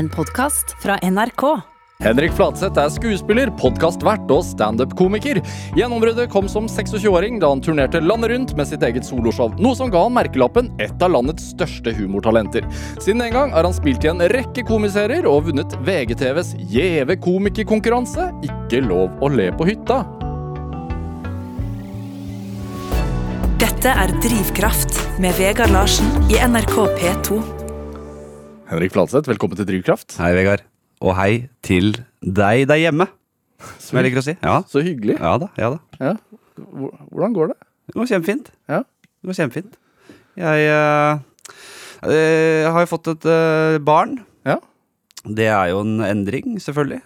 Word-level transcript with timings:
En 0.00 0.08
podkast 0.08 0.76
fra 0.82 0.94
NRK. 1.02 1.42
Henrik 2.00 2.32
Fladseth 2.32 2.80
er 2.80 2.88
skuespiller, 2.88 3.50
podkastvert 3.60 4.30
og 4.32 4.46
standup-komiker. 4.48 5.42
Gjennombruddet 5.76 6.30
kom 6.32 6.48
som 6.48 6.70
26-åring 6.72 7.36
da 7.42 7.50
han 7.52 7.60
turnerte 7.60 8.00
landet 8.00 8.32
rundt 8.32 8.54
med 8.56 8.70
sitt 8.70 8.86
eget 8.86 9.04
soloshow, 9.04 9.52
noe 9.60 9.76
som 9.76 9.92
ga 9.92 10.06
han 10.06 10.16
merkelappen 10.16 10.72
'et 10.80 11.04
av 11.04 11.12
landets 11.12 11.50
største 11.52 11.92
humortalenter'. 11.92 12.64
Siden 12.96 13.20
den 13.20 13.36
gang 13.36 13.52
har 13.52 13.68
han 13.68 13.76
spilt 13.76 14.08
i 14.08 14.08
en 14.08 14.24
rekke 14.24 14.64
komiserier 14.64 15.28
og 15.28 15.50
vunnet 15.50 15.76
VGTVs 15.84 16.56
gjeve 16.72 17.20
komikerkonkurranse 17.20 18.32
'Ikke 18.40 18.80
lov 18.80 19.20
å 19.20 19.28
le 19.28 19.52
på 19.52 19.68
hytta'. 19.68 20.00
Dette 23.60 23.92
er 23.92 24.08
Drivkraft 24.24 25.20
med 25.20 25.36
Vegard 25.36 25.76
Larsen 25.76 26.08
i 26.32 26.40
NRK 26.40 26.88
P2. 26.96 27.59
Henrik 28.70 28.92
Fladseth, 28.94 29.26
velkommen 29.26 29.58
til 29.58 29.66
Drivkraft. 29.66 30.14
Hei, 30.20 30.30
Vegard. 30.36 30.60
Og 31.02 31.16
hei 31.18 31.48
til 31.66 31.88
deg 32.22 32.68
der 32.70 32.78
hjemme, 32.78 33.08
som 33.82 33.98
jeg 33.98 34.06
liker 34.06 34.20
å 34.20 34.26
si. 34.28 34.34
Ja, 34.38 34.60
Så 34.70 34.82
hyggelig. 34.86 35.16
ja 35.18 35.32
da. 35.42 35.48
ja 35.58 35.70
da. 35.74 35.78
Ja. 35.98 36.12
Hvordan 37.10 37.34
går 37.34 37.50
det? 37.50 37.56
Det 37.90 37.96
går 37.96 38.10
kjempefint. 38.12 38.50
Ja. 38.70 38.84
Det 38.86 39.26
går 39.30 39.38
kjempefint. 39.40 39.78
Jeg 40.38 40.68
eh, 40.70 41.18
eh, 42.06 42.68
har 42.70 42.84
jo 42.84 42.90
fått 42.92 43.10
et 43.10 43.26
eh, 43.32 43.78
barn. 43.82 44.20
Ja. 44.46 44.60
Det 45.26 45.48
er 45.50 45.72
jo 45.72 45.80
en 45.82 46.04
endring, 46.06 46.54
selvfølgelig. 46.62 47.00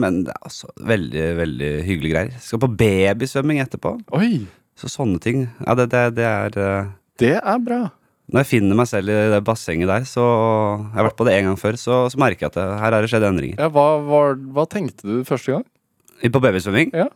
Men 0.00 0.22
det 0.26 0.32
er 0.32 0.40
altså 0.48 0.72
veldig, 0.88 1.26
veldig 1.38 1.68
hyggelige 1.86 2.14
greier. 2.16 2.38
Skal 2.42 2.62
på 2.64 2.70
babysvømming 2.80 3.60
etterpå. 3.62 3.92
Oi, 4.16 4.46
Så 4.80 4.88
sånne 4.90 5.20
ting. 5.22 5.44
Ja, 5.60 5.76
det, 5.78 5.90
det, 5.92 6.06
det 6.16 6.24
er 6.26 6.88
det 7.20 7.36
er 7.38 7.60
bra. 7.62 7.82
Når 8.34 8.42
jeg 8.42 8.50
finner 8.50 8.74
meg 8.74 8.88
selv 8.90 9.12
i 9.14 9.16
det 9.30 9.38
bassenget 9.46 9.86
der, 9.86 10.06
så 10.10 10.22
Jeg 10.24 10.96
har 10.96 11.06
vært 11.06 11.18
på 11.20 11.26
det 11.28 11.36
en 11.36 11.52
gang 11.52 11.58
før, 11.60 11.76
så, 11.78 11.98
så 12.10 12.18
merker 12.18 12.48
jeg 12.48 12.50
at 12.50 12.56
det, 12.58 12.64
her 12.80 12.96
har 12.96 13.04
det 13.04 13.10
skjedd 13.12 13.26
endringer. 13.28 13.60
Ja, 13.62 13.68
hva, 13.70 13.84
hva, 14.02 14.22
hva 14.56 14.64
tenkte 14.66 15.06
du 15.06 15.20
første 15.28 15.54
gang? 15.54 15.66
På 16.34 16.42
babysvømming? 16.42 16.90
Ja. 16.98 17.06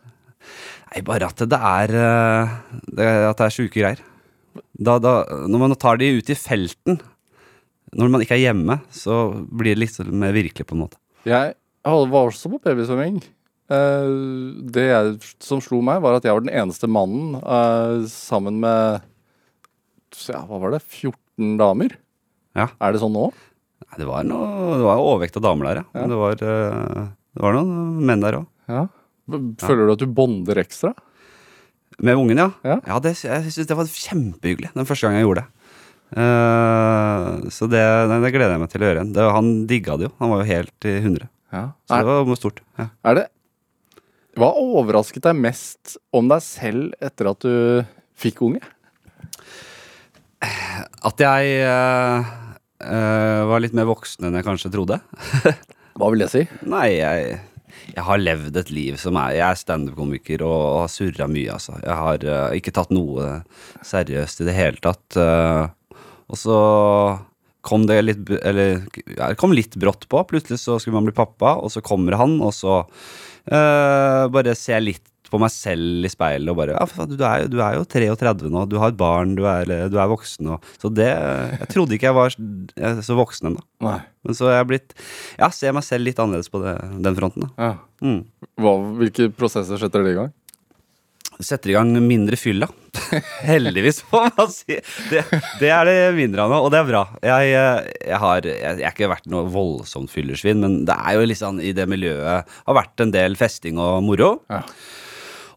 Nei, 0.93 1.01
bare 1.03 1.27
at 1.27 1.43
det 1.43 1.59
er, 1.59 1.93
eh, 1.99 2.53
det, 2.87 3.09
at 3.33 3.41
det 3.41 3.49
er 3.49 3.55
sjuke 3.57 3.75
greier. 3.75 3.99
Da, 4.79 4.95
da, 5.03 5.13
når 5.51 5.63
man 5.65 5.75
tar 5.75 5.99
de 5.99 6.07
ut 6.21 6.31
i 6.31 6.39
felten, 6.39 7.01
når 7.99 8.13
man 8.15 8.23
ikke 8.23 8.37
er 8.37 8.45
hjemme, 8.47 8.79
så 8.95 9.19
blir 9.43 9.75
det 9.75 9.83
litt 9.83 9.99
mer 10.07 10.31
virkelig, 10.35 10.69
på 10.69 10.77
en 10.77 10.85
måte. 10.85 11.01
Jeg 11.27 11.51
var 11.83 12.21
også 12.21 12.53
på 12.53 12.61
babysvømming. 12.63 13.19
Eh, 13.75 14.15
det 14.71 14.87
jeg, 14.87 15.15
som 15.43 15.59
slo 15.61 15.83
meg, 15.83 15.99
var 16.05 16.15
at 16.15 16.25
jeg 16.25 16.37
var 16.37 16.47
den 16.47 16.55
eneste 16.63 16.87
mannen 16.87 17.35
eh, 17.43 18.07
sammen 18.07 18.63
med 18.63 19.03
ja, 20.29 20.41
hva 20.47 20.59
var 20.61 20.75
det, 20.75 20.81
14 20.85 21.57
damer. 21.59 21.95
Ja. 22.57 22.69
Er 22.81 22.93
det 22.93 23.01
sånn 23.03 23.15
nå? 23.15 23.29
Nei, 23.85 23.99
Det 24.01 24.07
var 24.09 24.25
noe, 24.27 24.77
det 24.77 24.85
var 24.85 25.03
overvekt 25.03 25.37
av 25.39 25.45
damer 25.45 25.69
der, 25.69 25.81
ja. 25.81 25.85
Ja. 25.93 25.99
Men 26.01 26.09
Det, 26.13 26.19
var, 26.19 26.41
eh, 26.43 27.05
det 27.35 27.43
var 27.45 27.55
noen 27.55 28.01
menn 28.09 28.25
der 28.25 28.41
òg. 28.41 28.49
Ja. 28.69 28.87
Føler 29.61 29.85
du 29.85 29.93
at 29.93 30.03
du 30.03 30.09
bonder 30.09 30.59
ekstra? 30.61 30.93
Med 31.99 32.15
ungen, 32.15 32.39
ja. 32.39 32.49
Ja. 32.63 32.99
det, 33.03 33.15
jeg 33.21 33.51
syns 33.51 33.67
det 33.67 33.77
var 33.77 33.89
kjempehyggelig 33.89 34.71
den 34.73 34.87
første 34.87 35.07
gangen 35.07 35.19
jeg 35.19 35.27
gjorde 35.27 35.43
det. 35.43 35.55
Uh, 36.09 37.45
så 37.53 37.67
det, 37.69 37.81
det 38.09 38.31
gleder 38.33 38.55
jeg 38.55 38.61
meg 38.63 38.71
til 38.71 38.81
å 38.81 38.87
gjøre 38.87 39.01
igjen. 39.01 39.11
Det, 39.13 39.25
han 39.35 39.51
digga 39.69 39.97
det 39.99 40.07
jo. 40.07 40.13
Han 40.23 40.31
var 40.33 40.41
jo 40.41 40.49
helt 40.49 40.87
i 40.89 40.95
hundre. 41.03 41.29
Ja. 41.53 41.65
Så 41.89 41.99
det 41.99 42.15
var 42.29 42.39
stort. 42.39 42.63
Ja. 42.79 42.87
er 43.09 43.17
det 43.17 43.27
Hva 44.39 44.49
overrasket 44.61 45.25
deg 45.25 45.37
mest 45.41 45.97
om 46.15 46.29
deg 46.31 46.43
selv 46.45 46.93
etter 47.03 47.29
at 47.33 47.45
du 47.45 47.85
fikk 48.19 48.41
unge? 48.45 48.61
At 50.39 51.19
jeg 51.19 51.59
uh, 51.67 52.23
uh, 52.83 53.41
var 53.49 53.63
litt 53.63 53.75
mer 53.75 53.89
voksen 53.89 54.27
enn 54.27 54.39
jeg 54.39 54.47
kanskje 54.47 54.71
trodde. 54.73 54.99
Hva 55.99 56.11
vil 56.13 56.23
det 56.23 56.29
si? 56.31 56.43
Nei, 56.69 56.87
jeg, 56.95 57.39
jeg 57.91 58.05
har 58.07 58.21
levd 58.21 58.59
et 58.61 58.71
liv 58.71 58.99
som 59.01 59.17
er 59.19 59.35
Jeg 59.35 59.45
er 59.49 59.59
standup-komiker 59.59 60.43
og 60.47 60.85
har 60.85 60.93
surra 60.93 61.27
mye, 61.31 61.57
altså. 61.57 61.75
Jeg 61.83 61.97
har 62.03 62.27
uh, 62.27 62.55
ikke 62.55 62.75
tatt 62.75 62.93
noe 62.95 63.41
seriøst 63.85 64.43
i 64.43 64.49
det 64.49 64.55
hele 64.55 64.83
tatt. 64.83 65.19
og 65.19 66.37
så 66.39 66.59
kom 67.65 67.83
det 67.89 67.97
litt 68.05 68.29
Eller 68.39 68.85
ja, 69.17 69.33
kom 69.35 69.51
litt 69.55 69.75
brått 69.75 70.07
på. 70.07 70.23
Plutselig 70.29 70.61
så 70.61 70.79
skulle 70.79 70.99
man 70.99 71.09
bli 71.09 71.17
pappa, 71.17 71.57
og 71.59 71.71
så 71.73 71.83
kommer 71.83 72.15
han, 72.19 72.39
og 72.39 72.55
så 72.55 72.85
bare 73.49 74.53
ser 74.53 74.75
jeg 74.75 74.85
litt 74.85 75.08
på 75.31 75.39
meg 75.41 75.51
selv 75.53 76.07
i 76.07 76.11
speilet 76.11 76.51
og 76.51 76.57
bare 76.59 76.75
ja, 76.77 77.05
du, 77.09 77.15
er, 77.25 77.45
du 77.51 77.59
er 77.63 77.77
jo 77.77 77.85
33 77.89 78.49
nå, 78.53 78.65
du 78.69 78.77
har 78.81 78.93
et 78.93 78.99
barn, 78.99 79.35
du 79.37 79.43
er, 79.49 79.69
du 79.91 79.97
er 79.99 80.09
voksen. 80.11 80.49
Og, 80.55 80.65
så 80.81 80.91
det 80.93 81.09
Jeg 81.09 81.69
trodde 81.73 81.95
ikke 81.97 82.09
jeg 82.09 82.17
var 82.17 82.35
så 83.05 83.17
voksen 83.19 83.51
ennå. 83.51 83.63
Men 83.79 84.35
så 84.35 84.49
jeg 84.51 84.67
blitt 84.69 84.97
Ja, 85.39 85.51
ser 85.55 85.75
meg 85.77 85.85
selv 85.87 86.07
litt 86.09 86.19
annerledes 86.19 86.51
på 86.51 86.61
det, 86.65 86.75
den 87.05 87.17
fronten. 87.17 87.47
da 87.47 87.69
Ja. 87.69 87.77
mm. 88.03 88.19
Hva, 88.59 88.75
hvilke 88.99 89.29
prosesser 89.35 89.79
setter 89.81 90.03
dere 90.03 90.15
i 90.15 90.19
gang? 90.23 90.35
Setter 91.39 91.71
i 91.71 91.75
gang 91.77 91.93
mindre 92.03 92.35
fylla. 92.35 92.67
Heldigvis, 93.47 94.01
må 94.11 94.25
man 94.35 94.49
si. 94.51 94.75
Det, 95.07 95.21
det 95.61 95.69
er 95.71 95.87
det 95.87 95.93
mindre 96.17 96.43
av 96.43 96.51
nå, 96.51 96.57
og 96.65 96.73
det 96.73 96.81
er 96.81 96.89
bra. 96.89 97.03
Jeg, 97.23 97.53
eh, 97.55 97.91
jeg 98.09 98.19
har 98.19 98.43
jeg, 98.49 98.57
jeg 98.81 98.83
har 98.83 98.91
ikke 98.97 99.07
vært 99.13 99.29
noe 99.31 99.45
voldsomt 99.53 100.11
fyllersvin, 100.11 100.59
men 100.59 100.75
det 100.89 100.97
er 100.99 101.15
jo 101.15 101.29
litt 101.29 101.39
sånn 101.39 101.61
i 101.63 101.71
det 101.77 101.85
miljøet 101.87 102.43
har 102.49 102.75
vært 102.81 103.05
en 103.05 103.13
del 103.15 103.39
festing 103.39 103.79
og 103.79 104.01
moro. 104.03 104.33
Ja. 104.51 104.65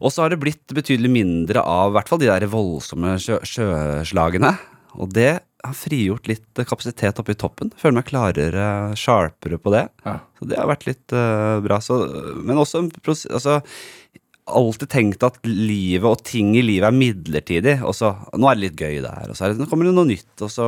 Og 0.01 0.13
så 0.13 0.23
har 0.23 0.33
det 0.33 0.41
blitt 0.41 0.73
betydelig 0.73 1.11
mindre 1.11 1.63
av 1.63 1.91
i 1.91 1.97
hvert 1.97 2.11
fall 2.11 2.21
de 2.21 2.29
der 2.31 2.47
voldsomme 2.51 3.17
sjø, 3.21 3.39
sjøslagene. 3.47 4.55
Og 5.01 5.09
det 5.13 5.31
har 5.63 5.75
frigjort 5.77 6.27
litt 6.27 6.61
kapasitet 6.67 7.19
oppe 7.21 7.33
i 7.33 7.39
toppen. 7.39 7.71
Føler 7.79 7.97
meg 7.99 8.07
klarere, 8.09 8.65
sharpere 8.99 9.59
på 9.61 9.71
det. 9.73 9.85
Ja. 10.05 10.17
Så 10.39 10.47
det 10.49 10.59
har 10.59 10.69
vært 10.69 10.87
litt 10.89 11.15
uh, 11.15 11.59
bra. 11.63 11.79
Så, 11.81 12.01
men 12.43 12.59
også 12.59 12.83
altså, 13.07 13.61
alltid 14.43 14.89
tenkt 14.91 15.23
at 15.23 15.37
livet 15.47 16.07
og 16.07 16.23
ting 16.27 16.51
i 16.57 16.63
livet 16.65 16.89
er 16.89 16.95
midlertidig. 16.95 17.75
Og 17.87 17.95
så, 17.95 18.11
nå 18.35 18.49
er 18.49 18.57
det 18.57 18.63
litt 18.65 18.81
gøy 18.81 18.99
der, 19.03 19.31
og 19.31 19.37
så 19.37 19.51
det, 19.53 19.67
kommer 19.71 19.87
det 19.87 19.93
noe 19.95 20.09
nytt. 20.09 20.33
Og 20.43 20.51
så, 20.51 20.67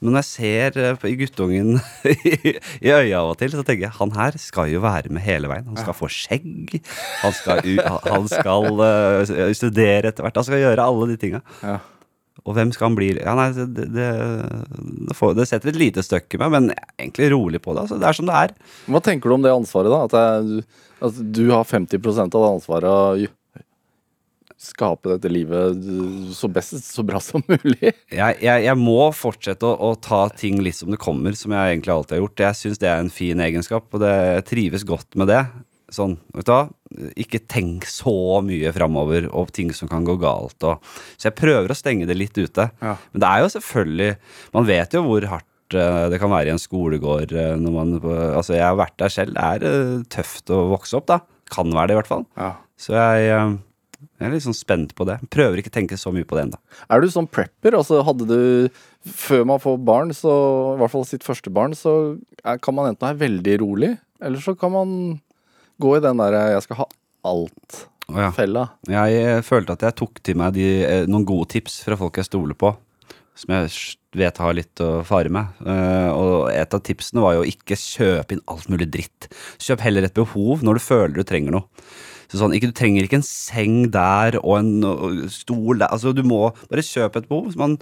men 0.00 0.14
når 0.14 0.22
jeg 0.22 0.28
ser 0.30 0.78
eh, 0.82 1.08
i 1.10 1.16
guttungen 1.18 1.80
i, 2.12 2.54
i 2.84 2.92
øya 2.92 3.22
av 3.22 3.32
og 3.34 3.40
til, 3.40 3.52
så 3.56 3.64
tenker 3.66 3.88
jeg 3.88 3.96
han 3.98 4.14
her 4.16 4.38
skal 4.40 4.70
jo 4.72 4.84
være 4.84 5.12
med 5.14 5.26
hele 5.26 5.50
veien. 5.50 5.66
Han 5.72 5.80
skal 5.80 5.96
få 5.96 6.10
skjegg, 6.12 6.78
han 7.24 7.36
skal, 7.36 7.66
han 8.06 8.30
skal 8.30 8.86
eh, 8.86 9.52
studere 9.58 10.12
etter 10.12 10.26
hvert. 10.26 10.40
Han 10.40 10.48
skal 10.48 10.62
gjøre 10.62 10.86
alle 10.86 11.12
de 11.12 11.20
tinga. 11.20 11.44
Ja. 11.64 11.80
Og 12.46 12.54
hvem 12.54 12.70
skal 12.74 12.90
han 12.90 12.98
bli? 12.98 13.08
Ja, 13.18 13.34
nei, 13.38 13.48
det, 13.56 13.88
det, 13.90 14.10
det, 15.08 15.16
får, 15.18 15.34
det 15.38 15.48
setter 15.50 15.72
et 15.72 15.80
lite 15.80 16.04
støkk 16.06 16.36
i 16.36 16.40
meg, 16.42 16.52
men 16.54 16.68
jeg 16.70 16.78
er 16.78 17.06
egentlig 17.08 17.30
rolig 17.34 17.60
på 17.62 17.74
det. 17.74 17.86
Altså, 17.86 17.98
det 17.98 18.06
er 18.06 18.18
som 18.18 18.28
det 18.30 18.36
er. 18.42 18.54
Hva 18.86 19.02
tenker 19.02 19.30
du 19.30 19.36
om 19.36 19.46
det 19.46 19.54
ansvaret, 19.54 19.90
da? 19.90 20.04
At, 20.06 20.14
jeg, 20.14 20.68
at 21.08 21.18
du 21.34 21.42
har 21.50 21.66
50% 21.66 22.38
av 22.38 22.46
det 22.46 22.52
ansvaret 22.54 22.92
å 22.92 23.34
skape 24.66 25.10
dette 25.12 25.28
livet 25.28 25.82
så 26.34 26.48
best, 26.48 26.78
så 26.80 27.04
bra 27.06 27.20
som 27.20 27.42
mulig? 27.46 27.92
jeg, 27.92 28.38
jeg, 28.40 28.62
jeg 28.64 28.78
må 28.80 29.10
fortsette 29.14 29.68
å, 29.68 29.74
å 29.90 29.98
ta 30.00 30.26
ting 30.32 30.62
litt 30.64 30.78
som 30.78 30.92
det 30.92 31.00
kommer, 31.02 31.36
som 31.36 31.52
jeg 31.52 31.74
egentlig 31.74 31.92
alltid 31.92 32.16
har 32.16 32.22
gjort. 32.24 32.44
Jeg 32.46 32.60
syns 32.62 32.82
det 32.82 32.90
er 32.90 33.02
en 33.02 33.12
fin 33.12 33.42
egenskap, 33.42 33.90
og 33.90 34.02
det, 34.02 34.14
jeg 34.38 34.46
trives 34.52 34.86
godt 34.88 35.18
med 35.18 35.30
det. 35.32 35.42
Sånn, 35.92 36.16
vet 36.34 36.48
du 36.48 36.50
hva? 36.50 36.62
Ikke 37.14 37.38
tenk 37.46 37.84
så 37.86 38.40
mye 38.42 38.72
framover 38.74 39.28
og 39.30 39.52
ting 39.54 39.70
som 39.76 39.90
kan 39.90 40.06
gå 40.06 40.16
galt. 40.18 40.58
Og, 40.66 40.82
så 41.14 41.28
jeg 41.28 41.38
prøver 41.38 41.70
å 41.70 41.76
stenge 41.78 42.08
det 42.08 42.16
litt 42.18 42.38
ute. 42.38 42.68
Ja. 42.82 42.96
Men 43.12 43.22
det 43.22 43.28
er 43.28 43.44
jo 43.44 43.52
selvfølgelig 43.54 44.08
Man 44.56 44.66
vet 44.66 44.96
jo 44.96 45.04
hvor 45.06 45.28
hardt 45.30 45.76
eh, 45.78 46.06
det 46.10 46.18
kan 46.22 46.32
være 46.32 46.50
i 46.50 46.54
en 46.56 46.62
skolegård 46.62 47.34
eh, 47.36 47.54
når 47.60 47.76
man 47.76 47.94
Altså, 48.02 48.56
jeg 48.56 48.66
har 48.66 48.80
vært 48.80 48.98
der 49.02 49.14
selv. 49.14 49.36
Det 49.36 49.44
er 49.46 49.68
eh, 49.70 49.92
tøft 50.10 50.50
å 50.50 50.64
vokse 50.72 50.98
opp, 50.98 51.06
da. 51.12 51.20
Kan 51.54 51.70
være 51.70 51.92
det, 51.92 51.94
i 51.94 52.00
hvert 52.00 52.10
fall. 52.10 52.26
Ja. 52.34 52.50
Så 52.82 52.96
jeg, 52.96 53.28
jeg 54.02 54.26
er 54.26 54.32
litt 54.34 54.44
sånn 54.44 54.58
spent 54.58 54.96
på 54.98 55.06
det. 55.06 55.20
Prøver 55.30 55.62
ikke 55.62 55.70
å 55.70 55.76
tenke 55.76 55.98
så 56.00 56.10
mye 56.14 56.26
på 56.26 56.34
det 56.34 56.48
ennå. 56.48 56.58
Er 56.90 57.02
du 57.04 57.06
sånn 57.12 57.30
prepper? 57.30 57.78
Altså 57.78 58.02
hadde 58.04 58.26
du 58.26 58.40
Før 59.06 59.46
man 59.46 59.62
får 59.62 59.78
barn, 59.86 60.10
så 60.18 60.32
i 60.74 60.80
hvert 60.82 60.92
fall 60.96 61.06
sitt 61.06 61.22
første 61.22 61.52
barn, 61.54 61.78
så 61.78 62.16
kan 62.42 62.74
man 62.74 62.90
enten 62.90 63.06
være 63.06 63.22
veldig 63.22 63.54
rolig, 63.62 63.92
eller 64.18 64.42
så 64.42 64.56
kan 64.58 64.74
man 64.74 64.90
gå 65.82 65.96
i 65.96 66.02
den 66.04 66.22
derre 66.22 66.42
'jeg 66.54 66.62
skal 66.62 66.76
ha 66.82 66.86
alt'-fella. 67.26 68.64
Oh, 68.70 68.92
ja. 68.92 69.06
Jeg 69.06 69.36
eh, 69.36 69.42
følte 69.42 69.72
at 69.72 69.82
jeg 69.82 69.96
tok 69.96 70.22
til 70.22 70.36
meg 70.36 70.54
de, 70.54 70.66
eh, 70.84 71.06
noen 71.06 71.26
gode 71.26 71.50
tips 71.56 71.82
fra 71.84 71.96
folk 71.96 72.16
jeg 72.16 72.28
stoler 72.30 72.54
på. 72.54 72.76
Som 73.36 73.52
jeg 73.52 73.70
vet 74.16 74.38
har 74.38 74.54
litt 74.56 74.80
å 74.80 75.04
fare 75.04 75.28
med. 75.28 75.44
Uh, 75.60 76.08
og 76.08 76.34
et 76.48 76.72
av 76.72 76.80
tipsene 76.80 77.20
var 77.20 77.34
jo 77.36 77.42
ikke 77.44 77.76
kjøpe 77.76 78.32
inn 78.32 78.40
alt 78.48 78.70
mulig 78.72 78.88
dritt. 78.88 79.28
Kjøp 79.60 79.84
heller 79.84 80.06
et 80.08 80.16
behov 80.16 80.64
når 80.64 80.78
du 80.78 80.80
føler 80.80 81.12
du 81.18 81.22
trenger 81.22 81.52
noe. 81.52 81.68
Så 82.30 82.40
sånn, 82.40 82.54
ikke, 82.56 82.70
Du 82.72 82.78
trenger 82.80 83.04
ikke 83.04 83.20
en 83.20 83.26
seng 83.26 83.90
der 83.94 84.38
og 84.40 84.56
en 84.58 84.72
og 84.88 85.26
stol 85.30 85.82
der. 85.82 85.92
Altså, 85.92 86.14
du 86.16 86.24
må 86.26 86.48
bare 86.70 86.82
kjøpe 86.82 87.22
et 87.22 87.28
behov. 87.28 87.52
Man 87.60 87.76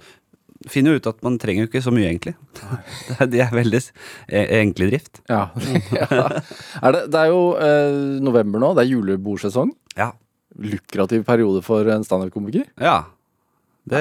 finner 0.70 0.94
jo 0.94 1.00
ut 1.02 1.08
at 1.10 1.18
man 1.26 1.38
trenger 1.42 1.64
jo 1.66 1.70
ikke 1.70 1.82
så 1.84 1.92
mye, 1.94 2.08
egentlig. 2.10 2.34
Det 3.08 3.16
er, 3.20 3.30
de 3.32 3.40
er 3.44 3.54
veldig 3.54 3.80
e- 4.28 4.46
enkle 4.60 4.90
drift. 4.92 5.20
Ja. 5.30 5.48
ja. 5.94 6.28
Er 6.84 6.96
det, 6.96 7.02
det 7.12 7.20
er 7.24 7.32
jo 7.32 7.42
eh, 7.60 7.98
november 8.24 8.62
nå, 8.62 8.72
det 8.78 8.84
er 8.86 8.92
julebordsesong. 8.94 9.74
Ja. 9.98 10.12
Lukrativ 10.60 11.24
periode 11.26 11.60
for 11.66 11.86
en 11.94 12.06
standup-komiker. 12.06 12.68
ja. 12.80 13.02
Det 13.84 14.00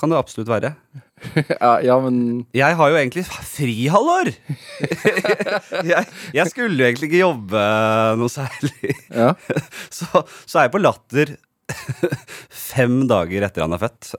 kan 0.00 0.08
det 0.08 0.16
absolutt 0.16 0.48
være. 0.48 0.70
Ja, 1.60 1.74
ja, 1.84 1.98
men 2.00 2.46
Jeg 2.56 2.74
har 2.78 2.88
jo 2.90 2.96
egentlig 2.96 3.26
frihalvår! 3.28 4.30
jeg, 5.84 6.06
jeg 6.34 6.46
skulle 6.50 6.78
jo 6.80 6.86
egentlig 6.88 7.10
ikke 7.10 7.20
jobbe 7.20 7.60
noe 8.18 8.32
særlig. 8.32 8.94
ja. 9.12 9.34
Så, 9.92 10.08
så 10.48 10.58
er 10.62 10.66
jeg 10.66 10.72
på 10.74 10.80
Latter 10.82 11.34
fem 12.72 13.06
dager 13.10 13.44
etter 13.46 13.64
han 13.64 13.74
er 13.76 13.80
født. 13.82 14.12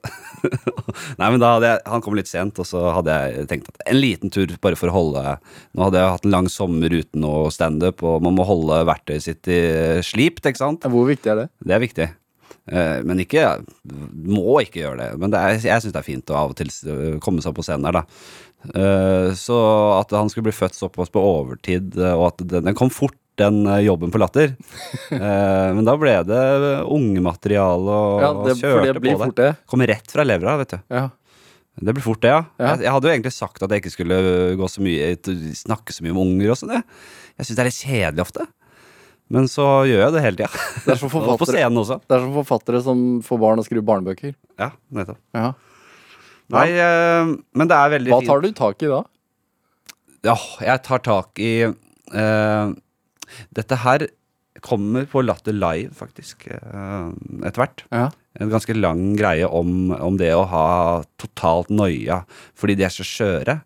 Nei, 1.20 1.28
men 1.30 1.40
da 1.42 1.54
hadde 1.56 1.70
jeg, 1.70 1.82
Han 1.92 2.02
kom 2.04 2.16
litt 2.18 2.30
sent, 2.32 2.60
og 2.60 2.68
så 2.68 2.82
hadde 2.96 3.14
jeg 3.14 3.46
tenkt 3.52 3.70
at 3.72 3.84
en 3.90 4.00
liten 4.00 4.34
tur 4.34 4.52
bare 4.64 4.78
for 4.80 4.92
å 4.92 4.96
holde 4.96 5.22
Nå 5.76 5.86
hadde 5.86 6.02
jeg 6.02 6.14
hatt 6.16 6.28
en 6.28 6.36
lang 6.36 6.50
sommer 6.52 6.94
uten 6.94 7.24
noe 7.24 7.52
standup, 7.54 8.04
og 8.04 8.24
man 8.26 8.36
må 8.38 8.46
holde 8.48 8.82
verktøyet 8.90 9.26
sitt 9.28 9.52
i 9.52 9.62
slipt, 10.06 10.46
ikke 10.50 10.62
sant? 10.64 10.88
Hvor 10.90 11.08
viktig 11.10 11.32
er 11.34 11.44
det? 11.44 11.48
Det 11.64 11.78
er 11.78 11.84
viktig. 11.84 12.10
Eh, 12.72 13.00
Men 13.04 13.20
ikke 13.24 13.46
Må 13.84 14.62
ikke 14.64 14.84
gjøre 14.86 15.00
det. 15.02 15.10
Men 15.20 15.34
det 15.34 15.40
er, 15.42 15.58
jeg 15.60 15.84
syns 15.84 15.94
det 15.96 16.02
er 16.04 16.08
fint 16.10 16.32
å 16.34 16.40
av 16.40 16.54
og 16.54 16.60
til 16.60 16.72
komme 17.24 17.44
seg 17.44 17.56
på 17.58 17.66
scenen 17.66 17.90
her, 17.90 18.02
da. 18.02 18.06
Eh, 18.74 19.30
Så 19.40 19.58
at 20.00 20.14
han 20.16 20.32
skulle 20.32 20.48
bli 20.50 20.56
født 20.56 20.78
såpass 20.80 21.12
på 21.14 21.24
overtid, 21.24 21.98
eh, 22.00 22.16
og 22.16 22.30
at 22.32 22.46
den, 22.48 22.70
den 22.70 22.78
kom 22.80 22.92
fort, 22.94 23.18
den 23.40 23.64
eh, 23.68 23.80
jobben 23.88 24.12
på 24.14 24.22
Latter. 24.22 24.54
Eh, 25.14 25.70
Men 25.78 25.86
da 25.86 25.94
ble 26.00 26.14
det 26.26 26.44
ungemateriale 26.90 27.98
og 27.98 28.22
Ja, 28.24 28.30
det, 28.34 28.54
og 28.56 28.62
kjørte 28.62 28.94
det 28.94 29.02
på 29.04 29.28
det. 29.28 29.36
det. 29.38 29.50
Kom 29.70 29.84
rett 29.86 30.10
fra 30.14 30.26
levra, 30.26 30.56
vet 30.62 30.74
du. 30.74 30.80
Ja. 30.94 31.04
Det 31.82 31.94
blir 31.98 32.06
fort 32.06 32.22
det, 32.22 32.30
ja. 32.30 32.42
Ja. 32.62 32.72
Jeg, 32.74 32.84
jeg 32.86 32.94
hadde 32.94 33.10
jo 33.10 33.14
egentlig 33.16 33.34
sagt 33.34 33.64
at 33.66 33.72
jeg 33.74 33.82
ikke 33.82 33.94
skulle 33.94 34.18
gå 34.60 34.68
så 34.70 34.82
mye, 34.86 35.08
snakke 35.58 35.94
så 35.96 36.06
mye 36.06 36.14
om 36.14 36.22
unger 36.26 36.54
og 36.54 36.60
sånn. 36.60 36.74
Jeg, 36.78 36.86
jeg 37.40 37.48
syns 37.48 37.58
det 37.58 37.64
er 37.64 37.70
litt 37.70 37.80
kjedelig 37.82 38.26
ofte. 38.26 38.46
Men 39.34 39.48
så 39.50 39.66
gjør 39.90 40.04
jeg 40.04 40.14
det 40.14 40.22
hele 40.26 40.38
tida. 40.42 40.64
Det 40.86 40.94
er 40.94 41.00
som 41.02 41.10
forfattere, 41.14 41.64
det 41.64 42.18
er 42.18 42.26
som 42.26 42.36
forfattere 42.38 42.82
som 42.86 43.04
får 43.26 43.42
barn 43.42 43.62
og 43.62 43.66
skriver 43.70 43.88
barnebøker. 43.90 44.36
Ja, 44.62 44.70
nettopp. 44.94 45.22
Ja. 45.38 45.48
Nei, 46.54 46.68
eh, 46.76 47.34
men 47.58 47.70
det 47.72 47.78
er 47.80 47.94
veldig 47.96 48.14
Hva 48.14 48.22
fint. 48.22 48.30
tar 48.34 48.44
du 48.44 48.50
tak 48.58 48.84
i 48.86 48.92
da? 48.92 49.02
Ja, 50.30 50.36
jeg 50.62 50.84
tar 50.86 51.02
tak 51.04 51.42
i 51.42 51.54
eh, 51.66 52.74
Dette 53.56 53.80
her 53.84 54.08
kommer 54.62 55.08
på 55.10 55.24
Latter 55.26 55.56
Live, 55.56 55.94
faktisk, 55.98 56.46
eh, 56.48 57.10
etter 57.44 57.64
hvert. 57.64 57.84
Ja. 57.92 58.10
En 58.40 58.52
ganske 58.54 58.76
lang 58.78 59.16
greie 59.18 59.48
om, 59.50 59.92
om 59.92 60.18
det 60.18 60.32
å 60.34 60.46
ha 60.50 60.68
totalt 61.22 61.70
noia 61.74 62.24
fordi 62.58 62.78
de 62.78 62.86
er 62.88 62.94
så 62.94 63.06
skjøre. 63.06 63.60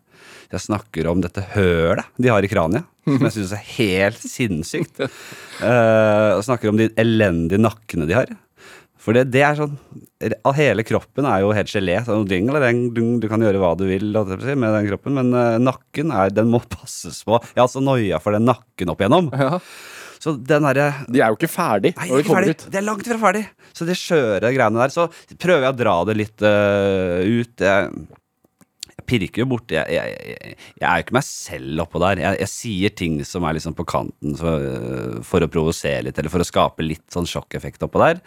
Jeg 0.48 0.64
snakker 0.64 1.08
om 1.10 1.20
dette 1.20 1.44
hølet 1.52 2.08
de 2.16 2.30
har 2.32 2.44
i 2.44 2.48
kraniet, 2.48 2.88
som 3.04 3.24
jeg 3.26 3.34
syns 3.36 3.52
er 3.52 3.66
helt 3.76 4.22
sinnssykt. 4.24 5.02
Jeg 5.58 6.44
snakker 6.46 6.70
om 6.70 6.78
de 6.78 6.86
elendige 7.00 7.60
nakkene 7.60 8.06
de 8.08 8.14
har. 8.16 8.30
For 8.98 9.14
det, 9.14 9.28
det 9.30 9.44
er 9.46 9.58
sånn 9.58 9.76
hele 10.58 10.84
kroppen 10.86 11.26
er 11.30 11.44
jo 11.44 11.52
helt 11.54 11.70
gelé. 11.70 12.00
Sånn, 12.06 12.26
du 12.26 13.28
kan 13.30 13.44
gjøre 13.44 13.60
hva 13.62 13.74
du 13.78 13.86
vil 13.88 14.10
med 14.10 14.74
den 14.74 14.88
kroppen, 14.90 15.14
men 15.20 15.30
eh, 15.38 15.60
nakken 15.62 16.10
er, 16.14 16.34
den 16.34 16.50
må 16.52 16.60
passes 16.78 17.22
på. 17.26 17.38
Jeg 17.54 17.62
har 17.62 17.70
så 17.70 17.84
noia 17.84 18.18
for 18.22 18.36
den 18.36 18.48
nakken 18.48 18.92
opp 18.92 19.04
igjennom. 19.04 19.30
Ja. 19.38 19.60
Så 20.18 20.32
den 20.34 20.64
derre 20.66 20.88
De 21.06 21.20
er 21.22 21.30
jo 21.30 21.36
ikke 21.38 21.46
ferdig 21.46 21.92
Nei, 21.94 22.08
når 22.08 22.16
de 22.16 22.22
ikke 22.24 22.28
kommer 22.32 22.46
ferdig. 22.48 22.54
ut. 22.58 22.70
De 22.74 22.78
er 22.80 22.86
langt 22.88 23.06
fra 23.06 23.18
ferdig. 23.22 23.44
Så 23.70 23.86
de 23.86 23.94
skjøre 23.94 24.50
greiene 24.50 24.82
der. 24.82 24.90
Så 24.90 25.06
prøver 25.38 25.68
jeg 25.68 25.76
å 25.76 25.78
dra 25.78 25.94
det 26.08 26.16
litt 26.18 26.42
uh, 26.42 27.22
ut. 27.22 27.54
Jeg, 27.62 27.92
jeg 28.98 29.06
pirker 29.06 29.44
jo 29.44 29.48
borti 29.52 29.76
jeg, 29.76 29.86
jeg, 29.94 30.14
jeg, 30.26 30.54
jeg 30.80 30.86
er 30.88 30.98
jo 30.98 31.04
ikke 31.04 31.16
meg 31.16 31.26
selv 31.26 31.82
oppå 31.84 32.00
der. 32.02 32.20
Jeg, 32.24 32.50
sier 32.50 32.94
ting 32.98 33.20
som 33.26 33.46
er 33.46 33.54
liksom 33.56 33.76
på 33.78 33.86
kanten 33.88 34.34
for, 34.38 34.64
øh, 34.66 35.18
for 35.26 35.44
å 35.44 35.50
provosere 35.52 36.08
litt, 36.08 36.18
eller 36.18 36.32
for 36.32 36.42
å 36.42 36.48
skape 36.48 36.84
litt 36.84 37.06
sånn 37.14 37.28
sjokkeffekt 37.28 37.86
oppå 37.86 38.02
der. 38.02 38.22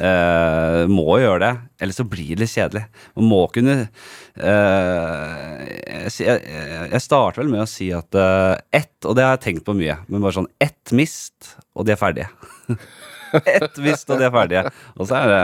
Uh, 0.00 0.84
må 0.86 1.18
gjøre 1.18 1.40
det, 1.42 1.52
ellers 1.82 1.98
så 1.98 2.06
blir 2.06 2.34
det 2.36 2.44
litt 2.44 2.52
kjedelig. 2.52 2.84
Man 3.18 3.30
må 3.32 3.40
kunne 3.50 3.76
uh, 3.80 5.64
jeg, 6.06 7.02
starter 7.02 7.42
vel 7.42 7.50
med 7.50 7.64
å 7.64 7.70
si 7.70 7.90
at 7.96 8.14
uh, 8.18 8.54
ett, 8.76 8.94
og 9.02 9.16
det 9.18 9.26
har 9.26 9.38
jeg 9.38 9.46
tenkt 9.48 9.66
på 9.66 9.74
mye, 9.78 9.98
men 10.06 10.22
bare 10.22 10.36
sånn 10.38 10.50
ett 10.62 10.94
mist, 10.96 11.56
og 11.74 11.88
de 11.88 11.96
er 11.96 12.00
ferdige. 12.00 12.30
ett 13.56 13.78
mist, 13.82 14.10
og 14.10 14.20
de 14.20 14.26
er 14.28 14.34
ferdige. 14.34 14.64
Og 14.96 15.08
så 15.08 15.20
er 15.20 15.30
det 15.30 15.42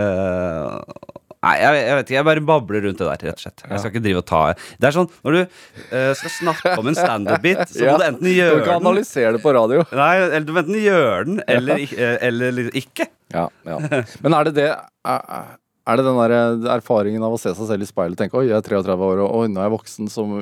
eh, 0.00 1.12
Nei, 1.54 1.62
jeg, 1.62 1.82
jeg 1.86 1.98
vet 1.98 2.08
ikke, 2.08 2.16
jeg 2.18 2.28
bare 2.28 2.44
babler 2.50 2.86
rundt 2.88 3.00
det 3.00 3.08
der, 3.08 3.24
rett 3.30 3.38
og 3.38 3.44
slett. 3.44 3.64
Jeg 3.70 3.82
skal 3.82 3.92
ikke 3.92 4.04
drive 4.04 4.22
og 4.22 4.28
ta 4.28 4.42
Det 4.54 4.88
er 4.88 4.96
sånn, 4.96 5.10
når 5.26 5.36
du 5.36 5.40
uh, 5.42 6.12
skal 6.18 6.32
snakke 6.38 6.76
om 6.80 6.90
en 6.90 6.98
standup-bit, 6.98 7.64
så 7.70 7.90
må 7.90 7.98
du 8.00 8.06
enten 8.08 8.30
gjøre 8.32 8.56
den 8.56 8.64
Du 8.64 8.68
kan 8.68 8.80
analysere 8.80 9.34
det 9.36 9.42
på 9.44 9.54
radio. 9.54 9.84
Nei, 9.94 10.14
eller 10.24 10.48
du 10.48 10.54
må 10.54 10.64
enten 10.64 10.80
gjøre 10.80 11.20
den, 11.28 11.42
eller, 11.56 11.84
eh, 11.94 12.16
eller 12.28 12.72
ikke. 12.82 13.06
Ja, 13.34 13.46
ja. 13.68 13.78
Men 14.24 14.36
er 14.38 14.50
det 14.50 14.56
det 14.58 14.70
Er 14.74 15.52
er 15.84 16.00
det 16.00 16.04
den 16.06 16.16
der 16.16 16.70
erfaringen 16.78 17.24
av 17.26 17.34
å 17.36 17.38
se 17.40 17.50
seg 17.52 17.68
selv 17.68 17.84
i 17.84 17.88
speilet 17.88 18.16
og 18.16 18.20
tenke 18.22 18.38
oi, 18.40 18.46
jeg 18.48 18.56
er 18.56 18.64
33 18.64 18.94
år 19.04 19.20
og 19.20 19.34
oi, 19.42 19.48
nå 19.52 19.60
er 19.60 19.66
jeg 19.66 19.74
voksen, 19.74 20.08
som 20.08 20.38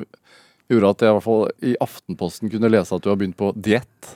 gjorde 0.71 0.91
at 0.93 1.03
jeg 1.03 1.11
i 1.11 1.15
hvert 1.17 1.25
fall 1.25 1.43
i 1.67 1.73
Aftenposten 1.83 2.51
kunne 2.53 2.71
lese 2.71 2.95
at 2.95 3.03
du 3.03 3.09
har 3.11 3.19
begynt 3.19 3.35
på 3.39 3.51
diett? 3.59 4.13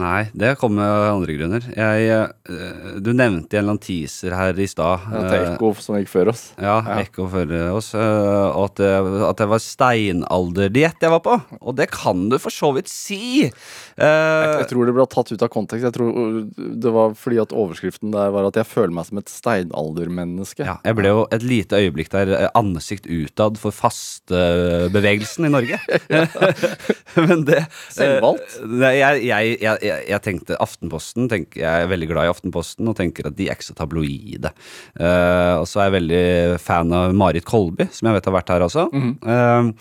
Nei, 0.00 0.24
det 0.34 0.54
kom 0.58 0.74
med 0.74 0.84
andre 0.84 1.34
grunner. 1.36 1.64
Jeg, 1.70 2.08
eh, 2.50 2.98
du 2.98 3.12
nevnte 3.14 3.54
en 3.56 3.60
eller 3.62 3.74
annen 3.76 3.82
teaser 3.84 4.34
her 4.34 4.58
i 4.58 4.66
stad. 4.66 5.04
Ja, 5.12 5.20
til 5.28 5.36
eh, 5.38 5.52
Ekko 5.52 5.70
som 5.82 5.96
gikk 6.00 6.10
før 6.10 6.30
oss. 6.32 6.42
Ja, 6.58 6.80
Ja. 6.84 6.96
Ekko 7.04 7.28
før 7.30 7.52
oss. 7.76 7.92
eh, 7.94 8.48
Og 8.54 8.64
at 8.72 8.80
at 8.84 9.36
det 9.38 9.48
var 9.48 9.62
steinalderdiett 9.62 11.00
jeg 11.04 11.10
var 11.14 11.20
på. 11.24 11.36
Og 11.60 11.76
det 11.78 11.90
kan 11.94 12.28
du 12.32 12.38
for 12.42 12.50
så 12.54 12.72
vidt 12.74 12.88
si. 12.90 13.44
Jeg, 13.44 13.52
Jeg 13.98 14.68
tror 14.72 14.86
det 14.90 14.94
ble 14.96 15.06
tatt 15.06 15.30
ut 15.32 15.42
av 15.46 15.48
kontekst. 15.54 15.84
Jeg 15.86 15.94
tror 15.94 16.50
Det 16.82 16.92
var 16.92 17.14
fordi 17.14 17.38
at 17.42 17.54
overskriften 17.54 18.10
der 18.14 18.30
var 18.34 18.48
at 18.50 18.58
jeg 18.58 18.66
føler 18.66 18.92
meg 18.94 19.06
som 19.06 19.18
et 19.22 19.30
steinaldermenneske. 19.30 20.64
ja, 20.66 20.78
jeg 20.84 20.96
ble 20.98 21.08
jo 21.12 21.26
et 21.30 21.42
lite 21.46 21.78
øyeblikk 21.78 22.10
der 22.10 22.34
eh, 22.34 22.48
ansikt 22.58 23.06
utad 23.06 23.58
for 23.62 23.70
fastebevegelsen 23.70 25.46
i 25.46 25.52
Norge. 25.54 25.78
Men 27.28 27.44
det 27.46 27.62
Selvvalgt? 27.94 28.58
eh, 28.64 28.98
jeg, 28.98 29.22
jeg, 29.28 29.56
jeg, 29.62 29.78
jeg, 29.84 30.04
jeg 30.10 30.22
tenkte 30.24 30.58
Aftenposten 30.62 31.28
tenk, 31.30 31.58
Jeg 31.60 31.84
er 31.84 31.90
veldig 31.90 32.08
glad 32.10 32.28
i 32.28 32.32
Aftenposten 32.32 32.88
og 32.90 32.96
tenker 32.98 33.28
at 33.28 33.36
de 33.38 33.48
er 33.48 33.58
ikke 33.58 33.68
så 33.70 33.76
tabloide. 33.78 34.52
Uh, 34.98 35.60
og 35.60 35.66
så 35.70 35.82
er 35.82 35.90
jeg 35.90 35.96
veldig 35.98 36.22
fan 36.62 36.94
av 36.96 37.14
Marit 37.16 37.46
Kolby, 37.48 37.88
som 37.94 38.08
jeg 38.08 38.18
vet 38.18 38.30
har 38.30 38.38
vært 38.38 38.54
her 38.54 38.64
også. 38.66 38.88
Mm 38.92 39.18
-hmm. 39.20 39.74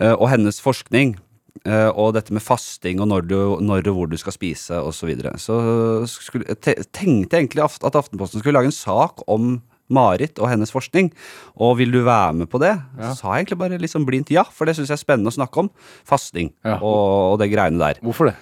uh, 0.00 0.14
og 0.18 0.28
hennes 0.30 0.60
forskning. 0.60 1.16
Uh, 1.62 1.90
og 1.94 2.14
dette 2.14 2.32
med 2.32 2.42
fasting 2.42 3.00
og 3.00 3.06
når, 3.06 3.20
du, 3.20 3.60
når 3.60 3.86
og 3.88 3.94
hvor 3.94 4.06
du 4.10 4.16
skal 4.16 4.32
spise 4.32 4.74
osv. 4.74 4.92
Så, 4.92 5.06
videre. 5.06 5.38
så 5.38 6.06
skulle, 6.06 6.54
te- 6.54 6.82
tenkte 6.92 7.36
jeg 7.36 7.46
egentlig 7.46 7.62
at 7.62 7.94
Aftenposten 7.94 8.40
skulle 8.40 8.58
lage 8.58 8.66
en 8.66 8.72
sak 8.72 9.22
om 9.28 9.62
Marit 9.92 10.38
og 10.38 10.48
hennes 10.48 10.72
forskning. 10.72 11.12
Og 11.60 11.78
vil 11.78 11.92
du 11.92 12.02
være 12.02 12.32
med 12.32 12.50
på 12.50 12.58
det? 12.62 12.72
Så 12.98 13.14
sa 13.20 13.34
jeg 13.34 13.44
egentlig 13.44 13.58
bare 13.58 13.78
liksom 13.78 14.06
blindt 14.08 14.30
ja, 14.30 14.42
for 14.42 14.64
det 14.64 14.76
syns 14.76 14.88
jeg 14.88 14.98
er 14.98 15.04
spennende 15.04 15.32
å 15.32 15.38
snakke 15.38 15.64
om. 15.64 15.70
Fasting 16.08 16.52
Ja. 16.64 16.78
og, 16.80 17.32
og 17.34 17.38
det 17.42 17.52
greiene 17.52 17.78
der. 17.78 18.00
Hvorfor 18.02 18.30
det? 18.30 18.36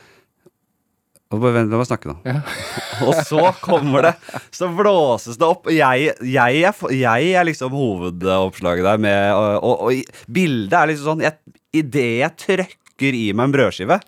Og 1.31 1.39
bare 1.39 1.55
vent, 1.55 1.71
la 1.71 1.79
meg 1.79 1.87
snakke 1.87 2.11
nå. 2.11 2.17
og 3.07 3.21
så 3.27 3.53
kommer 3.63 4.09
det 4.09 4.15
Så 4.55 4.67
blåses 4.75 5.39
det 5.39 5.47
opp. 5.47 5.69
og 5.71 5.75
Jeg, 5.75 6.15
jeg, 6.27 6.63
er, 6.67 6.95
jeg 6.97 7.33
er 7.39 7.47
liksom 7.47 7.75
hovedoppslaget 7.77 8.87
der 8.89 9.03
med 9.03 9.35
Og, 9.37 9.51
og, 9.63 9.85
og 9.87 10.31
bildet 10.31 10.75
er 10.75 10.91
liksom 10.91 11.13
sånn 11.13 11.27
jeg, 11.29 11.39
Idet 11.83 12.09
jeg 12.25 12.39
trøkker 12.47 13.21
i 13.21 13.29
meg 13.33 13.47
en 13.47 13.55
brødskive 13.55 14.01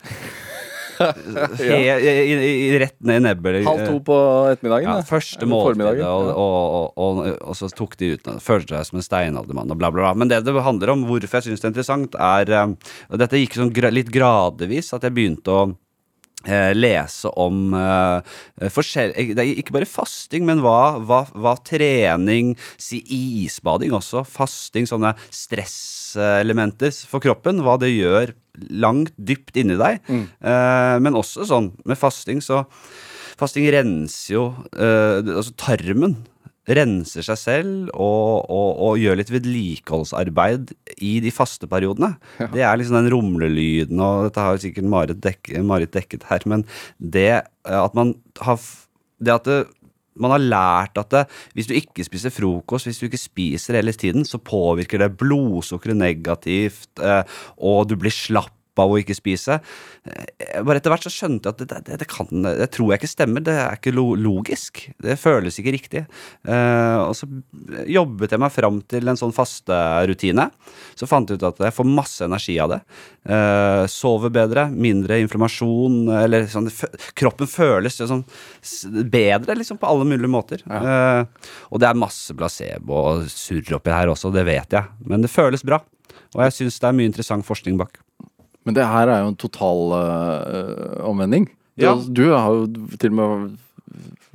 he, 1.58 1.78
i, 1.78 2.10
i, 2.30 2.34
i, 2.46 2.78
Rett 2.78 2.98
ned 3.00 3.20
i 3.20 3.22
nebbet 3.24 3.62
Halv 3.66 3.84
to 3.86 4.00
på 4.06 4.16
ettermiddagen? 4.52 4.90
ja, 4.90 5.06
første 5.06 5.48
måltidet, 5.48 6.04
og, 6.06 6.28
og, 6.30 6.58
og, 6.76 7.00
og, 7.06 7.22
og 7.40 7.56
så 7.58 7.70
tok 7.74 7.96
de 7.98 8.12
ut 8.16 8.30
Følte 8.44 8.76
seg 8.76 8.90
som 8.90 9.00
en 9.00 9.06
steinaldermann 9.06 9.72
og 9.72 9.80
bla, 9.80 9.90
bla, 9.94 10.04
bla. 10.04 10.12
Men 10.18 10.30
det 10.30 10.42
det 10.46 10.54
handler 10.62 10.94
om, 10.94 11.06
hvorfor 11.08 11.40
jeg 11.40 11.48
syns 11.48 11.62
det 11.62 11.68
er 11.68 11.72
interessant, 11.72 12.18
er 12.18 12.52
eh, 12.52 12.92
Og 13.08 13.22
dette 13.22 13.40
gikk 13.40 13.56
sånn 13.58 13.72
litt 13.94 14.12
gradvis, 14.14 14.92
at 14.94 15.06
jeg 15.06 15.16
begynte 15.16 15.54
å 15.56 15.64
lese 16.74 17.30
om 17.38 17.74
uh, 17.76 18.20
forskjell... 18.72 19.14
Det 19.36 19.42
er 19.42 19.60
ikke 19.60 19.76
bare 19.76 19.88
fasting, 19.88 20.46
men 20.48 20.62
hva, 20.64 20.98
hva, 21.04 21.22
hva 21.32 21.56
trening, 21.66 22.54
si 22.80 23.02
isbading 23.44 23.94
også, 23.96 24.24
fasting, 24.28 24.88
sånne 24.90 25.14
stresselementer 25.32 26.94
for 27.08 27.22
kroppen, 27.24 27.62
hva 27.64 27.78
det 27.80 27.92
gjør 27.94 28.34
langt 28.82 29.14
dypt 29.16 29.56
inni 29.60 29.78
deg. 29.80 30.02
Eh, 30.12 30.96
men 31.02 31.16
også 31.18 31.46
sånn 31.48 31.72
med 31.88 32.00
fasting, 32.00 32.42
så 32.44 32.64
Fasting 33.40 33.64
renser 33.72 34.34
jo 34.34 34.42
uh, 34.76 35.18
Altså 35.24 35.54
tarmen 35.58 36.18
renser 36.68 37.24
seg 37.26 37.38
selv 37.40 37.90
og, 37.90 38.46
og, 38.46 38.68
og 38.86 39.00
gjør 39.00 39.18
litt 39.18 39.32
vedlikeholdsarbeid 39.34 40.72
i 41.02 41.16
de 41.24 41.32
faste 41.34 41.66
periodene. 41.70 42.14
Det 42.54 42.62
er 42.62 42.78
liksom 42.78 43.00
den 43.00 43.10
rumlelyden, 43.14 43.98
og 43.98 44.28
dette 44.28 44.46
har 44.46 44.62
sikkert 44.62 44.90
Marit, 44.92 45.22
dek, 45.24 45.52
Marit 45.66 45.94
dekket 45.94 46.28
her, 46.30 46.46
men 46.46 46.66
det 46.98 47.30
eh, 47.40 47.78
at 47.82 47.98
man 47.98 48.16
har 48.42 48.60
Det 49.22 49.30
at 49.30 49.46
det, 49.46 49.60
man 50.18 50.32
har 50.34 50.42
lært 50.42 50.98
at 50.98 51.10
det, 51.14 51.22
hvis 51.54 51.68
du 51.70 51.74
ikke 51.76 52.04
spiser 52.04 52.32
frokost, 52.34 52.88
hvis 52.88 52.98
du 53.00 53.06
ikke 53.06 53.20
spiser 53.20 53.78
hele 53.78 53.94
tiden, 53.96 54.26
så 54.28 54.38
påvirker 54.38 55.00
det 55.00 55.14
blodsukkeret 55.20 55.96
negativt, 55.96 56.90
eh, 57.00 57.22
og 57.56 57.86
du 57.88 57.96
blir 57.96 58.12
slapp 58.12 58.52
av 58.80 58.92
å 58.92 58.98
ikke 59.00 59.16
spise. 59.16 59.58
Eh, 60.06 60.60
Bare 60.64 60.80
etter 60.80 60.92
hvert 60.92 61.04
så 61.04 61.12
skjønte 61.12 61.50
jeg 61.50 61.56
at 61.56 61.62
det, 61.62 61.80
det, 61.88 61.98
det 62.02 62.08
kan 62.10 62.28
Det 62.42 62.68
tror 62.74 62.92
jeg 62.92 63.02
ikke 63.02 63.10
stemmer. 63.12 63.44
Det 63.44 63.54
er 63.58 63.76
ikke 63.76 63.94
logisk. 63.96 64.84
Det 65.02 65.18
føles 65.20 65.58
ikke 65.60 65.74
riktig. 65.74 66.04
Eh, 66.48 66.98
og 67.02 67.14
så 67.18 67.28
jobbet 67.90 68.32
jeg 68.32 68.42
meg 68.42 68.54
fram 68.54 68.80
til 68.88 69.08
en 69.10 69.18
sånn 69.20 69.34
fasterutine. 69.36 70.48
Så 70.98 71.08
fant 71.10 71.28
jeg 71.28 71.40
ut 71.40 71.48
at 71.50 71.60
jeg 71.66 71.76
får 71.76 71.90
masse 71.90 72.24
energi 72.24 72.56
av 72.62 72.72
det. 72.74 72.80
Eh, 73.28 73.84
sover 73.92 74.32
bedre, 74.34 74.68
mindre 74.72 75.20
inflammasjon, 75.22 76.02
eller 76.22 76.48
sånn 76.50 76.70
Kroppen 77.18 77.48
føles 77.50 77.98
sånn 78.00 78.24
bedre, 79.12 79.56
liksom, 79.58 79.78
på 79.80 79.88
alle 79.88 80.06
mulige 80.08 80.30
måter. 80.32 80.62
Ja. 80.66 81.24
og 81.70 81.80
det 81.82 81.88
er 81.88 81.98
masse 81.98 82.34
placebo 82.36 82.96
og 83.02 83.26
surr 83.30 83.76
oppi 83.76 83.92
her 83.92 84.10
også, 84.12 84.32
det 84.34 84.44
vet 84.48 84.74
jeg. 84.76 84.88
Men 85.08 85.24
det 85.24 85.30
føles 85.32 85.64
bra. 85.66 85.80
Og 86.32 86.44
jeg 86.46 86.54
syns 86.56 86.78
det 86.80 86.88
er 86.88 86.96
mye 86.96 87.10
interessant 87.10 87.46
forskning 87.46 87.76
bak. 87.80 87.98
Men 88.64 88.76
det 88.78 88.86
her 88.86 89.10
er 89.10 89.24
jo 89.24 89.32
en 89.32 89.40
total 89.40 89.94
uh, 89.96 91.08
omvending. 91.08 91.48
Du, 91.76 91.84
Ja. 91.86 91.94
du 91.96 92.24
har 92.30 92.50
jo 92.52 92.66
til 93.00 93.10
og 93.10 93.16
med 93.18 93.58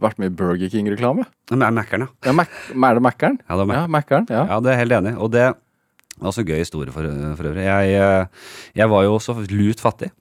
vært 0.01 0.19
med 0.22 0.31
i 0.31 0.36
Burger 0.38 0.69
King-reklame. 0.69 1.25
Det 1.50 1.57
er 1.57 1.72
Mækkern, 1.74 2.07
ja. 2.25 2.31
Mac 2.36 2.51
er 2.75 2.98
det 3.00 3.03
Mækkern? 3.05 3.38
Ja, 3.48 3.55
det 3.57 3.63
er 3.65 3.74
Ja, 3.74 3.88
Ja. 4.29 4.43
Ja, 4.51 4.60
det 4.60 4.72
er 4.74 4.77
helt 4.84 4.91
enig. 4.91 5.17
Og 5.17 5.31
det 5.31 5.46
var 6.19 6.29
også 6.31 6.46
gøy 6.46 6.60
historie 6.60 6.91
for, 6.91 7.01
for 7.38 7.50
øvrig. 7.50 7.65
Jeg, 7.65 7.96
eh, 7.98 8.25
jeg 8.75 8.89
var 8.89 9.03
jo 9.03 9.15
også 9.17 9.34
lut 9.50 9.79
fattig. 9.81 10.12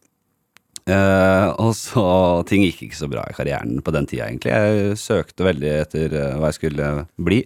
Eh, 0.87 1.49
og 1.59 1.73
så 1.75 2.07
Ting 2.47 2.63
gikk 2.63 2.85
ikke 2.87 3.01
så 3.01 3.09
bra 3.11 3.25
i 3.29 3.35
karrieren 3.35 3.81
på 3.83 3.93
den 3.93 4.07
tida, 4.07 4.29
egentlig. 4.29 4.53
Jeg 4.55 4.99
søkte 5.03 5.45
veldig 5.49 5.73
etter 5.83 6.15
eh, 6.15 6.37
hva 6.39 6.53
jeg 6.53 6.59
skulle 6.61 6.91
bli. 7.19 7.43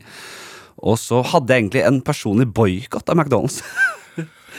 Og 0.80 0.98
så 1.00 1.22
hadde 1.24 1.52
jeg 1.52 1.64
egentlig 1.64 1.86
en 1.86 2.00
personlig 2.04 2.48
boikott 2.52 3.08
av 3.10 3.16
McDonald's. 3.18 3.62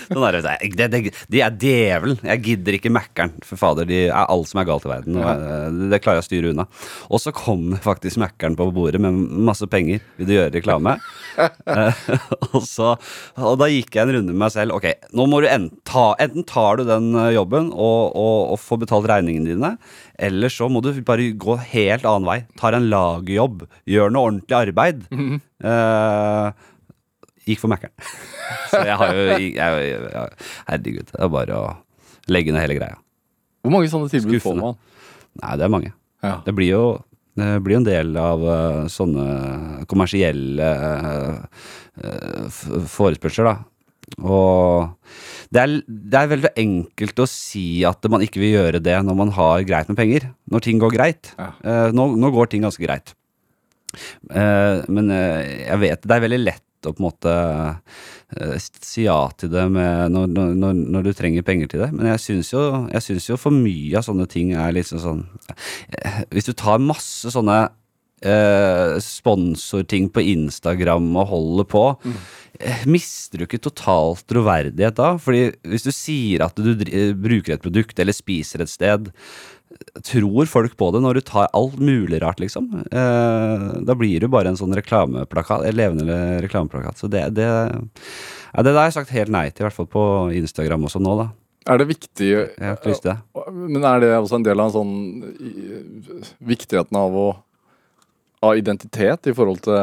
Er 0.31 0.37
det, 0.37 0.55
det, 0.77 0.87
det, 0.91 1.11
de 1.33 1.41
er 1.43 1.55
djevelen. 1.59 2.19
Jeg 2.23 2.43
gidder 2.45 2.77
ikke 2.77 2.91
Mækkern. 2.93 3.33
For 3.45 3.59
fader, 3.59 3.87
de 3.89 4.05
er 4.07 4.13
alt 4.21 4.49
som 4.49 4.61
er 4.61 4.67
galt 4.69 4.85
i 4.87 4.91
verden. 4.91 5.17
Og 5.19 5.27
eh, 5.27 5.79
det 5.91 5.99
klarer 6.03 6.19
jeg 6.19 6.25
å 6.25 6.27
styre 6.29 6.51
unna. 6.53 6.67
Og 7.11 7.21
så 7.23 7.33
kom 7.35 7.71
faktisk 7.83 8.21
Mækkern 8.21 8.55
på 8.59 8.69
bordet 8.75 9.01
med 9.03 9.17
masse 9.49 9.67
penger. 9.71 10.03
Vil 10.19 10.29
du 10.29 10.35
gjøre 10.37 10.53
reklame? 10.57 10.97
Eh, 11.71 11.99
og, 12.51 12.63
så, 12.67 12.93
og 13.39 13.53
da 13.61 13.67
gikk 13.71 13.95
jeg 13.95 14.03
en 14.03 14.13
runde 14.17 14.33
med 14.33 14.41
meg 14.41 14.51
selv. 14.53 14.75
Ok, 14.75 14.87
nå 15.15 15.25
må 15.29 15.39
du 15.41 15.47
enten, 15.47 15.79
ta, 15.87 16.11
enten 16.21 16.45
tar 16.47 16.79
du 16.79 16.83
den 16.87 17.11
eh, 17.15 17.31
jobben 17.37 17.69
og, 17.71 18.11
og, 18.17 18.37
og 18.53 18.59
får 18.59 18.81
betalt 18.83 19.07
regningene 19.09 19.53
dine, 19.53 19.71
eller 20.21 20.51
så 20.53 20.67
må 20.71 20.83
du 20.83 20.91
bare 21.07 21.29
gå 21.39 21.55
helt 21.71 22.05
annen 22.07 22.27
vei. 22.27 22.37
Tar 22.59 22.77
en 22.77 22.89
lagjobb. 22.91 23.63
Gjør 23.89 24.11
noe 24.13 24.31
ordentlig 24.31 24.57
arbeid. 24.59 25.05
Eh, 25.61 26.67
gikk 27.47 27.61
for 27.63 27.71
Mækkern. 27.71 27.93
så 28.71 28.83
jeg 28.87 28.97
har 29.01 29.15
jo 29.15 29.23
jeg, 29.29 29.53
jeg, 29.57 29.85
jeg, 29.87 30.41
Herregud, 30.67 31.07
det 31.13 31.21
er 31.21 31.31
bare 31.37 31.61
å 31.61 31.69
legge 32.31 32.53
ned 32.53 32.65
hele 32.65 32.77
greia. 32.79 32.99
Hvor 33.61 33.75
mange 33.75 33.91
sånne 33.91 34.09
tilbud 34.11 34.41
får 34.43 34.57
man? 34.57 34.77
Nei, 35.41 35.55
det 35.57 35.65
er 35.65 35.73
mange. 35.73 35.93
Ja. 36.21 36.35
Det 36.45 36.53
blir 36.57 36.73
jo 36.73 36.85
det 37.39 37.61
blir 37.63 37.77
en 37.79 37.87
del 37.87 38.09
av 38.19 38.41
uh, 38.43 38.87
sånne 38.91 39.85
kommersielle 39.89 40.67
uh, 40.67 41.61
forespørsler, 42.91 43.47
da. 43.47 43.53
Og 44.19 44.89
det 45.53 45.61
er, 45.61 45.75
det 45.87 46.17
er 46.19 46.31
veldig 46.33 46.51
enkelt 46.59 47.21
å 47.23 47.27
si 47.29 47.85
at 47.87 48.03
man 48.11 48.23
ikke 48.25 48.41
vil 48.41 48.57
gjøre 48.57 48.81
det 48.83 48.97
når 49.07 49.17
man 49.21 49.31
har 49.37 49.63
greit 49.67 49.91
med 49.91 49.99
penger. 49.99 50.27
Når 50.51 50.65
ting 50.65 50.81
går 50.81 50.91
greit. 50.95 51.31
Ja. 51.37 51.51
Eh, 51.63 51.87
nå, 51.95 52.09
nå 52.19 52.31
går 52.35 52.51
ting 52.51 52.65
ganske 52.65 52.83
greit. 52.83 53.13
Eh, 53.95 54.83
men 54.91 55.11
jeg 55.13 55.79
vet 55.85 56.03
det 56.03 56.17
er 56.17 56.25
veldig 56.25 56.41
lett 56.41 56.65
å 56.89 56.93
på 56.95 57.01
en 57.01 57.07
måte 57.07 57.33
eh, 58.37 58.55
si 58.81 59.05
ja 59.05 59.19
til 59.37 59.51
det 59.53 59.67
med, 59.73 60.13
når, 60.13 60.31
når, 60.57 60.79
når, 60.79 61.05
du 61.07 61.11
trenger 61.17 61.45
penger 61.47 61.71
til 61.71 61.83
det. 61.85 61.91
Men 61.95 62.11
jeg 62.13 62.23
syns 62.25 62.51
jo, 62.53 62.63
jo 63.27 63.39
for 63.39 63.55
mye 63.55 63.99
av 63.99 64.07
sånne 64.07 64.27
ting 64.31 64.55
er 64.55 64.73
liksom 64.75 65.01
sånn 65.03 65.21
eh, 65.97 66.23
Hvis 66.33 66.49
du 66.49 66.53
tar 66.57 66.83
masse 66.83 67.31
sånne 67.33 67.59
eh, 68.25 68.97
sponsorting 69.03 70.09
på 70.13 70.25
Instagram 70.33 71.09
og 71.15 71.31
holder 71.31 71.69
på, 71.71 71.85
mm. 72.03 72.19
mister 72.91 73.41
du 73.41 73.47
ikke 73.47 73.61
totalt 73.69 74.25
troverdighet 74.31 74.99
da? 74.99 75.13
Fordi 75.21 75.49
hvis 75.67 75.87
du 75.87 75.93
sier 75.95 76.47
at 76.47 76.59
du 76.59 76.73
bruker 77.17 77.55
et 77.55 77.63
produkt 77.63 77.99
eller 77.99 78.15
spiser 78.15 78.65
et 78.65 78.73
sted, 78.73 79.11
tror 80.07 80.49
folk 80.49 80.77
på 80.79 80.89
det 80.95 81.01
når 81.03 81.19
du 81.19 81.21
tar 81.25 81.49
alt 81.57 81.77
mulig 81.81 82.21
rart, 82.23 82.39
liksom. 82.43 82.69
Eh, 82.85 83.67
da 83.87 83.95
blir 83.97 84.23
du 84.23 84.29
bare 84.31 84.51
en 84.51 84.59
sånn 84.59 84.75
reklameplakat, 84.77 85.65
en 85.67 85.77
levende 85.77 86.17
reklameplakat. 86.45 87.01
Så 87.01 87.09
det, 87.11 87.27
det, 87.37 87.47
ja, 87.47 88.63
det 88.63 88.71
der 88.71 88.79
har 88.79 88.89
jeg 88.89 88.97
sagt 88.99 89.15
helt 89.15 89.33
nei 89.33 89.47
til, 89.49 89.63
i 89.63 89.67
hvert 89.67 89.77
fall 89.77 89.89
på 89.91 90.03
Instagram 90.39 90.89
også 90.89 91.03
nå, 91.03 91.15
da. 91.19 91.29
Er 91.69 91.77
det 91.77 91.91
viktig 91.91 92.29
det. 93.05 93.15
Men 93.53 93.83
er 93.85 94.01
det 94.01 94.11
også 94.17 94.39
en 94.39 94.45
del 94.47 94.63
av 94.63 94.71
en 94.71 94.75
sånn 94.79 94.93
viktigheten 96.41 96.97
av 96.97 97.17
å 97.17 97.27
av 98.41 98.57
identitet 98.57 99.29
i 99.29 99.35
forhold 99.37 99.61
til 99.65 99.77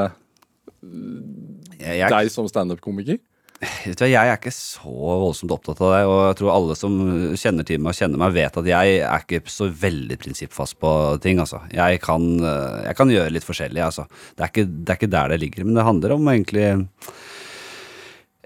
Jeg, 1.79 1.95
jeg, 2.01 2.11
deg 2.11 2.31
som 2.35 2.49
standup-komiker? 2.51 3.21
Vet 3.59 3.99
du, 3.99 4.05
jeg 4.07 4.19
er 4.21 4.37
ikke 4.37 4.53
så 4.55 4.91
voldsomt 4.93 5.53
opptatt 5.55 5.81
av 5.83 5.93
det, 5.95 6.03
og 6.07 6.19
jeg 6.29 6.39
tror 6.39 6.53
alle 6.55 6.77
som 6.79 6.99
kjenner 7.39 7.67
til 7.67 7.81
meg 7.83 7.91
og 7.91 7.99
kjenner 7.99 8.21
meg, 8.23 8.37
vet 8.37 8.59
at 8.61 8.69
jeg 8.71 8.99
er 9.03 9.25
ikke 9.25 9.51
så 9.51 9.67
veldig 9.83 10.19
prinsippfast 10.23 10.79
på 10.79 10.93
ting, 11.25 11.41
altså. 11.43 11.65
Jeg 11.75 11.99
kan, 12.05 12.29
eh, 12.39 12.85
jeg 12.87 12.99
kan 13.01 13.15
gjøre 13.15 13.35
litt 13.35 13.47
forskjellig, 13.47 13.83
altså. 13.83 14.07
Det 14.37 14.45
er, 14.45 14.53
ikke, 14.53 14.69
det 14.69 14.95
er 14.95 15.01
ikke 15.01 15.15
der 15.17 15.33
det 15.35 15.41
ligger, 15.43 15.67
men 15.67 15.79
det 15.79 15.89
handler 15.89 16.15
om 16.15 16.31
egentlig 16.35 16.67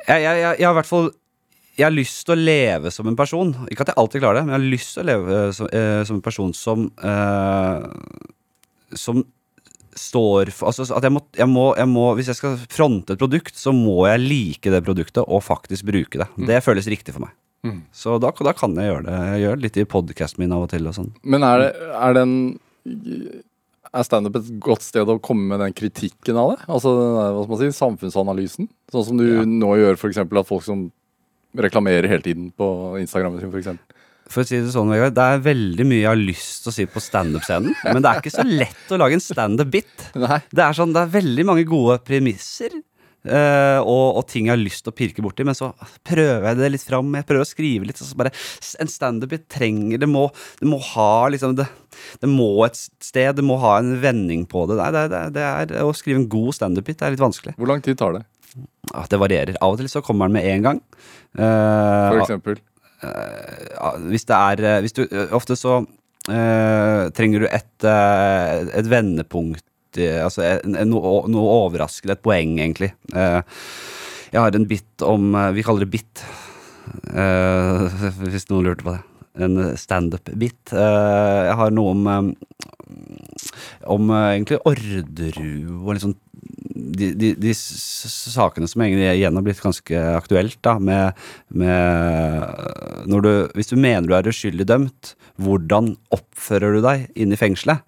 jeg, 0.03 0.23
jeg, 0.25 0.39
jeg, 0.43 0.65
har 0.67 0.73
i 0.73 0.79
hvert 0.81 0.89
fall 0.89 1.13
jeg 1.77 1.87
har 1.87 1.95
lyst 1.95 2.25
til 2.27 2.35
å 2.35 2.43
leve 2.43 2.91
som 2.93 3.07
en 3.09 3.17
person. 3.17 3.53
Ikke 3.73 3.85
at 3.87 3.93
jeg 3.93 4.01
alltid 4.01 4.23
klarer 4.25 4.41
det, 4.41 4.43
men 4.45 4.55
jeg 4.55 4.61
har 4.61 4.73
lyst 4.75 4.97
til 4.97 5.05
å 5.05 5.09
leve 5.09 5.39
som, 5.57 5.69
eh, 5.73 6.01
som 6.09 6.19
en 6.19 6.25
person 6.25 6.57
som 6.57 6.89
eh, 7.01 7.87
Som 8.93 9.23
står 9.99 10.51
for 10.55 10.71
Altså 10.73 10.87
at 10.97 11.05
jeg 11.05 11.13
må, 11.13 11.21
jeg, 11.37 11.49
må, 11.51 11.65
jeg 11.77 11.89
må 11.91 12.05
Hvis 12.17 12.31
jeg 12.33 12.39
skal 12.39 12.57
fronte 12.73 13.13
et 13.15 13.21
produkt, 13.21 13.55
så 13.59 13.73
må 13.77 14.07
jeg 14.09 14.23
like 14.25 14.73
det 14.73 14.83
produktet 14.87 15.23
og 15.27 15.43
faktisk 15.45 15.85
bruke 15.89 16.23
det. 16.23 16.29
Det 16.49 16.63
føles 16.65 16.89
riktig 16.91 17.13
for 17.15 17.27
meg. 17.27 17.35
Mm. 17.63 17.81
Så 17.95 18.17
da, 18.19 18.33
da 18.35 18.53
kan 18.59 18.75
jeg 18.75 18.89
gjøre 18.91 19.05
det. 19.07 19.19
Jeg 19.35 19.43
gjør 19.45 19.61
litt 19.63 19.77
i 19.79 19.85
podkasten 19.87 20.43
min 20.43 20.55
av 20.57 20.65
og 20.65 20.71
til 20.73 20.89
og 20.91 20.97
sånn. 20.97 21.13
Men 21.23 21.45
er 21.47 21.63
det, 21.63 21.69
er 21.95 22.17
den 22.19 22.33
Er 23.93 24.07
standup 24.09 24.39
et 24.41 24.49
godt 24.65 24.83
sted 24.87 25.09
å 25.13 25.19
komme 25.23 25.53
med 25.53 25.61
den 25.61 25.75
kritikken 25.77 26.39
av 26.41 26.55
det? 26.55 26.63
Altså 26.67 26.95
den 26.97 27.15
der, 27.19 27.35
hva 27.37 27.45
skal 27.45 27.53
man 27.53 27.61
si, 27.61 27.79
samfunnsanalysen? 27.79 28.69
Sånn 28.91 29.05
som 29.11 29.21
du 29.21 29.27
Ja. 29.29 29.45
nå 29.45 29.75
gjør, 29.77 29.99
f.eks. 30.01 30.23
at 30.25 30.49
folk 30.49 30.65
som 30.65 30.87
reklamerer 31.53 32.09
hele 32.09 32.25
tiden 32.25 32.49
på 32.57 32.67
Instagram 33.03 33.39
sin, 33.39 33.53
f.eks. 33.53 33.69
For 34.33 34.45
å 34.45 34.49
si 34.49 34.61
det 34.63 34.73
sånn, 34.73 34.93
Vegard, 34.93 35.13
det 35.17 35.27
er 35.29 35.43
veldig 35.45 35.85
mye 35.89 36.01
jeg 36.01 36.09
har 36.09 36.21
lyst 36.21 36.63
til 36.65 36.73
å 36.73 36.77
si 36.77 36.87
på 36.89 37.03
standup-scenen, 37.05 37.75
men 37.85 38.01
det 38.01 38.09
er 38.09 38.23
ikke 38.23 38.33
så 38.33 38.47
lett 38.47 38.95
å 38.95 39.01
lage 39.01 39.19
en 39.19 39.25
standup-bit. 39.25 40.09
Det 40.17 40.65
er 40.65 40.79
sånn, 40.79 40.95
det 40.95 41.05
er 41.05 41.13
veldig 41.19 41.45
mange 41.51 41.67
gode 41.69 41.99
premisser. 42.07 42.81
Uh, 43.23 43.79
og, 43.87 44.17
og 44.19 44.25
ting 44.27 44.49
jeg 44.49 44.51
har 44.57 44.59
lyst 44.59 44.83
til 44.83 44.91
å 44.91 44.97
pirke 44.99 45.23
borti, 45.23 45.45
men 45.47 45.55
så 45.55 45.69
prøver 46.09 46.49
jeg 46.49 46.59
det 46.59 46.71
litt 46.75 46.85
fram. 46.87 47.13
Jeg 47.15 47.27
prøver 47.29 47.45
å 47.45 47.49
skrive 47.49 47.87
litt. 47.87 48.01
Bare 48.19 48.33
En 48.83 48.91
standup-bit 48.91 49.47
trenger 49.53 50.03
det 50.03 50.09
må, 50.11 50.25
det 50.59 50.67
må 50.67 50.81
ha 50.89 51.29
liksom 51.31 51.55
det, 51.61 51.69
det 52.19 52.31
må 52.31 52.51
et 52.67 52.81
sted, 52.81 53.31
det 53.39 53.47
må 53.47 53.61
ha 53.63 53.77
en 53.79 53.95
vending 54.03 54.43
på 54.51 54.65
det. 54.71 54.81
Nei, 54.81 54.91
det, 54.97 55.23
det, 55.37 55.47
er 55.47 55.87
Å 55.87 55.95
skrive 55.95 56.25
en 56.25 56.29
god 56.33 56.59
standup-bit 56.59 57.05
er 57.05 57.15
litt 57.15 57.23
vanskelig. 57.23 57.55
Hvor 57.61 57.71
lang 57.71 57.85
tid 57.85 58.01
tar 58.01 58.19
det, 58.19 58.27
Ja, 58.91 59.07
Det 59.07 59.23
varierer. 59.23 59.63
Av 59.63 59.77
og 59.77 59.79
til 59.79 59.93
så 59.93 60.03
kommer 60.03 60.27
den 60.27 60.41
med 60.41 60.51
en 60.57 60.67
gang. 60.67 60.85
Uh, 61.39 61.47
for 61.47 62.19
ah, 62.19 62.25
eksempel? 62.25 62.59
Ja, 63.03 63.91
hvis 64.13 64.27
det 64.29 64.39
er 64.39 64.65
eh, 64.69 64.81
hvis 64.85 64.97
du, 64.97 65.03
Ofte 65.35 65.57
så 65.59 65.81
eh, 66.31 67.09
trenger 67.17 67.45
du 67.45 67.49
et, 67.49 67.87
eh, 67.89 68.63
et 68.79 68.91
vendepunkt 68.91 69.99
eh, 69.99 70.21
Altså 70.23 70.59
noe, 70.69 71.15
noe 71.33 71.57
overraskende, 71.67 72.17
et 72.17 72.25
poeng, 72.25 72.59
egentlig. 72.61 72.93
Eh, 73.15 73.41
jeg 74.33 74.41
har 74.41 74.57
en 74.57 74.69
bit 74.69 75.07
om 75.07 75.35
eh, 75.37 75.51
Vi 75.59 75.65
kaller 75.67 75.87
det 75.87 75.95
bit, 75.97 76.27
eh, 77.13 78.05
hvis 78.29 78.49
noen 78.53 78.71
lurte 78.71 78.87
på 78.87 78.97
det. 78.97 79.03
En 79.43 79.61
standup-bit. 79.81 80.75
Eh, 80.77 81.41
jeg 81.49 81.59
har 81.59 81.73
noe 81.73 81.95
om 81.97 82.09
eh, 82.13 82.33
om 83.91 84.11
eh, 84.13 84.29
egentlig 84.37 84.61
Orderud 84.69 85.71
og 85.81 85.95
litt 85.95 86.05
sånn 86.05 86.19
de, 86.75 87.13
de, 87.19 87.33
de 87.39 87.53
sakene 87.55 88.69
som 88.71 88.85
egentlig 88.85 89.11
igjen 89.11 89.37
har 89.39 89.45
blitt 89.47 89.63
ganske 89.63 90.05
aktuelt, 90.17 90.59
da, 90.65 90.79
med, 90.83 91.19
med 91.49 93.13
du, 93.25 93.33
Hvis 93.57 93.73
du 93.73 93.77
mener 93.77 94.09
du 94.09 94.17
er 94.17 94.33
uskyldig 94.33 94.69
dømt, 94.69 95.15
hvordan 95.43 95.95
oppfører 96.15 96.77
du 96.77 96.83
deg 96.85 97.07
inne 97.15 97.37
i 97.37 97.41
fengselet? 97.41 97.85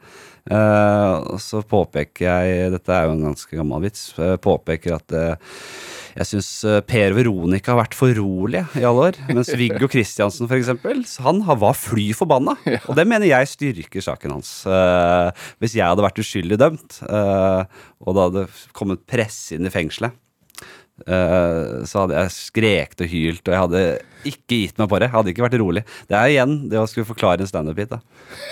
Eh, 0.51 1.37
så 1.41 1.63
påpeker 1.65 2.27
jeg, 2.27 2.73
dette 2.75 2.93
er 2.93 3.09
jo 3.09 3.17
en 3.17 3.29
ganske 3.31 3.57
gammel 3.57 3.87
vits, 3.87 4.11
eh, 4.21 4.37
påpeker 4.37 4.99
at 4.99 5.15
eh, 5.17 5.55
jeg 6.15 6.29
syns 6.31 6.49
Per 6.87 7.15
Veronica 7.17 7.73
har 7.73 7.81
vært 7.83 7.97
for 7.99 8.15
rolig 8.15 8.63
i 8.79 8.85
alle 8.87 9.09
år. 9.11 9.21
Mens 9.31 9.51
Viggo 9.59 9.89
Kristiansen, 9.91 10.49
eksempel, 10.55 11.03
han 11.27 11.43
var 11.61 11.75
fly 11.79 12.09
forbanna. 12.17 12.57
Og 12.89 12.95
det 12.99 13.07
mener 13.11 13.29
jeg 13.29 13.51
styrker 13.51 14.05
saken 14.05 14.37
hans. 14.37 14.53
Eh, 14.67 15.47
hvis 15.63 15.77
jeg 15.79 15.87
hadde 15.87 16.05
vært 16.05 16.21
uskyldig 16.23 16.59
dømt, 16.61 17.01
eh, 17.09 17.81
og 18.05 18.17
det 18.17 18.27
hadde 18.27 18.45
kommet 18.77 19.05
press 19.11 19.39
inn 19.55 19.67
i 19.67 19.73
fengselet, 19.73 20.15
eh, 20.15 20.24
så 20.95 22.05
hadde 22.05 22.21
jeg 22.21 22.31
skrekt 22.31 23.01
og 23.03 23.09
hylt, 23.11 23.43
og 23.49 23.51
jeg 23.55 23.63
hadde 23.65 23.81
ikke 24.31 24.59
gitt 24.63 24.79
meg 24.81 24.89
på 24.91 25.01
det. 25.01 25.09
Jeg 25.09 25.15
hadde 25.17 25.33
ikke 25.33 25.45
vært 25.45 25.57
rolig. 25.61 25.83
Det 26.09 26.17
er 26.17 26.33
igjen 26.33 26.55
det 26.71 26.79
å 26.81 26.87
skulle 26.91 27.09
forklare 27.09 27.45
en 27.45 27.51
standup-hit. 27.51 27.95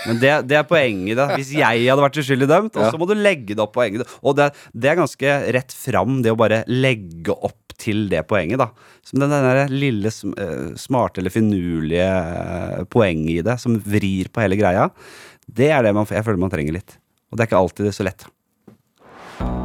Men 0.09 0.19
det, 0.21 0.33
det 0.49 0.59
er 0.59 0.67
poenget. 0.67 1.17
da. 1.19 1.29
Hvis 1.37 1.53
jeg 1.55 1.85
hadde 1.87 2.03
vært 2.03 2.19
uskyldig 2.21 2.49
dømt, 2.51 2.77
og 2.77 2.89
så 2.91 2.99
må 2.99 3.07
du 3.09 3.15
legge 3.17 3.55
det 3.55 3.63
opp 3.63 3.75
poenget. 3.77 4.09
Og 4.21 4.37
det, 4.39 4.51
det 4.75 4.91
er 4.91 4.99
ganske 4.99 5.35
rett 5.55 5.75
fram, 5.77 6.19
det 6.25 6.33
å 6.33 6.39
bare 6.39 6.63
legge 6.69 7.33
opp 7.33 7.75
til 7.79 8.05
det 8.11 8.25
poenget. 8.29 8.61
da. 8.61 8.69
Som 9.07 9.23
den 9.23 9.33
der 9.33 9.63
lille 9.71 10.11
eh, 10.11 10.75
smarte 10.79 11.23
eller 11.23 11.33
finurlige 11.33 12.11
eh, 12.11 12.83
poenget 12.91 13.39
i 13.39 13.47
det, 13.49 13.57
som 13.63 13.79
vrir 13.79 14.29
på 14.33 14.43
hele 14.43 14.59
greia. 14.59 14.89
Det 15.47 15.71
er 15.73 15.83
det 15.83 15.95
man, 15.95 16.07
jeg 16.09 16.25
føler 16.25 16.43
man 16.43 16.53
trenger 16.53 16.77
litt. 16.77 16.99
Og 17.31 17.37
det 17.37 17.45
er 17.45 17.51
ikke 17.51 17.63
alltid 17.63 17.91
så 17.95 18.05
lett. 18.07 18.27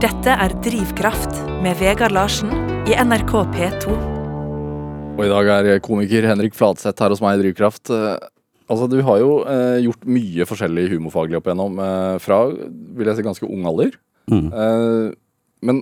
Dette 0.02 0.34
er 0.46 0.54
Drivkraft 0.64 1.42
med 1.62 1.78
Vegard 1.82 2.14
Larsen 2.14 2.67
i 2.88 2.94
NRK 2.96 3.32
P2. 3.52 3.94
Og 5.18 5.22
i 5.26 5.28
dag 5.28 5.48
er 5.52 5.80
komiker 5.84 6.24
Henrik 6.24 6.54
Fladseth 6.56 7.02
her 7.04 7.12
hos 7.12 7.20
meg 7.20 7.36
i 7.36 7.42
Drivkraft. 7.42 7.92
Eh, 7.92 8.16
Altså, 8.68 8.84
Du 8.84 8.98
har 9.00 9.20
jo 9.22 9.30
eh, 9.48 9.80
gjort 9.86 10.02
mye 10.04 10.44
forskjellig 10.44 10.90
humorfaglig 10.92 11.38
opp 11.38 11.46
igjennom, 11.48 11.78
eh, 11.80 12.16
fra 12.20 12.42
vil 12.52 13.08
jeg 13.08 13.16
si, 13.16 13.24
ganske 13.24 13.48
ung 13.48 13.64
alder. 13.64 13.94
Mm. 14.28 14.50
Eh, 14.52 15.06
men 15.64 15.80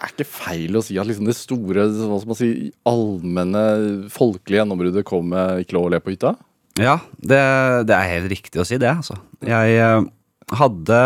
er 0.00 0.12
ikke 0.12 0.28
feil 0.28 0.78
å 0.80 0.82
si 0.84 0.96
at 0.96 1.08
liksom 1.08 1.28
det 1.28 1.36
store, 1.36 1.84
hva 1.92 2.20
skal 2.22 2.32
man 2.32 2.40
si, 2.40 2.50
allmenne, 2.88 3.64
folkelige 4.12 4.62
gjennombruddet 4.62 5.04
kom 5.04 5.28
med 5.28 5.60
'Ikke 5.60 5.76
lov 5.76 5.90
å 5.90 5.92
le 5.92 6.00
på 6.00 6.16
hytta'? 6.16 6.36
Ja, 6.80 7.00
det, 7.20 7.40
det 7.88 7.96
er 7.96 8.12
helt 8.16 8.32
riktig 8.32 8.60
å 8.60 8.66
si 8.68 8.80
det, 8.80 8.88
altså. 8.96 9.20
Jeg 9.44 9.76
eh, 9.76 10.08
hadde, 10.54 10.98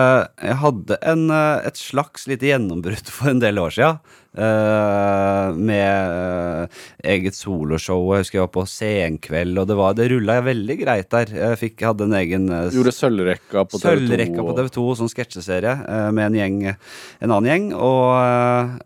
jeg 0.44 0.56
hadde 0.60 0.96
en, 1.08 1.30
eh, 1.32 1.66
et 1.70 1.78
slags 1.80 2.26
lite 2.28 2.50
gjennombrudd 2.50 3.08
for 3.16 3.32
en 3.32 3.40
del 3.42 3.60
år 3.62 3.76
sia. 3.76 3.92
med 4.30 6.10
uh, 6.14 6.68
eget 7.02 7.34
soloshow. 7.34 8.12
Jeg 8.14 8.22
husker 8.22 8.38
jeg 8.38 8.44
var 8.44 8.52
på 8.54 8.62
Senkveld, 8.70 9.58
og 9.58 9.66
det, 9.66 9.76
var, 9.80 9.96
det 9.98 10.06
rulla 10.12 10.36
veldig 10.46 10.76
greit 10.78 11.08
der. 11.10 11.32
Jeg 11.34 11.58
fikk, 11.58 11.82
hadde 11.82 12.06
en 12.06 12.14
egen 12.14 12.46
uh, 12.46 12.68
Gjorde 12.70 12.94
Sølvrekka 12.94 13.64
på 13.66 13.80
TV2. 13.80 13.82
Sølvrekka 13.82 14.44
på 14.46 14.54
TV2, 14.60 14.86
sånn 15.00 15.10
sketsjeserie 15.10 15.74
eh, 15.82 16.06
med 16.14 16.28
en 16.28 16.38
gjeng, 16.38 16.62
en 16.70 17.34
annen 17.34 17.50
gjeng. 17.50 17.68
Og, 17.74 18.06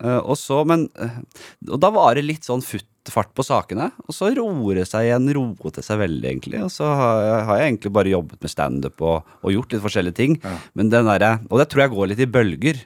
eh, 0.00 0.18
og 0.22 0.40
så, 0.40 0.62
men 0.68 0.88
eh, 0.96 1.20
Og 1.68 1.76
da 1.82 1.92
var 1.92 2.16
det 2.16 2.24
litt 2.24 2.48
sånn 2.48 2.64
futt 2.64 2.88
fart 3.12 3.32
på 3.36 3.44
sakene, 3.44 3.90
og 4.06 4.14
så 4.16 4.30
roer 4.36 4.80
det 4.80 4.86
seg 4.88 5.08
igjen, 5.08 5.28
roet 5.36 5.76
det 5.76 5.84
seg 5.84 6.00
veldig, 6.00 6.28
egentlig. 6.30 6.62
Og 6.64 6.72
så 6.72 6.88
har 6.88 7.18
jeg, 7.24 7.42
har 7.48 7.60
jeg 7.60 7.72
egentlig 7.72 7.92
bare 7.98 8.14
jobbet 8.14 8.46
med 8.46 8.52
standup 8.52 9.04
og, 9.04 9.34
og 9.42 9.52
gjort 9.52 9.74
litt 9.74 9.84
forskjellige 9.84 10.18
ting. 10.20 10.38
Men 10.78 10.92
den 10.94 11.10
der, 11.10 11.26
Og 11.50 11.60
det 11.60 11.68
tror 11.72 11.84
jeg 11.84 11.94
går 11.96 12.10
litt 12.12 12.24
i 12.24 12.30
bølger. 12.30 12.80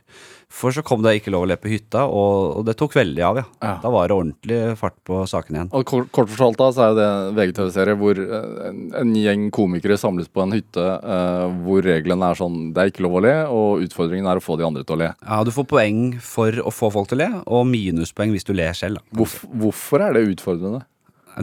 For 0.48 0.72
så 0.72 0.80
kom 0.82 1.02
det 1.04 1.12
Ikke 1.18 1.32
lov 1.34 1.44
å 1.44 1.48
le 1.50 1.56
på 1.60 1.68
hytta, 1.70 2.06
og, 2.08 2.56
og 2.58 2.64
det 2.66 2.74
tok 2.80 2.94
veldig 2.96 3.22
av, 3.26 3.40
ja. 3.40 3.44
Ja. 3.60 3.72
Da 3.82 3.90
var 3.92 4.08
det 4.08 4.16
ordentlig 4.16 4.58
fart 4.80 4.96
på 5.06 5.20
saken 5.28 5.58
igjen. 5.58 5.70
Og 5.76 5.84
kort, 5.88 6.08
kort 6.14 6.32
fortalt 6.32 6.58
da, 6.60 6.68
så 6.72 6.86
er 6.86 6.96
det 6.96 7.04
en 7.08 7.36
VGTV-serie 7.36 7.98
hvor 8.00 8.20
eh, 8.24 8.48
en, 8.70 8.80
en 9.02 9.12
gjeng 9.18 9.44
komikere 9.54 9.98
samles 10.00 10.30
på 10.32 10.42
en 10.46 10.56
hytte 10.56 10.82
eh, 10.98 11.44
hvor 11.66 11.84
reglene 11.84 12.32
er 12.32 12.40
sånn 12.40 12.58
det 12.72 12.80
er 12.86 12.92
ikke 12.94 13.04
lov 13.06 13.18
å 13.20 13.24
le, 13.26 13.34
og 13.52 13.84
utfordringen 13.84 14.28
er 14.32 14.40
å 14.40 14.44
få 14.44 14.56
de 14.60 14.66
andre 14.68 14.86
til 14.88 14.96
å 14.96 15.02
le. 15.04 15.10
Ja, 15.20 15.42
Du 15.46 15.52
får 15.54 15.68
poeng 15.68 16.02
for 16.24 16.62
å 16.64 16.72
få 16.74 16.90
folk 16.96 17.12
til 17.12 17.20
å 17.20 17.24
le, 17.26 17.30
og 17.44 17.68
minuspoeng 17.68 18.32
hvis 18.34 18.48
du 18.48 18.54
ler 18.56 18.72
selv. 18.78 19.04
Hvorf, 19.14 19.42
hvorfor 19.52 20.08
er 20.08 20.16
det 20.16 20.26
utfordrende? 20.32 20.82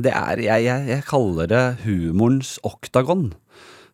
Det 0.01 0.11
er, 0.11 0.41
jeg, 0.43 0.65
jeg, 0.65 0.87
jeg 0.91 1.03
kaller 1.07 1.47
det 1.47 1.63
humorens 1.85 2.57
oktagon. 2.67 3.29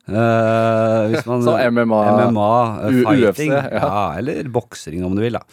Eh, 0.09 1.11
hvis 1.11 1.27
man, 1.29 1.43
Så 1.47 1.57
MMA, 1.71 2.01
MMA 2.17 2.53
eh, 2.87 2.97
fighting. 3.03 3.27
UFC, 3.27 3.43
ja. 3.51 3.63
ja. 3.77 4.03
Eller 4.21 4.49
boksing, 4.51 5.05
om 5.07 5.17
du 5.17 5.25
vil. 5.27 5.39
da 5.39 5.45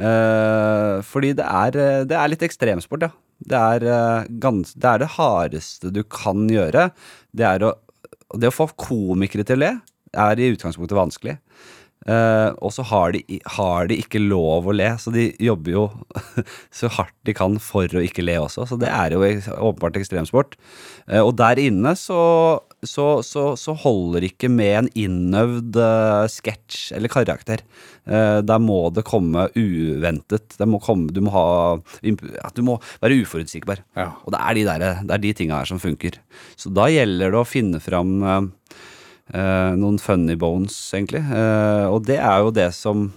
Uh, 0.00 1.02
Fordi 1.04 1.34
det 1.36 1.44
er, 1.44 1.74
det 2.08 2.14
er 2.16 2.30
litt 2.30 2.44
ekstremsport, 2.46 3.02
ja. 3.04 3.10
Det 3.50 3.58
er, 3.58 4.28
gans, 4.40 4.70
det 4.72 4.86
er 4.88 5.02
det 5.02 5.08
hardeste 5.18 5.90
du 5.92 6.00
kan 6.08 6.46
gjøre. 6.48 6.86
Det 7.36 7.44
er 7.44 7.66
å, 7.66 7.74
det 8.32 8.48
å 8.48 8.54
få 8.54 8.70
komikere 8.80 9.44
til 9.44 9.58
å 9.58 9.60
le 9.60 9.72
er 10.16 10.40
i 10.40 10.48
utgangspunktet 10.54 10.96
vanskelig. 10.96 11.36
Uh, 12.08 12.56
og 12.64 12.72
så 12.72 12.84
har, 12.88 13.12
de 13.12 13.40
har 13.58 13.90
de 13.90 13.98
ikke 14.00 14.22
lov 14.22 14.70
å 14.70 14.72
le, 14.72 14.88
så 14.96 15.12
de 15.12 15.26
jobber 15.36 15.74
jo 15.74 15.82
så 16.78 16.88
hardt 16.96 17.16
de 17.28 17.34
kan 17.36 17.58
for 17.60 17.92
å 17.92 18.04
ikke 18.04 18.24
le 18.24 18.38
også. 18.40 18.64
Så 18.70 18.78
det 18.80 18.88
er 18.88 19.12
jo 19.12 19.20
åpenbart 19.20 19.98
ekstremsport. 20.00 20.56
Uh, 21.04 21.20
og 21.20 21.34
der 21.40 21.60
inne 21.60 21.92
så, 22.00 22.20
så, 22.86 23.06
så, 23.26 23.44
så 23.60 23.74
holder 23.76 24.24
ikke 24.30 24.48
med 24.52 24.74
en 24.78 24.90
innøvd 24.98 25.78
uh, 25.80 26.26
sketsj 26.30 26.94
eller 26.96 27.12
karakter. 27.12 27.64
Uh, 28.08 28.40
der 28.44 28.62
må 28.62 28.82
det 28.94 29.04
komme 29.08 29.48
uventet. 29.54 30.56
Det 30.56 30.68
må 30.68 30.80
komme, 30.84 31.12
du, 31.12 31.20
må 31.26 31.34
ha, 31.34 31.44
du 32.00 32.64
må 32.66 32.78
være 33.02 33.20
uforutsigbar. 33.20 33.84
Ja. 33.98 34.12
Og 34.24 34.32
det 34.34 34.40
er 34.40 34.56
de, 34.56 34.64
der, 34.70 34.86
det 35.04 35.16
er 35.18 35.24
de 35.26 35.34
tinga 35.36 35.60
her 35.60 35.68
som 35.68 35.82
funker. 35.82 36.20
Så 36.56 36.72
da 36.72 36.88
gjelder 36.92 37.34
det 37.34 37.42
å 37.42 37.48
finne 37.48 37.82
fram 37.84 38.16
uh, 38.24 38.40
eh, 39.32 39.72
noen 39.78 39.98
funny 40.02 40.36
bones, 40.38 40.76
egentlig. 40.94 41.22
Eh, 41.22 41.86
og 41.90 42.04
det 42.08 42.18
er 42.18 42.44
jo 42.44 42.52
det 42.54 42.70
som 42.76 43.08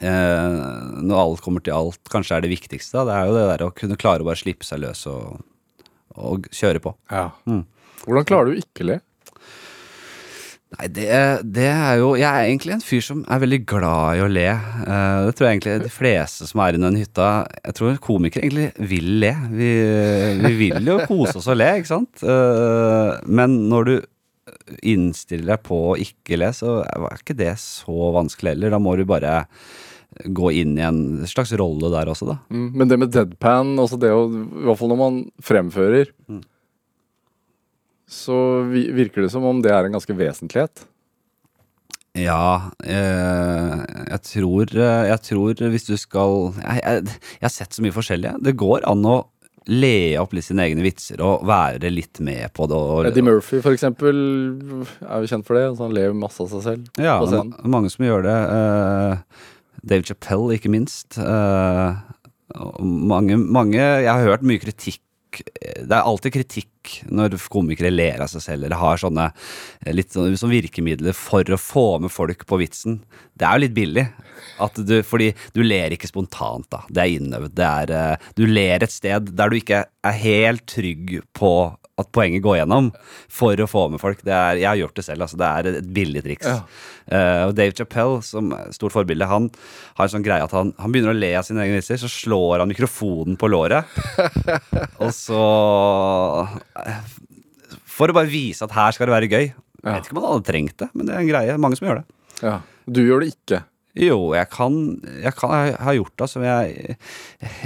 eh, 0.00 0.56
Når 1.00 1.22
alt 1.24 1.44
kommer 1.44 1.64
til 1.64 1.76
alt, 1.76 2.00
kanskje 2.12 2.38
er 2.38 2.46
det 2.46 2.54
viktigste. 2.54 3.00
Da. 3.00 3.06
Det 3.08 3.16
er 3.16 3.28
jo 3.28 3.36
det 3.38 3.46
der 3.52 3.66
å 3.66 3.74
kunne 3.76 3.98
klare 4.00 4.24
å 4.24 4.30
bare 4.30 4.40
slippe 4.40 4.66
seg 4.66 4.82
løs 4.84 5.06
og, 5.10 5.42
og 6.16 6.50
kjøre 6.54 6.82
på. 6.84 6.94
Ja. 7.12 7.30
Mm. 7.48 7.64
Hvordan 8.06 8.26
klarer 8.28 8.50
du 8.54 8.60
ikke 8.62 8.86
le? 8.88 8.98
Nei, 10.70 10.86
det, 10.94 11.06
det 11.50 11.64
er 11.66 11.96
jo 11.98 12.12
Jeg 12.14 12.28
er 12.30 12.44
egentlig 12.46 12.76
en 12.76 12.84
fyr 12.84 13.02
som 13.02 13.24
er 13.26 13.40
veldig 13.42 13.58
glad 13.68 14.20
i 14.20 14.22
å 14.22 14.28
le. 14.30 14.44
Eh, 14.54 15.24
det 15.26 15.32
tror 15.34 15.48
jeg 15.48 15.56
egentlig 15.58 15.74
de 15.82 15.90
fleste 15.92 16.46
som 16.46 16.62
er 16.62 16.76
i 16.78 16.80
den 16.82 16.98
hytta 17.00 17.30
Jeg 17.66 17.74
tror 17.80 17.98
komikere 18.04 18.46
egentlig 18.46 18.68
vil 18.92 19.08
le. 19.24 19.32
Vi, 19.50 19.70
vi 20.44 20.52
vil 20.60 20.86
jo 20.92 21.00
kose 21.10 21.40
oss 21.40 21.50
og 21.50 21.58
le, 21.58 21.72
ikke 21.80 21.90
sant? 21.90 22.22
Eh, 22.22 23.10
men 23.26 23.58
når 23.72 23.90
du 23.90 23.94
innstiller 24.86 25.56
deg 25.56 25.62
på 25.66 25.76
å 25.90 25.98
ikke 26.00 26.38
le, 26.38 26.52
så 26.54 26.80
er 26.86 27.18
ikke 27.18 27.36
det 27.38 27.56
så 27.62 28.12
vanskelig 28.14 28.54
heller. 28.54 28.72
Da 28.76 28.80
må 28.82 28.94
du 28.98 29.02
bare 29.10 29.40
gå 30.26 30.52
inn 30.58 30.78
i 30.78 30.86
en 30.86 31.02
slags 31.30 31.52
rolle 31.58 31.90
der 31.92 32.08
også, 32.10 32.30
da. 32.30 32.38
Mm, 32.50 32.70
Men 32.78 32.90
det 32.90 32.98
med 33.02 33.12
deadpan, 33.14 33.74
altså 33.78 33.98
det 34.02 34.10
å, 34.14 34.24
i 34.30 34.64
hvert 34.68 34.78
fall 34.80 34.94
når 34.94 35.02
man 35.02 35.20
fremfører, 35.50 36.14
Mm. 36.30 36.40
Så 38.10 38.36
virker 38.68 39.22
det 39.24 39.30
som 39.32 39.44
om 39.46 39.60
det 39.62 39.70
er 39.74 39.86
en 39.86 39.94
ganske 39.94 40.16
vesentlighet. 40.18 40.86
Ja, 42.18 42.72
eh, 42.82 43.82
jeg 44.10 44.20
tror 44.26 44.72
eh, 44.74 45.04
Jeg 45.12 45.20
tror 45.28 45.60
hvis 45.70 45.84
du 45.86 45.92
skal 46.00 46.48
jeg, 46.58 46.80
jeg, 46.82 47.04
jeg 47.38 47.44
har 47.46 47.52
sett 47.54 47.76
så 47.76 47.84
mye 47.84 47.94
forskjellig. 47.94 48.32
Det 48.42 48.56
går 48.58 48.82
an 48.90 49.06
å 49.06 49.20
le 49.70 50.16
opp 50.18 50.32
litt 50.34 50.42
sine 50.48 50.64
egne 50.66 50.82
vitser 50.82 51.20
og 51.22 51.44
være 51.46 51.92
litt 51.92 52.18
med 52.26 52.48
på 52.56 52.66
det. 52.66 52.74
Og, 52.80 53.04
Eddie 53.06 53.22
Murphy, 53.22 53.60
for 53.62 53.76
eksempel, 53.76 54.16
er 55.06 55.22
jo 55.22 55.30
kjent 55.30 55.46
for 55.46 55.54
det. 55.60 55.68
Så 55.78 55.84
han 55.86 55.94
ler 55.94 56.16
masse 56.16 56.42
av 56.42 56.50
seg 56.50 56.64
selv 56.66 56.88
ja, 56.98 57.18
på 57.22 57.28
scenen. 57.30 57.52
ma- 57.60 57.74
mange 57.76 57.92
som 57.94 58.06
gjør 58.08 58.26
det. 58.26 58.38
Eh, 58.56 59.44
Dave 59.92 60.08
Chappelle, 60.10 60.56
ikke 60.58 60.72
minst. 60.72 61.14
Eh, 61.20 62.00
mange, 62.82 63.38
mange 63.38 63.78
Jeg 63.78 64.10
har 64.10 64.26
hørt 64.26 64.42
mye 64.50 64.58
kritikk. 64.66 64.98
Det 65.38 65.94
er 65.94 66.02
alltid 66.02 66.34
kritikk 66.34 66.94
når 67.12 67.36
komikere 67.52 67.92
ler 67.92 68.22
av 68.24 68.30
seg 68.32 68.44
selv 68.44 68.66
eller 68.66 68.80
har 68.80 69.00
sånne 69.00 69.28
eh, 69.30 69.92
litt 69.94 70.14
sånn, 70.14 70.36
som 70.40 70.52
virkemidler 70.52 71.16
for 71.16 71.44
å 71.44 71.60
få 71.60 71.86
med 72.02 72.12
folk 72.12 72.46
på 72.48 72.60
vitsen. 72.62 73.00
Det 73.38 73.46
er 73.46 73.56
jo 73.56 73.64
litt 73.66 73.76
billig. 73.76 74.06
Du, 74.76 74.96
fordi 75.06 75.30
du 75.56 75.62
ler 75.64 75.94
ikke 75.94 76.08
spontant, 76.08 76.66
da. 76.72 76.82
Det 76.88 77.04
er 77.04 77.18
innøvd. 77.18 77.54
Det 77.56 77.68
er, 77.68 77.94
eh, 77.96 78.30
du 78.36 78.46
ler 78.48 78.84
et 78.84 78.94
sted 78.94 79.32
der 79.36 79.52
du 79.52 79.60
ikke 79.60 79.84
er 79.86 80.20
helt 80.24 80.66
trygg 80.70 81.18
på 81.36 81.52
at 82.00 82.10
poenget 82.14 82.42
går 82.44 82.60
gjennom 82.60 82.90
for 83.30 83.60
å 83.60 83.68
få 83.70 83.86
med 83.92 84.02
folk. 84.02 84.22
Det 84.26 84.34
er, 84.34 84.60
jeg 84.62 84.68
har 84.68 84.80
gjort 84.80 84.98
det 84.98 85.04
selv. 85.06 85.26
Altså, 85.26 85.38
det 85.40 85.50
er 85.50 85.70
et 85.70 85.90
billig 85.96 86.24
triks. 86.24 86.48
Ja. 86.48 86.58
Uh, 87.10 87.52
Dave 87.56 87.74
Chappelle, 87.76 88.20
som 88.26 88.52
er 88.56 88.74
stort 88.76 88.94
forbilde, 88.94 89.28
han 89.30 89.48
har 89.98 90.06
en 90.06 90.12
sånn 90.12 90.26
greie 90.26 90.44
at 90.44 90.54
han, 90.56 90.74
han 90.78 90.94
begynner 90.94 91.14
å 91.14 91.18
le 91.18 91.32
av 91.38 91.46
sine 91.46 91.64
egne 91.64 91.80
vitser, 91.80 92.00
så 92.00 92.10
slår 92.10 92.62
han 92.62 92.70
mikrofonen 92.70 93.38
på 93.40 93.50
låret. 93.50 93.88
og 95.02 95.10
så 95.16 95.42
eh, 96.84 97.02
For 97.90 98.12
å 98.12 98.16
bare 98.16 98.30
vise 98.30 98.66
at 98.66 98.76
her 98.76 98.94
skal 98.96 99.10
det 99.10 99.16
være 99.16 99.32
gøy. 99.32 99.50
Jeg 99.80 99.88
vet 99.88 100.06
ikke 100.06 100.16
om 100.16 100.22
han 100.22 100.34
hadde 100.34 100.48
trengt 100.50 100.78
det, 100.82 100.90
men 100.94 101.08
det 101.08 101.16
er 101.16 101.24
en 101.24 101.30
greie. 101.32 101.58
Mange 101.60 101.78
som 101.78 101.88
gjør 101.88 102.02
det. 102.02 102.18
Ja. 102.44 102.56
Du 102.90 103.02
gjør 103.04 103.24
det 103.24 103.34
ikke. 103.34 103.64
Jo, 103.98 104.18
jeg 104.36 104.46
kan, 104.52 104.74
jeg 105.18 105.32
kan 105.34 105.52
jeg 105.56 105.78
har 105.82 105.96
gjort 105.96 106.12
det. 106.14 106.26
Altså, 106.26 106.42
jeg, 106.46 106.96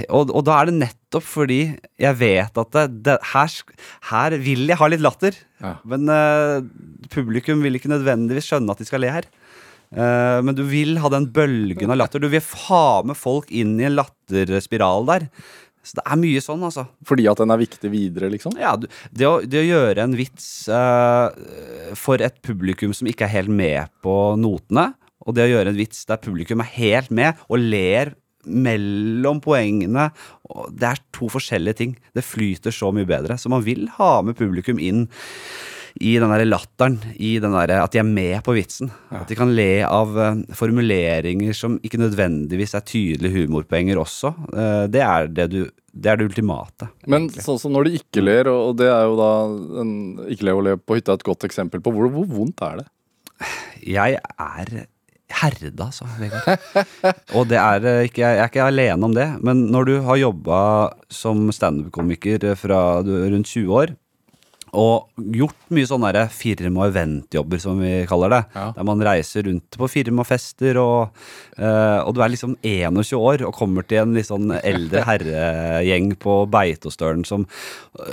og, 0.09 0.31
og 0.33 0.45
da 0.47 0.55
er 0.57 0.69
det 0.69 0.77
nettopp 0.79 1.25
fordi 1.27 1.59
jeg 2.01 2.17
vet 2.17 2.61
at 2.61 2.71
det, 2.73 2.85
det, 3.05 3.17
her, 3.33 3.57
her 4.09 4.37
vil 4.41 4.65
jeg 4.71 4.79
ha 4.81 4.89
litt 4.89 5.03
latter. 5.05 5.37
Ja. 5.61 5.75
Men 5.85 6.09
uh, 6.09 6.65
publikum 7.13 7.61
vil 7.65 7.77
ikke 7.77 7.93
nødvendigvis 7.93 8.49
skjønne 8.49 8.73
at 8.73 8.81
de 8.81 8.89
skal 8.89 9.05
le 9.05 9.13
her. 9.13 9.29
Uh, 9.93 10.41
men 10.41 10.57
du 10.57 10.63
vil 10.65 10.97
ha 11.03 11.13
den 11.13 11.29
bølgen 11.35 11.93
av 11.93 12.01
latter. 12.01 12.23
Du 12.23 12.31
vil 12.33 12.49
ha 12.65 12.87
med 13.05 13.19
folk 13.19 13.53
inn 13.53 13.77
i 13.77 13.85
en 13.85 13.97
latterspiral 13.99 15.05
der. 15.11 15.29
Så 15.85 15.99
det 15.99 16.07
er 16.09 16.17
mye 16.17 16.41
sånn, 16.41 16.65
altså. 16.65 16.87
Fordi 17.05 17.27
at 17.29 17.37
den 17.37 17.53
er 17.53 17.61
viktig 17.61 17.93
videre, 17.93 18.31
liksom? 18.33 18.57
Ja, 18.57 18.73
det, 18.81 19.29
å, 19.29 19.37
det 19.45 19.61
å 19.61 19.67
gjøre 19.67 20.07
en 20.07 20.17
vits 20.17 20.65
uh, 20.73 21.29
for 21.93 22.25
et 22.25 22.41
publikum 22.41 22.97
som 22.97 23.05
ikke 23.05 23.27
er 23.27 23.35
helt 23.37 23.53
med 23.53 23.93
på 24.01 24.15
notene, 24.41 24.95
og 25.25 25.35
det 25.35 25.47
å 25.47 25.51
gjøre 25.55 25.73
en 25.73 25.79
vits 25.79 26.05
der 26.09 26.21
publikum 26.21 26.61
er 26.63 26.71
helt 26.77 27.11
med 27.13 27.41
og 27.49 27.61
ler 27.61 28.13
mellom 28.45 29.39
poengene. 29.41 30.09
Det 30.69 30.89
er 30.89 31.01
to 31.15 31.29
forskjellige 31.33 31.79
ting. 31.81 31.95
Det 32.13 32.25
flyter 32.25 32.73
så 32.75 32.91
mye 32.93 33.07
bedre. 33.09 33.39
Så 33.41 33.49
man 33.49 33.65
vil 33.65 33.87
ha 33.97 34.19
med 34.25 34.37
publikum 34.37 34.77
inn 34.77 35.07
i 36.03 36.17
den 36.19 36.31
der 36.31 36.43
latteren, 36.43 36.97
i 37.15 37.37
den 37.39 37.53
der, 37.55 37.71
at 37.79 37.93
de 37.93 38.01
er 38.01 38.07
med 38.07 38.41
på 38.43 38.55
vitsen. 38.57 38.89
At 39.15 39.29
de 39.31 39.37
kan 39.39 39.53
le 39.55 39.79
av 39.87 40.11
eh, 40.19 40.41
formuleringer 40.57 41.55
som 41.55 41.77
ikke 41.87 42.01
nødvendigvis 42.01 42.75
er 42.75 42.83
tydelige 42.83 43.45
humorpoenger 43.45 44.01
også. 44.01 44.33
Eh, 44.51 44.81
det, 44.91 45.03
er 45.05 45.29
det, 45.31 45.45
du, 45.53 45.61
det 45.95 46.11
er 46.11 46.19
det 46.19 46.27
ultimate. 46.27 46.89
Men 47.07 47.29
sånn 47.31 47.61
som 47.61 47.71
når 47.75 47.87
de 47.87 48.01
ikke 48.01 48.25
ler, 48.25 48.51
og 48.51 48.75
det 48.81 48.89
er 48.91 49.07
jo 49.07 49.15
da 49.21 49.31
en 49.85 49.93
ikke 50.35 50.49
le 50.49 50.57
og 50.57 50.67
le 50.67 50.75
på 50.81 50.99
hytta 50.99 51.15
et 51.15 51.25
godt 51.31 51.47
eksempel 51.47 51.83
på, 51.83 51.95
hvor, 51.95 52.11
hvor 52.11 52.27
vondt 52.27 52.65
er 52.67 52.83
det? 52.83 52.89
Jeg 53.95 54.19
er 54.19 54.75
herda, 55.31 55.89
altså, 55.89 56.07
Vegard. 56.19 57.15
Og 57.37 57.47
det 57.49 57.57
er 57.59 57.85
eh, 57.89 58.03
ikke, 58.09 58.21
jeg 58.23 58.41
er 58.41 58.49
ikke 58.51 58.67
alene 58.69 59.07
om 59.07 59.15
det. 59.15 59.27
Men 59.45 59.65
når 59.73 59.89
du 59.89 59.93
har 60.05 60.21
jobba 60.21 60.59
som 61.09 61.47
standup-komiker 61.53 62.51
fra 62.59 63.01
du 63.05 63.15
er 63.17 63.31
rundt 63.33 63.49
20 63.49 63.73
år, 63.73 63.95
og 64.75 65.23
gjort 65.35 65.69
mye 65.73 65.87
sånne 65.87 66.25
firma- 66.33 66.83
og 66.83 66.91
eventjobber, 66.91 67.61
som 67.61 67.79
vi 67.79 67.93
kaller 68.09 68.33
det. 68.33 68.41
Ja. 68.55 68.65
Der 68.75 68.87
man 68.87 69.03
reiser 69.03 69.45
rundt 69.47 69.77
på 69.79 69.89
firmafester, 69.91 70.77
og, 70.81 71.15
eh, 71.57 71.99
og 72.03 72.13
du 72.15 72.21
er 72.21 72.33
liksom 72.33 72.57
21 72.61 73.15
år 73.17 73.45
og 73.47 73.55
kommer 73.55 73.87
til 73.87 74.03
en 74.03 74.15
litt 74.17 74.27
sånn 74.27 74.51
eldre 74.61 75.05
herregjeng 75.09 76.11
på 76.19 76.37
Beitostølen 76.51 77.25
som 77.27 77.47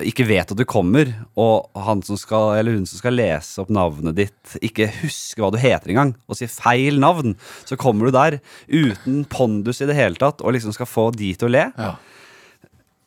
ikke 0.07 0.27
vet 0.29 0.55
at 0.55 0.59
du 0.59 0.65
kommer, 0.69 1.11
og 1.37 1.69
han 1.89 2.03
som 2.07 2.19
skal, 2.21 2.57
eller 2.61 2.79
hun 2.79 2.87
som 2.87 3.03
skal 3.03 3.19
lese 3.19 3.63
opp 3.63 3.73
navnet 3.73 4.17
ditt, 4.19 4.57
ikke 4.63 4.91
husker 5.03 5.43
hva 5.43 5.53
du 5.53 5.61
heter 5.63 5.93
engang, 5.93 6.15
og 6.29 6.39
sier 6.39 6.53
feil 6.53 7.01
navn, 7.03 7.37
så 7.67 7.79
kommer 7.81 8.09
du 8.09 8.17
der 8.17 8.41
uten 8.71 9.25
pondus 9.31 9.83
i 9.83 9.91
det 9.91 9.99
hele 9.99 10.21
tatt, 10.21 10.43
og 10.43 10.55
liksom 10.55 10.75
skal 10.77 10.91
få 10.91 11.11
de 11.17 11.35
til 11.35 11.51
å 11.51 11.55
le. 11.57 11.69
Ja. 11.77 11.97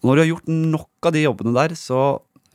Når 0.05 0.15
du 0.15 0.21
har 0.21 0.29
gjort 0.29 0.49
nok 0.51 1.07
av 1.07 1.15
de 1.15 1.23
jobbene 1.23 1.55
der, 1.55 1.73
så 1.79 2.01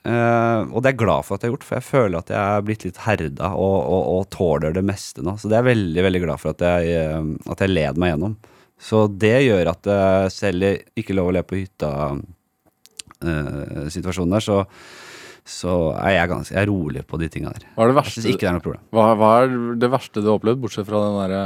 eh, 0.09 0.61
Og 0.71 0.79
det 0.81 0.89
er 0.89 0.95
jeg 0.95 1.03
glad 1.03 1.23
for 1.27 1.33
at 1.37 1.43
jeg 1.43 1.49
har 1.51 1.55
gjort, 1.57 1.69
for 1.69 1.77
jeg 1.79 1.89
føler 1.89 2.17
at 2.21 2.31
jeg 2.33 2.41
er 2.41 2.65
blitt 2.67 2.85
litt 2.87 3.01
herda 3.05 3.49
og, 3.57 3.79
og, 3.81 4.03
og 4.15 4.23
tåler 4.35 4.71
det 4.77 4.85
meste 4.87 5.21
nå. 5.27 5.33
Så 5.41 5.47
det 5.51 5.57
er 5.59 5.63
jeg 5.65 5.71
veldig 5.75 6.03
veldig 6.09 6.23
glad 6.25 6.39
for 6.43 6.49
at 6.55 6.61
jeg, 6.65 6.81
eh, 6.97 7.23
at 7.53 7.61
jeg 7.65 7.75
led 7.75 7.95
meg 8.01 8.09
gjennom. 8.15 8.35
Så 8.81 8.97
det 9.13 9.39
gjør 9.45 9.67
at 9.75 9.83
eh, 9.93 10.27
selv 10.33 10.61
i 10.65 10.67
ikke 11.03 11.17
lov 11.19 11.27
å 11.29 11.35
le 11.37 11.43
på 11.45 11.59
hytta-situasjonen 11.61 14.35
der, 14.37 14.45
så, 14.47 14.57
så 15.45 15.73
er 16.01 16.13
jeg 16.17 16.31
ganske 16.33 16.55
jeg 16.57 16.63
er 16.65 16.73
rolig 16.73 17.03
på 17.09 17.15
de 17.21 17.29
tinga 17.33 17.49
der. 17.53 17.65
Hva 17.77 17.83
er 17.85 17.99
verste, 18.01 18.25
ikke 18.25 18.45
det 18.47 18.49
er 18.49 18.57
noe 18.57 18.65
problem. 18.65 18.85
hva, 18.97 19.05
hva 19.21 19.31
er 19.43 19.47
det 19.83 19.89
verste 19.93 20.23
du 20.23 20.27
har 20.31 20.37
opplevd, 20.41 20.63
bortsett 20.65 20.89
fra 20.89 20.99
den 21.05 21.21
derre 21.21 21.43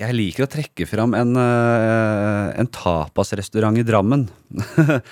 Jeg 0.00 0.12
liker 0.16 0.46
å 0.46 0.50
trekke 0.50 0.84
fram 0.90 1.12
en, 1.14 1.30
en 1.38 2.68
tapasrestaurant 2.74 3.78
i 3.78 3.86
Drammen. 3.86 4.26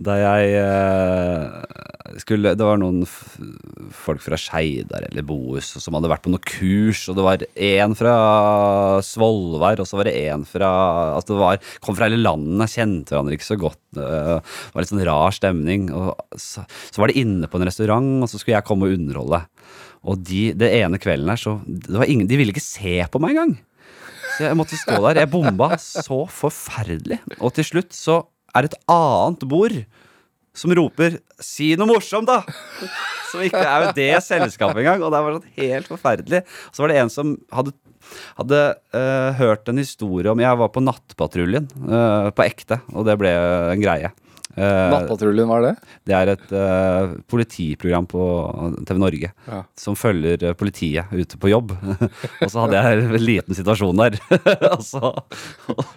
Da 0.00 0.14
jeg 0.16 0.54
eh, 0.56 2.20
skulle 2.22 2.54
Det 2.56 2.64
var 2.66 2.78
noen 2.80 3.02
folk 3.06 4.22
fra 4.24 4.38
Skeidar 4.40 5.04
eller 5.10 5.24
Bohus 5.26 5.68
som 5.82 5.94
hadde 5.96 6.08
vært 6.10 6.24
på 6.24 6.32
noe 6.32 6.42
kurs, 6.46 7.02
og 7.10 7.18
det 7.18 7.24
var 7.26 7.44
én 7.54 7.94
fra 7.98 8.14
Svolvær, 9.04 9.82
og 9.82 9.88
så 9.88 9.98
var 10.00 10.08
det 10.08 10.16
én 10.24 10.44
fra 10.48 10.70
Altså 11.16 11.34
det 11.34 11.40
var, 11.42 11.60
kom 11.84 11.98
fra 11.98 12.08
hele 12.08 12.22
landet, 12.22 12.72
kjente 12.72 13.14
hverandre 13.14 13.36
ikke 13.36 13.50
så 13.50 13.58
godt. 13.60 13.80
eh, 14.00 14.40
Det 14.40 14.74
var 14.74 14.84
litt 14.86 14.92
sånn 14.94 15.04
rar 15.10 15.36
stemning. 15.36 15.88
Så, 16.40 16.64
så 16.90 17.02
var 17.02 17.12
det 17.12 17.20
inne 17.20 17.50
på 17.50 17.60
en 17.60 17.68
restaurant, 17.68 18.10
og 18.24 18.30
så 18.32 18.40
skulle 18.40 18.56
jeg 18.58 18.68
komme 18.68 18.88
og 18.88 18.96
underholde. 18.98 19.44
Og 20.08 20.22
de, 20.24 20.42
det 20.56 20.72
ene 20.80 21.00
kvelden 21.02 21.28
her, 21.28 21.40
så 21.40 21.58
ingen, 22.08 22.28
De 22.30 22.38
ville 22.40 22.54
ikke 22.54 22.64
se 22.64 22.96
på 23.12 23.20
meg 23.20 23.36
engang. 23.36 23.58
Så 24.38 24.46
jeg 24.48 24.56
måtte 24.56 24.78
stå 24.80 24.96
der. 25.04 25.20
Jeg 25.20 25.30
bomba 25.34 25.74
så 25.82 26.22
forferdelig. 26.32 27.18
Og 27.40 27.52
til 27.58 27.66
slutt 27.68 27.92
så 27.96 28.22
er 28.56 28.68
et 28.68 28.78
annet 28.90 29.46
bord 29.48 29.76
som 30.56 30.72
roper 30.74 31.20
'si 31.38 31.76
noe 31.78 31.88
morsomt', 31.88 32.26
da! 32.26 32.42
Som 33.30 33.44
ikke 33.46 33.62
er 33.62 33.84
jo 33.84 33.92
det 33.94 34.10
selskapet 34.26 34.82
engang. 34.82 35.04
Og 35.06 35.12
det 35.14 35.20
var 35.22 35.36
sånn 35.38 35.54
helt 35.60 35.86
forferdelig. 35.86 36.42
Så 36.74 36.82
var 36.82 36.90
det 36.90 36.98
en 36.98 37.12
som 37.12 37.36
hadde 37.54 37.76
hadde 38.38 38.58
uh, 38.96 39.30
hørt 39.38 39.68
en 39.70 39.78
historie 39.78 40.30
om 40.30 40.40
Jeg 40.40 40.58
var 40.58 40.70
på 40.72 40.82
Nattpatruljen 40.82 41.68
uh, 41.84 42.30
på 42.34 42.46
ekte, 42.46 42.80
og 42.94 43.06
det 43.06 43.16
ble 43.20 43.30
en 43.30 43.82
greie. 43.82 44.10
Eh, 44.58 44.90
Nattpatruljen, 44.90 45.46
hva 45.46 45.60
er 45.60 45.64
det? 45.68 45.72
det 46.10 46.14
er 46.16 46.30
et 46.32 46.52
uh, 46.56 47.12
politiprogram 47.30 48.08
på 48.10 48.22
TV 48.88 48.98
Norge 48.98 49.30
Ja. 49.46 49.60
som 49.78 49.94
følger 49.98 50.42
eh, 50.48 50.56
politiet 50.58 51.12
ute 51.14 51.38
på 51.38 51.52
jobb. 51.52 51.70
og 52.42 52.50
så 52.50 52.64
hadde 52.64 52.80
jeg 52.80 53.04
en 53.04 53.14
liten 53.22 53.56
situasjon 53.56 54.00
der. 54.02 54.18
og 54.74 54.82
så, 54.86 55.12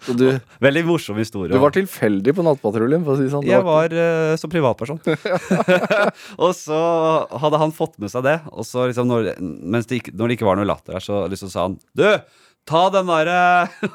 Så 0.05 0.15
du, 0.19 0.27
veldig 0.63 0.85
morsom 0.85 1.17
historie. 1.17 1.51
du 1.53 1.57
var 1.63 1.73
tilfeldig 1.73 2.35
på 2.37 2.45
Nattpatruljen, 2.45 3.07
si 3.17 3.31
sånn? 3.33 3.47
Jeg 3.49 3.65
var 3.65 3.97
som 4.39 4.53
privatperson. 4.53 5.01
og 6.43 6.53
så 6.57 6.79
hadde 7.41 7.61
han 7.65 7.73
fått 7.75 7.97
med 8.01 8.13
seg 8.13 8.25
det, 8.27 8.37
og 8.53 8.67
så 8.69 8.85
liksom 8.89 9.09
når, 9.09 9.33
mens 9.41 9.89
det 9.89 10.01
ikke, 10.03 10.13
når 10.17 10.29
det 10.29 10.37
ikke 10.37 10.49
var 10.51 10.61
noe 10.61 10.69
latter 10.69 10.99
her, 10.99 11.03
så 11.03 11.25
liksom 11.31 11.49
sa 11.53 11.67
han 11.67 11.79
Du, 11.97 12.05
ta 12.69 12.85
den 12.93 13.09
derre 13.11 13.39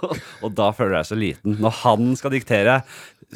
Og 0.45 0.53
da 0.57 0.71
føler 0.77 1.01
jeg 1.01 1.11
så 1.11 1.19
liten. 1.19 1.59
Når 1.63 1.77
han 1.83 2.15
skal 2.21 2.35
diktere 2.35 2.81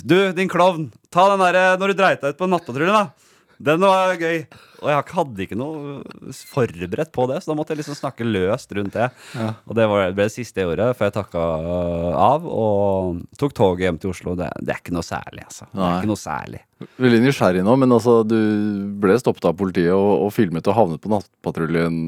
Du, 0.02 0.16
din 0.36 0.50
klovn, 0.52 0.90
ta 1.12 1.28
den 1.32 1.42
derre 1.44 1.76
når 1.80 1.92
du 1.92 2.00
dreit 2.02 2.22
deg 2.22 2.34
ut 2.34 2.40
på 2.40 2.48
Nattpatruljen, 2.50 2.96
da. 2.96 3.32
Den 3.62 3.84
var 3.84 4.16
gøy. 4.18 4.40
Og 4.82 4.88
jeg 4.90 5.04
hadde 5.14 5.44
ikke 5.44 5.58
noe 5.58 6.00
forberedt 6.50 7.12
på 7.14 7.26
det, 7.30 7.36
så 7.42 7.52
da 7.52 7.56
måtte 7.58 7.74
jeg 7.74 7.82
liksom 7.82 7.94
snakke 7.94 8.26
løst 8.26 8.72
rundt 8.74 8.96
det. 8.96 9.06
Ja. 9.38 9.52
Og 9.68 9.76
det 9.78 9.86
var, 9.92 10.08
ble 10.16 10.26
det 10.26 10.34
siste 10.34 10.62
jeg 10.62 10.66
gjorde 10.66 10.88
før 10.98 11.08
jeg 11.10 11.14
takka 11.14 11.44
av 12.24 12.48
og 12.48 13.20
tok 13.38 13.54
toget 13.54 13.86
hjem 13.86 14.00
til 14.02 14.10
Oslo. 14.10 14.34
Det, 14.38 14.48
det 14.64 14.74
er 14.74 14.82
ikke 14.82 14.96
noe 14.96 15.06
særlig, 15.06 15.46
altså. 15.46 15.68
Det 15.70 15.84
er 15.86 16.00
ikke 16.00 16.10
noe 16.10 16.22
særlig. 16.24 16.64
Veldig 17.06 17.22
nysgjerrig 17.28 17.62
nå, 17.68 17.76
men 17.84 17.94
altså, 17.94 18.16
du 18.26 18.38
ble 19.04 19.20
stoppet 19.22 19.46
av 19.52 19.54
politiet 19.60 19.94
og, 19.94 20.26
og 20.26 20.34
filmet 20.34 20.66
og 20.72 20.78
havnet 20.80 21.04
på 21.04 21.12
Nattpatruljen 21.14 22.02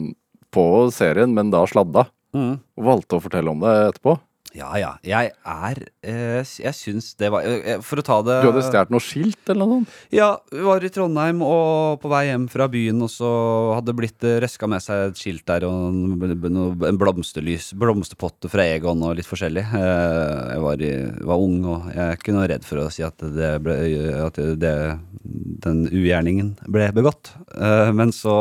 på 0.54 0.66
serien, 0.94 1.30
men 1.36 1.54
da 1.54 1.62
sladda. 1.70 2.08
Mm. 2.34 2.54
Og 2.78 2.86
valgte 2.92 3.18
å 3.18 3.22
fortelle 3.24 3.52
om 3.52 3.60
det 3.62 3.74
etterpå. 3.88 4.18
Ja, 4.54 4.68
ja. 4.78 4.90
Jeg 5.02 5.32
er 5.34 5.78
eh, 6.06 6.46
Jeg 6.62 6.74
syns 6.78 7.08
det 7.18 7.26
var 7.34 7.42
eh, 7.42 7.80
For 7.82 7.98
å 7.98 8.04
ta 8.06 8.20
det 8.22 8.36
Du 8.44 8.52
hadde 8.52 8.60
stjålet 8.62 8.92
noe 8.94 9.02
skilt 9.02 9.50
eller 9.50 9.66
noe 9.66 9.80
sånt? 9.80 9.96
Ja, 10.14 10.28
vi 10.52 10.62
var 10.62 10.84
i 10.86 10.90
Trondheim 10.94 11.40
og 11.42 11.98
på 12.04 12.10
vei 12.12 12.20
hjem 12.28 12.44
fra 12.52 12.68
byen, 12.70 13.00
og 13.02 13.10
så 13.10 13.30
hadde 13.74 13.96
blitt 13.98 14.22
eh, 14.22 14.36
røska 14.44 14.68
med 14.70 14.84
seg 14.84 15.08
et 15.08 15.18
skilt 15.18 15.42
der 15.50 15.66
og 15.66 15.88
en, 15.90 16.78
en 16.86 17.00
blomsterlys, 17.00 17.72
blomsterpotte 17.82 18.50
fra 18.52 18.68
Egon 18.76 19.02
og 19.02 19.16
litt 19.18 19.26
forskjellig. 19.26 19.66
Eh, 19.74 20.54
Jeg 20.54 20.62
var, 20.68 20.86
i, 20.86 20.92
var 21.26 21.42
ung, 21.48 21.58
og 21.74 21.90
jeg 21.90 22.04
er 22.06 22.16
ikke 22.20 22.38
noe 22.38 22.46
redd 22.54 22.70
for 22.70 22.84
å 22.84 22.88
si 22.94 23.02
at, 23.02 23.26
det 23.34 23.52
ble, 23.64 23.76
at 24.22 24.38
det, 24.62 24.74
den 25.66 25.84
ugjerningen 25.90 26.54
ble 26.70 26.92
begått. 26.94 27.34
Eh, 27.58 27.90
Men 27.90 28.14
så 28.14 28.38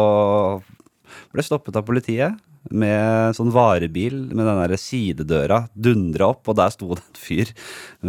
ble 1.33 1.41
stoppet 1.45 1.81
av 1.81 1.89
politiet 1.89 2.37
med 2.71 3.35
sånn 3.37 3.51
varebil 3.53 4.19
med 4.31 4.45
den 4.45 4.59
der 4.61 4.79
sidedøra 4.79 5.63
dundra 5.73 6.31
opp, 6.33 6.47
og 6.47 6.57
der 6.59 6.73
sto 6.73 6.93
det 6.93 7.03
en 7.03 7.19
fyr 7.19 7.53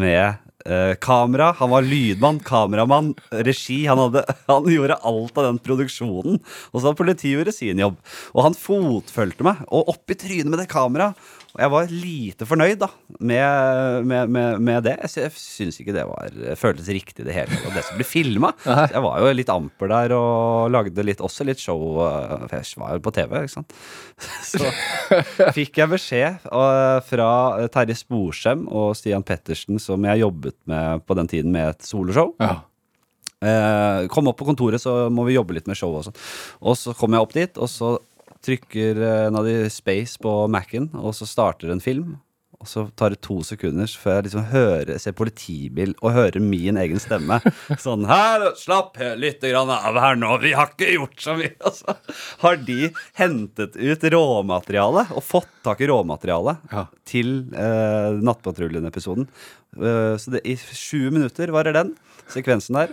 med 0.04 0.36
eh, 0.66 0.94
kamera. 1.02 1.52
Han 1.58 1.72
var 1.72 1.86
lydmann, 1.86 2.40
kameramann, 2.44 3.12
regi. 3.46 3.84
Han, 3.90 4.06
hadde, 4.06 4.24
han 4.50 4.68
gjorde 4.70 5.00
alt 5.02 5.40
av 5.40 5.48
den 5.48 5.62
produksjonen. 5.64 6.40
Og 6.72 6.76
så 6.78 6.86
hadde 6.88 7.00
politiet 7.00 7.38
gjort 7.38 7.56
sin 7.56 7.82
jobb. 7.82 7.98
Og 8.34 8.46
han 8.48 8.58
fotfølte 8.58 9.46
meg, 9.46 9.64
og 9.70 9.94
opp 9.94 10.14
i 10.14 10.18
trynet 10.20 10.52
med 10.52 10.62
det 10.62 10.70
kameraet. 10.72 11.18
Og 11.54 11.60
jeg 11.62 11.70
var 11.70 11.92
lite 11.92 12.46
fornøyd 12.50 12.80
da 12.80 12.88
med, 13.22 14.06
med, 14.10 14.30
med, 14.34 14.56
med 14.66 14.80
det. 14.88 14.94
Jeg, 15.04 15.10
sy- 15.30 15.38
syns 15.62 15.76
ikke 15.78 15.94
det 15.94 16.02
var, 16.08 16.32
føltes 16.58 16.88
riktig 16.90 17.22
det 17.28 17.36
hele. 17.36 17.54
Og 17.68 17.76
det 17.76 17.84
som 17.86 17.94
ble 18.00 18.06
filma. 18.08 18.50
Jeg 18.66 19.02
var 19.04 19.20
jo 19.22 19.28
litt 19.38 19.52
amper 19.54 19.92
der 19.92 20.14
og 20.16 20.72
lagde 20.74 21.04
litt, 21.06 21.22
også 21.22 21.46
litt 21.46 21.62
show. 21.62 21.78
eh, 22.02 22.48
For 22.50 22.56
jeg 22.58 22.80
var 22.82 22.96
jo 22.98 23.04
på 23.06 23.12
TV, 23.14 23.36
ikke 23.44 23.54
sant. 23.54 23.74
Så 24.50 24.72
fikk 25.54 25.78
jeg 25.78 25.92
beskjed 25.94 26.48
eh, 26.50 26.98
fra 27.06 27.28
Terje 27.78 27.96
Sporsem 28.02 28.66
og 28.74 28.96
Stian 28.98 29.22
Pettersen, 29.22 29.78
som 29.78 30.02
jeg 30.10 30.24
jobbet 30.24 30.58
med 30.70 31.06
på 31.06 31.14
den 31.20 31.30
tiden 31.30 31.54
med 31.54 31.70
et 31.76 31.86
soloshow. 31.86 32.34
Ja. 32.42 32.56
Eh, 33.44 34.06
kom 34.10 34.26
opp 34.30 34.38
på 34.40 34.46
kontoret, 34.48 34.80
så 34.82 35.04
må 35.12 35.26
vi 35.28 35.34
jobbe 35.38 35.54
litt 35.56 35.66
med 35.70 35.78
show 35.78 35.94
og 35.98 36.06
sånn. 36.06 36.18
Og 36.64 36.74
så 36.80 36.94
kom 36.98 37.14
jeg 37.14 37.26
opp 37.28 37.34
dit, 37.36 37.58
og 37.62 37.70
så 37.70 37.94
trykker 38.44 39.00
eh, 39.00 39.22
en 39.28 39.40
av 39.40 39.48
de 39.48 39.64
space 39.72 40.20
på 40.22 40.36
Mac-en, 40.52 40.90
og 41.00 41.16
så 41.16 41.28
starter 41.28 41.72
en 41.74 41.82
film. 41.84 42.16
Og 42.64 42.68
så 42.70 42.86
tar 42.96 43.12
det 43.12 43.18
to 43.20 43.42
sekunder 43.44 43.90
før 44.00 44.14
jeg 44.14 44.24
liksom 44.28 44.44
hører, 44.48 44.92
ser 45.02 45.12
politibil 45.18 45.90
og 45.98 46.14
hører 46.14 46.40
min 46.40 46.78
egen 46.80 47.00
stemme. 47.02 47.36
Sånn 47.82 48.06
her, 48.08 48.46
slapp 48.56 48.96
litt 49.20 49.44
av 49.50 49.98
her 50.00 50.16
nå, 50.16 50.30
vi 50.40 50.54
har 50.56 50.70
ikke 50.72 50.94
gjort 50.94 51.20
så 51.26 51.36
mye. 51.40 51.52
Altså. 51.64 51.96
har 52.44 52.56
de 52.64 52.88
hentet 53.18 53.76
ut 53.76 54.06
råmateriale 54.14 55.06
og 55.12 55.24
fått 55.26 55.50
tak 55.66 55.82
i 55.84 55.90
råmateriale 55.90 56.56
Ja. 56.70 56.86
til 57.08 57.34
eh, 57.52 58.16
Nattpatruljen-episoden. 58.24 59.28
Uh, 59.74 60.14
så 60.22 60.36
det, 60.36 60.44
i 60.46 60.54
sju 60.54 61.10
minutter 61.10 61.50
varer 61.52 61.74
den 61.74 61.96
sekvensen 62.32 62.76
der. 62.78 62.92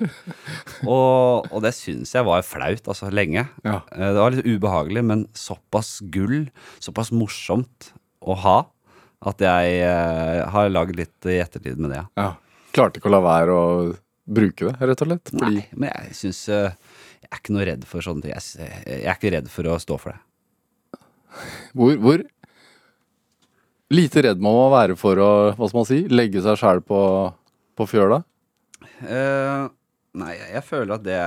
Og, 0.86 1.48
og 1.52 1.62
det 1.64 1.72
syns 1.78 2.12
jeg 2.16 2.26
var 2.28 2.44
flaut, 2.46 2.84
altså 2.92 3.10
lenge. 3.14 3.46
Ja. 3.66 3.80
Eh, 3.96 4.12
Det 4.12 4.20
var 4.22 4.36
litt 4.36 4.48
ubehagelig, 4.50 5.04
men 5.08 5.26
såpass 5.38 6.00
gull, 6.14 6.50
såpass 6.84 7.12
morsomt 7.16 7.92
å 8.22 8.36
ha. 8.44 8.58
At 9.22 9.42
jeg 9.44 9.82
eh, 9.86 10.42
har 10.50 10.72
lagd 10.74 10.96
litt 10.98 11.30
i 11.30 11.38
ettertid 11.44 11.78
med 11.82 11.94
det, 11.96 12.04
ja. 12.18 12.32
Klarte 12.74 13.02
ikke 13.02 13.10
å 13.12 13.16
la 13.18 13.20
være 13.26 13.52
å 13.56 13.64
bruke 14.32 14.70
det, 14.70 14.76
rett 14.88 15.02
og 15.04 15.10
slett. 15.10 15.32
Fordi 15.34 15.58
Nei, 15.60 15.66
men 15.76 15.90
jeg 15.92 16.14
syns 16.16 16.40
Jeg 16.48 17.28
er 17.30 17.40
ikke 17.42 17.54
noe 17.56 17.66
redd 17.68 17.84
for 17.88 18.02
sånne 18.06 18.24
ting. 18.24 18.32
Jeg, 18.32 18.70
jeg 18.88 19.04
er 19.06 19.18
ikke 19.18 19.32
redd 19.36 19.50
for 19.52 19.68
å 19.68 19.76
stå 19.84 19.98
for 20.00 20.16
det. 20.16 21.02
hvor, 21.78 21.94
hvor 22.02 22.24
lite 23.92 24.24
redd 24.26 24.40
man 24.44 24.56
må 24.56 24.66
være 24.72 24.96
for 25.00 25.20
å, 25.20 25.30
hva 25.58 25.68
skal 25.70 25.80
man 25.82 25.88
si, 25.90 26.00
legge 26.12 26.42
seg 26.44 26.58
sjæl 26.62 26.82
på, 26.88 27.00
på 27.78 27.88
fjøla? 27.92 28.22
Eh, 29.08 29.64
nei, 30.22 30.36
jeg, 30.38 30.64
føler 30.68 30.96
at 30.98 31.06
det 31.06 31.20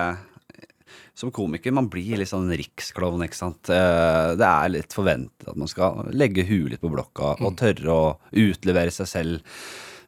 Som 1.18 1.32
komiker, 1.34 1.74
man 1.74 1.88
blir 1.90 2.18
litt 2.20 2.30
sånn 2.30 2.50
riksklovn, 2.50 3.24
ikke 3.26 3.38
sant. 3.38 3.70
Uh, 3.70 4.34
det 4.38 4.46
er 4.46 4.72
litt 4.74 4.94
forventet 4.94 5.50
at 5.50 5.58
man 5.58 5.70
skal 5.70 6.08
legge 6.14 6.46
huet 6.46 6.74
litt 6.74 6.82
på 6.82 6.90
blokka 6.92 7.36
og 7.38 7.58
tørre 7.60 7.94
å 7.94 8.06
utlevere 8.30 8.94
seg 8.94 9.10
selv. 9.10 9.60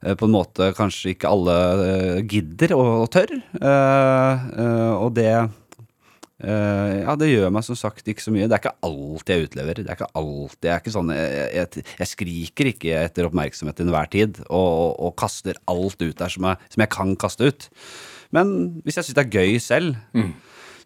eh, 0.02 0.16
På 0.18 0.26
en 0.26 0.34
måte 0.34 0.72
kanskje 0.76 1.14
ikke 1.14 1.30
alle 1.30 1.56
gidder 2.26 2.74
og, 2.78 2.90
og 3.04 3.12
tør. 3.14 3.36
Og 4.98 5.14
det 5.14 5.30
eh, 6.42 6.96
ja, 7.02 7.14
det 7.18 7.30
gjør 7.30 7.54
meg 7.54 7.66
som 7.66 7.78
sagt 7.78 8.08
ikke 8.08 8.24
så 8.24 8.34
mye. 8.34 8.48
Det 8.48 8.56
er 8.56 8.62
ikke 8.64 8.88
alt 8.88 9.32
jeg 9.32 9.46
utlever. 9.46 9.80
Det 9.80 9.86
er 9.88 9.98
ikke 9.98 10.10
alt, 10.22 10.58
jeg 10.60 10.74
er 10.74 10.82
ikke 10.82 10.96
sånn 10.96 11.14
Jeg, 11.14 11.46
jeg, 11.56 11.86
jeg 12.00 12.12
skriker 12.12 12.72
ikke 12.72 12.98
etter 13.04 13.30
oppmerksomhet 13.30 13.78
til 13.78 13.88
enhver 13.88 14.10
tid 14.12 14.42
og, 14.48 14.66
og, 14.66 14.90
og 15.08 15.16
kaster 15.20 15.58
alt 15.70 16.02
ut 16.02 16.18
der 16.18 16.32
som 16.32 16.50
jeg, 16.50 16.74
som 16.74 16.84
jeg 16.84 16.94
kan 16.96 17.16
kaste 17.20 17.48
ut. 17.48 17.70
Men 18.34 18.52
hvis 18.84 18.98
jeg 18.98 19.08
syns 19.08 19.18
det 19.18 19.26
er 19.26 19.38
gøy 19.38 19.58
selv, 19.62 19.96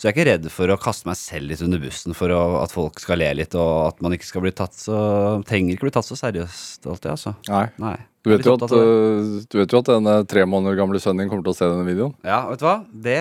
så 0.01 0.09
er 0.09 0.15
jeg 0.15 0.17
ikke 0.17 0.29
redd 0.31 0.47
for 0.49 0.73
å 0.73 0.79
kaste 0.81 1.09
meg 1.09 1.19
selv 1.21 1.51
litt 1.51 1.61
under 1.65 1.81
bussen 1.83 2.15
for 2.17 2.33
å, 2.33 2.41
at 2.63 2.73
folk 2.73 3.03
skal 3.03 3.21
le 3.21 3.27
litt, 3.37 3.53
og 3.53 3.91
at 3.91 3.99
man 4.01 4.15
ikke 4.17 4.29
skal 4.31 4.45
bli 4.47 4.53
tatt 4.57 4.73
så 4.79 5.01
Trenger 5.45 5.77
ikke 5.77 5.91
bli 5.91 5.93
tatt 5.93 6.09
så 6.09 6.17
seriøst 6.17 6.89
alltid, 6.89 7.11
altså. 7.13 7.35
Nei. 7.51 7.67
Nei. 7.83 7.99
Du 8.25 8.31
vet, 8.33 8.45
er 8.45 8.55
at, 8.57 8.73
øh, 8.77 9.29
du 9.45 9.59
vet 9.61 9.73
jo 9.73 9.81
at 9.81 9.91
denne 9.93 10.15
tre 10.29 10.47
måneder 10.49 10.77
gamle 10.77 11.01
sønnen 11.01 11.25
din 11.25 11.31
kommer 11.33 11.45
til 11.45 11.53
å 11.53 11.59
se 11.59 11.69
denne 11.69 11.85
videoen. 11.85 12.17
Ja, 12.25 12.43
vet 12.49 12.61
du 12.61 12.67
hva? 12.67 12.79
Det, 12.93 13.21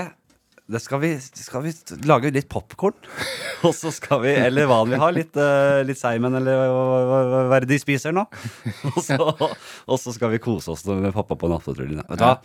det 0.69 0.81
skal, 0.83 1.01
vi, 1.01 1.11
skal 1.17 1.63
vi 1.65 1.73
lage 2.05 2.29
litt 2.33 2.49
popkorn. 2.51 2.97
Og 3.67 3.73
så 3.75 3.91
skal 3.91 4.21
vi, 4.23 4.33
eller 4.37 4.69
hva 4.69 4.83
vi 4.87 4.99
har, 5.01 5.13
litt, 5.15 5.33
uh, 5.35 5.81
litt 5.87 5.99
Seimen, 5.99 6.37
eller 6.37 6.69
hva, 6.69 7.41
er 7.57 7.65
det 7.65 7.73
de 7.73 7.79
spiser 7.81 8.13
nå? 8.15 8.27
Og 8.93 8.99
så, 9.03 9.17
og 9.19 9.97
så 9.99 10.13
skal 10.15 10.31
vi 10.35 10.41
kose 10.43 10.71
oss 10.75 10.85
med 10.87 11.11
pappa 11.15 11.35
på 11.39 11.49
nattpatruljen. 11.51 12.03
Vet 12.05 12.21
du 12.21 12.25
hva? 12.27 12.37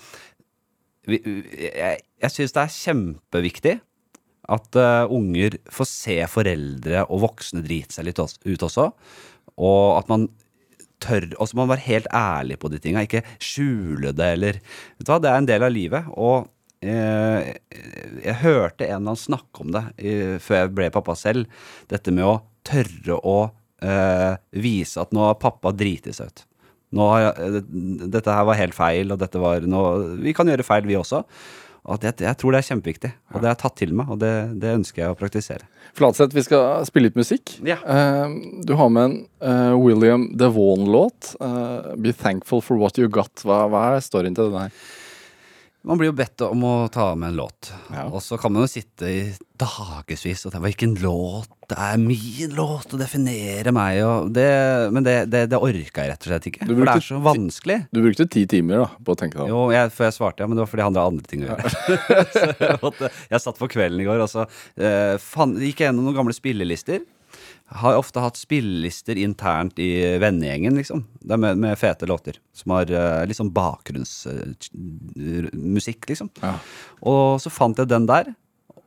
Vi, 1.05 1.21
jeg 1.61 2.01
jeg 2.25 2.33
syns 2.33 2.55
det 2.57 2.63
er 2.63 2.79
kjempeviktig 2.79 3.75
at 4.55 4.79
uh, 4.79 5.11
unger 5.13 5.59
får 5.73 5.89
se 5.89 6.17
foreldre 6.29 7.05
og 7.09 7.23
voksne 7.25 7.65
drite 7.65 7.97
seg 7.97 8.09
litt 8.09 8.21
også, 8.21 8.41
ut 8.45 8.65
også. 8.67 8.89
Og 9.61 9.85
at 9.99 10.11
man 10.13 10.27
tør 11.05 11.27
Og 11.37 11.49
så 11.51 11.57
må 11.57 11.65
man 11.65 11.75
være 11.75 11.85
helt 11.85 12.07
ærlig 12.17 12.57
på 12.63 12.71
de 12.73 12.79
tinga. 12.81 13.03
Ikke 13.05 13.25
skjule 13.43 14.15
det, 14.17 14.29
eller 14.39 14.61
Vet 14.63 15.05
du 15.05 15.11
hva, 15.11 15.19
det 15.21 15.29
er 15.29 15.41
en 15.41 15.49
del 15.51 15.67
av 15.67 15.73
livet. 15.75 16.07
Og 16.17 16.47
eh, 16.85 17.51
jeg 18.25 18.37
hørte 18.45 18.87
en 18.87 18.91
eller 18.91 19.15
annen 19.15 19.21
snakke 19.21 19.65
om 19.65 19.75
det 19.75 19.85
i, 19.99 20.15
før 20.43 20.63
jeg 20.63 20.75
ble 20.77 20.91
pappa 20.95 21.17
selv. 21.19 21.51
Dette 21.91 22.15
med 22.15 22.29
å 22.29 22.39
tørre 22.67 23.19
å 23.21 23.39
eh, 23.85 24.33
vise 24.63 25.03
at 25.03 25.13
nå 25.15 25.27
har 25.27 25.41
pappa 25.43 25.75
driti 25.77 26.15
seg 26.17 26.31
ut. 26.31 26.47
Nå 26.95 27.11
har 27.11 27.25
jeg, 27.27 27.65
dette 28.15 28.31
her 28.37 28.47
var 28.47 28.61
helt 28.61 28.77
feil, 28.77 29.11
og 29.11 29.19
dette 29.19 29.41
var 29.43 29.65
noe 29.67 30.15
Vi 30.23 30.35
kan 30.37 30.47
gjøre 30.47 30.67
feil, 30.67 30.87
vi 30.87 30.95
også. 31.01 31.25
Og 31.85 31.99
det, 32.01 32.15
jeg 32.25 32.39
tror 32.41 32.55
det 32.55 32.61
er 32.63 32.67
kjempeviktig, 32.71 33.09
og 33.29 33.43
det 33.43 33.49
har 33.49 33.53
jeg 33.53 33.61
tatt 33.61 33.75
til 33.77 33.91
meg, 33.99 34.09
og 34.15 34.21
det, 34.23 34.31
det 34.63 34.71
ønsker 34.79 35.03
jeg 35.03 35.13
å 35.13 35.17
praktisere. 35.21 35.67
Flatseth, 35.99 36.33
vi 36.33 36.45
skal 36.47 36.87
spille 36.89 37.11
litt 37.11 37.19
musikk. 37.19 37.59
Ja. 37.67 37.77
Eh, 37.85 38.37
du 38.65 38.73
har 38.81 38.89
med 38.95 39.05
en 39.05 39.17
eh, 39.45 39.75
William 39.77 40.31
Devon-låt. 40.33 41.35
eh, 41.45 41.91
'Be 42.01 42.15
thankful 42.17 42.65
for 42.65 42.81
what 42.81 42.97
you 42.97 43.11
got'. 43.13 43.45
Hva, 43.45 43.67
hva 43.69 43.83
er 43.93 44.07
storyen 44.07 44.33
til 44.33 44.49
denne 44.49 44.65
her? 44.65 44.79
Man 45.85 45.99
blir 46.01 46.09
jo 46.09 46.15
bedt 46.17 46.41
om 46.47 46.63
å 46.65 46.75
ta 46.89 47.11
med 47.15 47.35
en 47.35 47.37
låt, 47.43 47.69
Ja. 47.93 48.07
og 48.09 48.23
så 48.25 48.39
kan 48.41 48.53
man 48.55 48.65
jo 48.65 48.71
sitte 48.73 49.05
i 49.05 49.19
dagevis 49.61 50.47
og 50.47 50.55
tenke 50.55 50.65
hvilken 50.65 50.95
låt 51.03 51.51
det 51.69 51.77
er 51.81 51.97
min 52.01 52.53
låt 52.57 52.93
å 52.93 52.99
definere 53.01 53.73
meg, 53.73 53.99
og 54.05 54.33
det, 54.37 54.49
men 54.93 55.05
det, 55.07 55.15
det, 55.33 55.47
det 55.53 55.57
orka 55.61 56.03
jeg 56.05 56.11
rett 56.13 56.27
og 56.27 56.29
slett 56.29 56.49
ikke. 56.51 56.67
brukte, 56.67 56.77
For 56.77 56.89
det 56.91 56.97
er 56.97 57.07
så 57.07 57.21
vanskelig. 57.25 57.77
Du 57.89 58.01
brukte 58.05 58.27
ti 58.29 58.43
timer 58.51 58.83
da, 58.83 58.89
på 59.01 59.15
å 59.15 59.19
tenke 59.21 59.41
deg. 59.41 59.49
Jo, 59.53 59.63
jeg, 59.73 59.93
før 59.97 60.09
jeg 60.11 60.17
svarte, 60.19 60.45
ja, 60.45 60.49
men 60.51 60.59
det 60.59 60.65
var 60.65 60.71
fordi 60.73 60.85
jeg 60.85 60.91
hadde 60.91 61.05
andre 61.09 61.31
ting 61.31 61.45
å 61.45 61.49
gjøre. 61.49 61.73
jeg, 62.69 62.79
måtte, 62.85 63.11
jeg 63.33 63.45
satt 63.47 63.61
på 63.63 63.71
kvelden 63.73 64.05
i 64.05 64.07
går, 64.09 64.25
og 64.27 64.29
så 64.33 64.45
eh, 64.45 65.15
fan, 65.25 65.57
gikk 65.57 65.81
jeg 65.85 65.89
gjennom 65.91 66.05
noen 66.11 66.19
gamle 66.21 66.37
spillelister. 66.37 67.01
Har 67.73 67.97
ofte 67.97 68.21
hatt 68.21 68.37
spillelister 68.37 69.17
internt 69.19 69.79
i 69.81 70.19
vennegjengen, 70.21 70.75
liksom. 70.77 71.05
Med, 71.25 71.59
med 71.59 71.79
fete 71.81 72.07
låter. 72.07 72.37
Som 72.53 72.71
har 72.77 72.85
uh, 72.93 73.33
sånn 73.33 73.53
bakgrunnsmusikk, 73.57 76.09
liksom. 76.11 76.29
Ja. 76.43 76.59
Og 77.09 77.41
så 77.43 77.51
fant 77.51 77.79
jeg 77.81 77.89
den 77.91 78.07
der, 78.11 78.25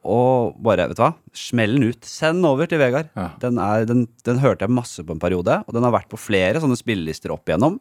og 0.07 0.55
bare, 0.63 0.85
vet 0.87 0.95
du 0.99 1.01
hva, 1.03 1.13
smell 1.35 1.73
den 1.75 1.89
ut. 1.91 2.05
Send 2.07 2.39
den 2.39 2.47
over 2.47 2.65
til 2.69 2.79
Vegard. 2.79 3.09
Ja. 3.17 3.27
Den, 3.41 3.57
er, 3.59 3.83
den, 3.89 4.07
den 4.27 4.39
hørte 4.43 4.63
jeg 4.63 4.77
masse 4.77 5.03
på 5.03 5.13
en 5.15 5.23
periode, 5.23 5.55
og 5.65 5.71
den 5.75 5.83
har 5.83 5.97
vært 5.97 6.11
på 6.13 6.21
flere 6.21 6.61
sånne 6.63 6.79
spillelister 6.79 7.33
opp 7.33 7.45
igjennom. 7.49 7.75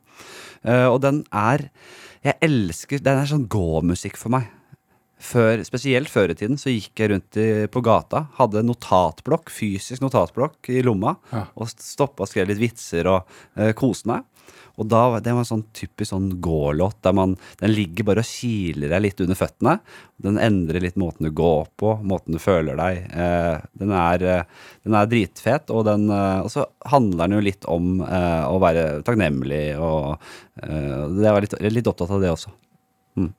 Uh, 0.66 0.88
og 0.90 0.98
den 1.04 1.16
er 1.30 1.68
Jeg 2.24 2.34
elsker 2.42 2.98
Den 3.04 3.18
er 3.20 3.26
sånn 3.30 3.48
gå-musikk 3.52 4.16
for 4.18 4.30
meg. 4.34 4.44
Før, 5.16 5.62
spesielt 5.64 6.10
før 6.12 6.30
i 6.34 6.36
tiden 6.36 6.58
så 6.60 6.68
gikk 6.68 7.00
jeg 7.00 7.10
rundt 7.14 7.36
i, 7.40 7.48
på 7.72 7.80
gata, 7.84 8.26
hadde 8.36 8.60
notatblokk, 8.68 9.48
fysisk 9.48 10.02
notatblokk 10.04 10.68
i 10.74 10.82
lomma, 10.84 11.14
Ja. 11.32 11.46
og 11.56 11.70
stoppa 11.72 12.26
og 12.26 12.28
skrev 12.28 12.50
litt 12.50 12.60
vitser 12.60 13.08
og 13.08 13.24
eh, 13.56 13.72
koste 13.72 14.10
meg. 14.12 14.26
Og 14.76 14.84
da, 14.92 15.00
det 15.24 15.32
var 15.32 15.40
en 15.40 15.48
sånn 15.48 15.62
typisk 15.72 16.10
sånn 16.10 16.26
gå-låt 16.44 16.98
der 17.02 17.14
man 17.16 17.32
Den 17.56 17.72
ligger 17.72 18.04
bare 18.10 18.20
og 18.20 18.28
kiler 18.28 18.92
deg 18.92 19.00
litt 19.06 19.22
under 19.24 19.38
føttene. 19.40 19.78
Den 20.20 20.36
endrer 20.36 20.84
litt 20.84 20.98
måten 21.00 21.24
du 21.24 21.32
går 21.32 21.70
på, 21.80 21.94
måten 22.04 22.36
du 22.36 22.38
føler 22.38 22.76
deg. 22.76 23.00
Eh, 23.08 23.56
den, 23.80 23.94
er, 23.96 24.22
eh, 24.22 24.44
den 24.84 24.98
er 25.00 25.08
dritfet, 25.08 25.72
og, 25.72 25.86
den, 25.88 26.10
eh, 26.12 26.42
og 26.44 26.52
så 26.52 26.66
handler 26.92 27.24
den 27.24 27.38
jo 27.38 27.46
litt 27.48 27.64
om 27.72 28.02
eh, 28.04 28.44
å 28.52 28.60
være 28.60 28.84
takknemlig, 29.08 29.64
og 29.80 30.20
eh, 30.60 31.08
det 31.24 31.32
var 31.32 31.40
litt, 31.48 31.56
litt 31.72 31.88
opptatt 31.88 32.12
av 32.12 32.20
det 32.20 32.34
også. 32.36 32.52
Though 33.16 33.32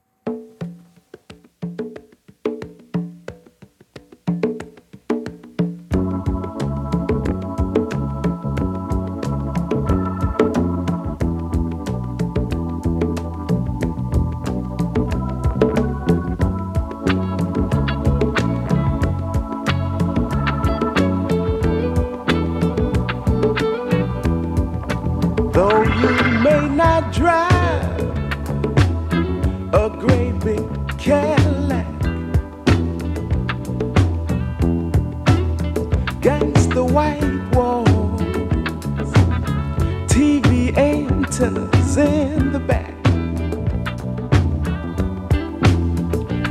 in 41.40 42.52
the 42.52 42.60
back. 42.60 42.96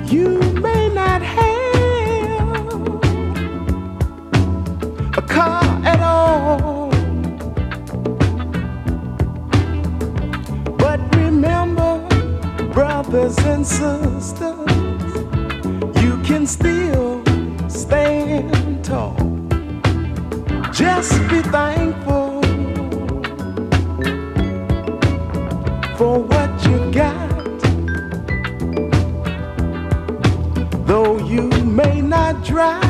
You 0.09 0.39
may 0.61 0.89
not 0.95 1.23
have 1.23 2.59
a 5.19 5.23
car 5.23 5.65
at 5.85 6.01
all. 6.01 6.91
But 10.79 11.01
remember, 11.17 12.07
brothers 12.73 13.39
and 13.39 13.67
sisters, 13.67 14.71
you 16.01 16.17
can 16.23 16.47
still 16.47 17.25
stand 17.69 18.85
tall. 18.85 19.17
Just 20.73 21.19
be 21.29 21.43
thankful 21.43 21.96
drive 32.47 32.85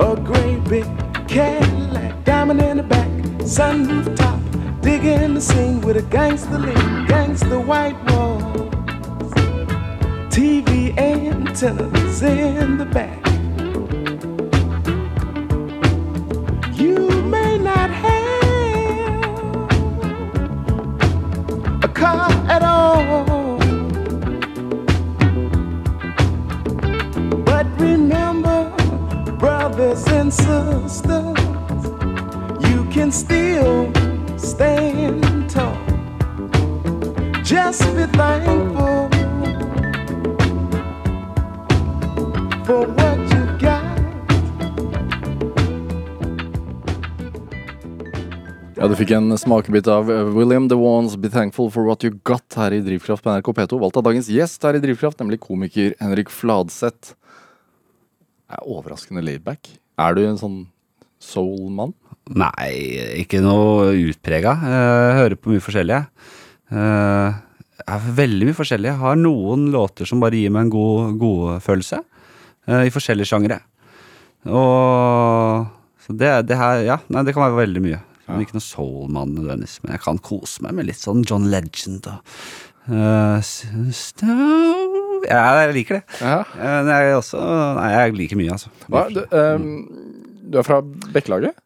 a 0.00 0.20
great 0.24 0.64
big 0.64 0.84
Cadillac, 1.28 2.24
diamond 2.24 2.60
in 2.60 2.78
the 2.78 2.82
back, 2.82 3.08
sunroof 3.42 4.16
top, 4.16 4.40
digging 4.80 5.34
the 5.34 5.40
scene 5.40 5.80
with 5.82 5.96
a 5.96 6.02
gangster 6.02 6.58
lean, 6.58 7.06
gangster 7.06 7.60
white 7.60 7.96
walls, 8.10 8.70
TV 10.30 10.96
antennas 10.98 12.22
in 12.22 12.78
the 12.78 12.86
back. 12.86 13.07
Fikk 49.08 49.16
en 49.16 49.32
smakebit 49.40 49.86
av 49.88 50.04
William 50.36 50.66
The 50.68 50.74
DeWans 50.74 51.14
Be 51.16 51.30
Thankful 51.32 51.70
for 51.72 51.86
What 51.86 52.02
You 52.04 52.18
Got 52.28 52.52
her 52.60 52.74
i 52.76 52.80
Drivkraft 52.84 53.24
på 53.24 53.30
NRK 53.32 53.46
P2. 53.56 53.78
Valgt 53.80 53.96
av 53.96 54.04
dagens 54.04 54.26
gjest 54.28 54.64
her 54.66 54.76
i 54.76 54.80
Drivkraft, 54.82 55.16
nemlig 55.22 55.38
komiker 55.40 55.94
Henrik 55.96 56.28
Fladseth. 56.28 57.14
Er 58.52 58.66
overraskende 58.68 59.22
laidback. 59.24 59.70
Er 59.96 60.12
du 60.12 60.20
en 60.26 60.36
sånn 60.36 60.58
soul-mann? 61.24 61.94
Nei, 62.28 62.68
ikke 63.22 63.40
noe 63.40 63.94
utprega. 63.96 64.52
Hører 65.22 65.38
på 65.40 65.54
mye 65.54 65.64
forskjellig. 65.64 66.02
Eh, 66.68 67.38
er 67.88 68.10
veldig 68.18 68.50
mye 68.50 68.58
forskjellig. 68.58 68.90
Jeg 68.92 69.02
har 69.06 69.16
noen 69.22 69.70
låter 69.72 70.10
som 70.10 70.20
bare 70.20 70.36
gir 70.36 70.52
meg 70.52 70.66
en 70.66 70.74
god 70.74 71.16
godfølelse. 71.22 72.02
eh, 72.68 72.84
I 72.84 72.92
forskjellige 72.92 73.32
sjangere. 73.32 73.62
Og 74.44 75.64
Så 76.04 76.12
det, 76.12 76.46
det 76.52 76.60
her 76.60 76.84
Ja, 76.84 77.00
nei, 77.08 77.24
det 77.24 77.32
kan 77.32 77.48
være 77.48 77.64
veldig 77.64 77.86
mye. 77.88 78.02
Men 78.28 78.44
ikke 78.44 78.58
noe 78.58 78.64
soul-mann 78.64 79.34
nødvendigvis. 79.36 79.78
Men 79.82 79.94
jeg 79.96 80.02
kan 80.04 80.18
kose 80.24 80.64
meg 80.64 80.76
med 80.78 80.88
litt 80.90 81.00
sånn 81.00 81.24
John 81.28 81.48
Legend 81.52 82.08
og 82.10 82.34
uh, 82.92 83.40
Ja, 85.28 85.40
jeg 85.62 85.76
liker 85.76 85.98
det. 85.98 86.02
Ja. 86.20 86.40
Eh, 86.54 86.76
Men 86.84 86.92
jeg 86.92 87.16
også 87.18 87.40
Nei, 87.78 87.88
jeg 87.94 88.18
liker 88.18 88.40
mye, 88.40 88.52
altså. 88.54 88.72
Hva, 88.88 89.06
du, 89.12 89.22
um, 89.32 89.70
du 90.48 90.60
er 90.60 90.66
fra 90.66 90.80
Bekkelaget? 91.14 91.56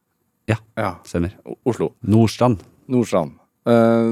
Ja. 0.51 0.59
ja. 0.79 0.95
Stemmer. 1.07 1.35
Oslo. 1.69 1.93
Nordstrand. 2.03 2.63
Nordstrand. 2.91 3.37
Uh, 3.69 4.11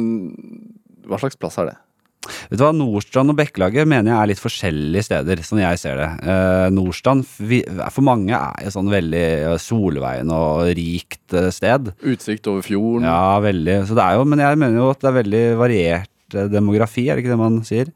hva 1.10 1.18
slags 1.22 1.38
plass 1.40 1.58
er 1.58 1.72
det? 1.72 1.78
Vet 2.20 2.58
du 2.60 2.62
hva, 2.66 2.70
Nordstrand 2.76 3.32
og 3.32 3.36
Bekkelaget 3.38 3.88
mener 3.88 4.12
jeg 4.12 4.20
er 4.20 4.28
litt 4.28 4.42
forskjellige 4.42 5.06
steder, 5.06 5.40
sånn 5.46 5.62
jeg 5.62 5.78
ser 5.80 5.96
det. 5.96 6.08
Eh, 6.28 6.66
Nordstrand 6.76 7.24
vi- 7.48 7.64
for 7.90 8.04
mange 8.04 8.34
er 8.36 8.66
jo 8.66 8.72
sånn 8.74 8.90
veldig 8.92 9.22
eh, 9.54 9.56
Solveien 9.62 10.30
og 10.36 10.66
rikt 10.76 11.32
eh, 11.32 11.48
sted. 11.54 11.92
Utsikt 12.04 12.46
over 12.52 12.60
fjorden? 12.66 13.08
Ja, 13.08 13.40
veldig. 13.40 13.78
Så 13.88 13.96
det 13.96 14.04
er 14.04 14.18
jo, 14.20 14.26
men 14.28 14.38
jeg 14.44 14.60
mener 14.60 14.76
jo 14.82 14.90
at 14.92 15.00
det 15.00 15.08
er 15.08 15.18
veldig 15.22 15.44
variert 15.62 16.36
eh, 16.36 16.50
demografi, 16.52 17.08
er 17.08 17.16
det 17.16 17.24
ikke 17.24 17.32
det 17.36 17.40
man 17.40 17.62
sier? 17.64 17.88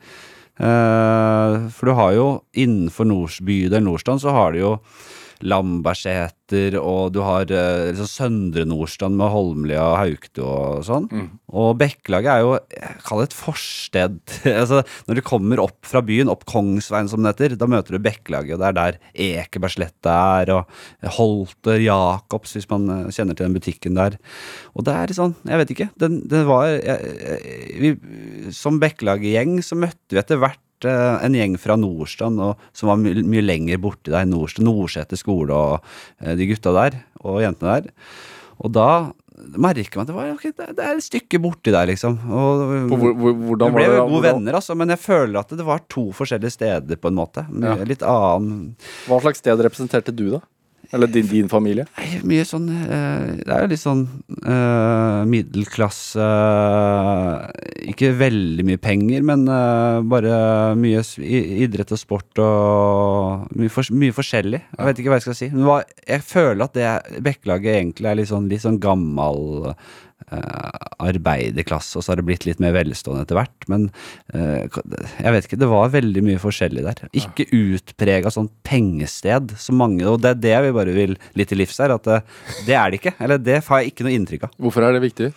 Eh, 0.56 1.68
for 1.74 1.90
du 1.90 1.94
har 1.98 2.14
jo 2.16 2.26
innenfor 2.56 3.04
Nords 3.10 3.40
bydel 3.44 3.84
Nordstrand, 3.84 4.22
så 4.24 4.32
har 4.32 4.54
du 4.56 4.60
jo 4.62 4.72
Lambertseter, 5.44 6.76
og 6.80 7.12
du 7.14 7.20
har 7.24 7.50
eh, 7.52 7.90
liksom 7.90 8.08
Søndre 8.08 8.64
Nordstrand 8.68 9.16
med 9.18 9.32
Holmlia 9.32 9.82
og 9.92 9.98
Hauktu 10.00 10.40
og 10.44 10.84
sånn. 10.86 11.08
Og 11.54 11.74
Bekkelaget 11.80 12.30
er 12.32 12.42
jo 12.44 12.54
kaller 13.04 13.26
det 13.26 13.32
et 13.32 13.36
forsted. 13.36 14.18
altså, 14.62 14.82
når 15.08 15.20
du 15.20 15.24
kommer 15.26 15.62
opp 15.62 15.78
fra 15.88 16.02
byen, 16.04 16.32
opp 16.32 16.46
Kongsveien 16.48 17.10
som 17.12 17.24
det 17.24 17.34
heter, 17.34 17.58
da 17.60 17.68
møter 17.70 17.96
du 17.96 18.02
Bekkelaget, 18.04 18.56
og 18.56 18.62
det 18.62 18.70
er 18.70 18.78
der 18.80 18.98
Ekebergsletta 19.28 20.16
er, 20.40 20.54
og 20.56 21.12
Holter, 21.18 21.80
Jacobs, 21.82 22.56
hvis 22.56 22.70
man 22.72 22.88
eh, 22.88 23.12
kjenner 23.14 23.36
til 23.36 23.48
den 23.48 23.58
butikken 23.58 24.00
der. 24.00 24.18
Og 24.74 24.88
det 24.88 24.96
er 24.96 25.16
sånn, 25.16 25.36
jeg 25.44 25.60
vet 25.60 25.76
ikke, 25.76 25.90
den, 26.00 26.22
den 26.30 26.48
var 26.48 26.68
jeg, 26.72 27.14
vi, 27.78 27.94
Som 28.54 28.80
Bekkelaget-gjeng 28.82 29.58
så 29.64 29.76
møtte 29.78 30.16
vi 30.16 30.20
etter 30.22 30.40
hvert 30.40 30.63
eh, 30.90 31.24
en 31.26 31.36
gjeng 31.38 31.58
fra 31.60 31.76
Nordstrand 31.80 32.42
og, 32.44 32.62
som 32.76 32.92
var 32.92 33.00
mye, 33.00 33.24
mye 33.26 33.44
lenger 33.44 33.82
borti 33.82 34.14
der. 34.14 34.28
Nordseter 34.28 35.20
skole 35.20 35.54
og 35.54 35.90
eh, 36.20 36.34
de 36.38 36.48
gutta 36.50 36.74
der, 36.76 37.02
og 37.22 37.42
jentene 37.44 37.76
der. 37.78 37.92
Og 38.64 38.72
da 38.74 38.88
merker 39.58 39.98
man 39.98 40.06
at 40.06 40.10
det, 40.10 40.16
var, 40.16 40.30
okay, 40.34 40.52
det, 40.54 40.78
er 40.78 40.96
et 40.96 41.04
stykke 41.04 41.40
borti 41.42 41.74
der, 41.74 41.88
liksom. 41.90 42.16
Og, 42.30 42.64
hvor, 42.92 43.12
hvor, 43.18 43.36
hvordan 43.50 43.74
vi 43.74 43.80
ble 43.80 43.86
var 43.86 43.94
det? 43.94 44.00
jo 44.00 44.08
gode 44.12 44.24
venner, 44.28 44.58
altså, 44.60 44.78
men 44.78 44.94
jeg 44.94 45.02
føler 45.02 45.40
at 45.40 45.54
det 45.58 45.66
var 45.66 45.84
to 45.90 46.08
forskjellige 46.16 46.54
steder, 46.54 47.00
på 47.00 47.10
en 47.10 47.18
måte. 47.18 47.46
Ja. 47.50 47.76
Litt 47.84 48.04
annen 48.06 48.74
Hva 49.08 49.20
slags 49.24 49.42
sted 49.42 49.64
representerte 49.66 50.14
du, 50.14 50.28
da? 50.36 50.44
Eller 50.94 51.10
din, 51.10 51.26
din 51.26 51.48
familie? 51.50 51.86
Nei, 51.98 52.20
Mye 52.28 52.44
sånn 52.46 52.68
eh, 52.70 53.40
Det 53.40 53.50
er 53.50 53.64
jo 53.64 53.70
litt 53.72 53.82
sånn 53.82 54.04
eh, 54.44 55.22
middelklasse 55.26 56.26
Ikke 57.94 58.10
veldig 58.18 58.64
mye 58.66 58.80
penger, 58.82 59.22
men 59.26 59.44
uh, 59.46 60.02
bare 60.10 60.36
mye 60.78 61.02
idrett 61.22 61.92
og 61.94 62.00
sport 62.00 62.40
og 62.42 63.52
mye, 63.54 63.70
for, 63.70 63.86
mye 63.94 64.14
forskjellig. 64.14 64.64
Jeg 64.74 64.88
vet 64.88 65.02
ikke 65.02 65.12
hva 65.12 65.20
jeg 65.20 65.28
skal 65.28 65.38
si. 65.38 65.50
Men 65.54 65.68
hva, 65.68 65.82
jeg 66.08 66.24
føler 66.26 66.64
at 66.66 66.74
det 66.74 67.20
Bekkelaget 67.24 67.78
egentlig 67.78 68.10
er 68.10 68.18
litt 68.18 68.32
sånn, 68.32 68.48
litt 68.50 68.64
sånn 68.64 68.80
gammel 68.82 69.70
uh, 69.70 70.78
arbeiderklasse, 71.04 71.98
og 71.98 72.04
så 72.04 72.12
har 72.12 72.20
det 72.20 72.26
blitt 72.26 72.46
litt 72.48 72.62
mer 72.62 72.74
velstående 72.74 73.22
etter 73.26 73.38
hvert. 73.38 73.68
Men 73.70 73.86
uh, 74.34 74.64
jeg 74.66 75.34
vet 75.36 75.46
ikke, 75.48 75.60
det 75.62 75.70
var 75.70 75.92
veldig 75.94 76.24
mye 76.26 76.42
forskjellig 76.42 76.86
der. 76.86 77.04
Ikke 77.20 77.46
utprega 77.54 78.32
sånn 78.34 78.50
pengested 78.66 79.54
som 79.60 79.78
mange, 79.78 80.02
og 80.08 80.18
det 80.24 80.34
er 80.34 80.42
det 80.48 80.56
vi 80.66 80.74
bare 80.80 80.96
vil 80.96 81.14
litt 81.38 81.52
til 81.52 81.62
livs 81.62 81.78
her, 81.78 81.94
at 81.94 82.10
det, 82.10 82.18
det 82.66 82.74
er 82.80 82.90
det 82.90 83.00
ikke. 83.02 83.14
Eller 83.22 83.38
det 83.38 83.60
har 83.68 83.84
jeg 83.84 83.94
ikke 83.94 84.08
noe 84.08 84.18
inntrykk 84.18 84.48
av. 84.48 84.58
Hvorfor 84.66 84.88
er 84.88 84.98
det 84.98 85.04
viktig? 85.06 85.30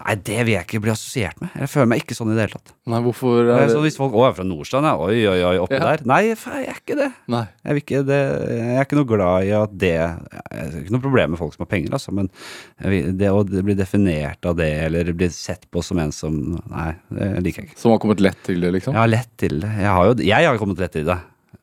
Nei, 0.00 0.14
det 0.26 0.36
vil 0.46 0.54
jeg 0.54 0.64
ikke 0.66 0.80
bli 0.82 0.92
assosiert 0.92 1.40
med. 1.42 1.50
Jeg 1.60 1.70
føler 1.70 1.88
meg 1.92 2.02
ikke 2.02 2.16
sånn 2.16 2.30
i 2.32 2.36
det 2.36 2.46
hele 2.46 2.56
tatt. 2.58 2.72
Nei, 2.90 3.00
hvorfor 3.04 3.40
er 3.42 3.50
er 3.54 3.66
det 3.66 3.74
Så 3.74 3.82
hvis 3.84 3.98
folk 4.00 4.14
Å, 4.16 4.22
jeg 4.24 4.32
er 4.32 4.36
fra 4.38 4.46
Nordstrand, 4.48 4.88
ja. 4.88 4.94
Oi, 4.96 5.18
oi, 5.28 5.38
oi, 5.50 5.54
oppi 5.62 5.76
Ja. 5.76 5.82
der. 5.90 6.04
Nei, 6.08 6.20
jeg 6.30 6.38
er 6.40 6.78
ikke 6.80 6.96
det. 6.98 7.08
Nei. 7.34 7.42
Jeg, 7.64 7.82
ikke 7.84 8.02
det. 8.08 8.20
jeg 8.56 8.76
er 8.76 8.84
ikke 8.88 8.98
noe 9.00 9.10
glad 9.12 9.48
i 9.48 9.50
at 9.60 9.74
det 9.84 9.92
Jeg 9.92 10.14
har 10.56 10.78
ikke 10.80 10.94
noe 10.96 11.04
problem 11.04 11.34
med 11.34 11.42
folk 11.42 11.54
som 11.56 11.64
har 11.66 11.70
penger, 11.74 11.92
altså, 11.98 12.14
men 12.16 12.30
det 13.20 13.30
å 13.30 13.44
bli 13.44 13.76
definert 13.78 14.46
av 14.48 14.56
det, 14.56 14.70
eller 14.86 15.12
bli 15.12 15.28
sett 15.34 15.68
på 15.70 15.82
som 15.84 15.98
en 16.02 16.12
som 16.12 16.38
Nei, 16.70 16.94
det 17.10 17.30
liker 17.44 17.62
jeg 17.62 17.70
ikke. 17.72 17.80
Som 17.80 17.92
har 17.94 18.00
kommet 18.02 18.20
lett 18.24 18.40
til 18.46 18.60
det, 18.60 18.72
liksom? 18.78 18.96
Ja, 18.96 19.04
lett 19.10 19.30
til 19.40 19.60
det. 19.60 19.70
Jeg 19.80 19.92
har 19.92 20.10
jo 20.10 20.16
jeg 20.20 20.46
har 20.48 20.58
kommet 20.60 20.80
lett 20.80 20.92
til 20.96 21.06
det. 21.08 21.18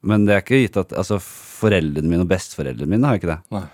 Men 0.07 0.25
det 0.27 0.35
er 0.35 0.43
ikke 0.45 0.61
gitt 0.61 0.77
at 0.79 0.93
Altså, 0.97 1.17
foreldrene 1.57 2.09
mine 2.09 2.25
og 2.25 2.29
besteforeldrene 2.31 2.91
mine 2.91 3.09
har 3.09 3.17
ikke 3.19 3.31
det. 3.33 3.39
Nei. 3.55 3.65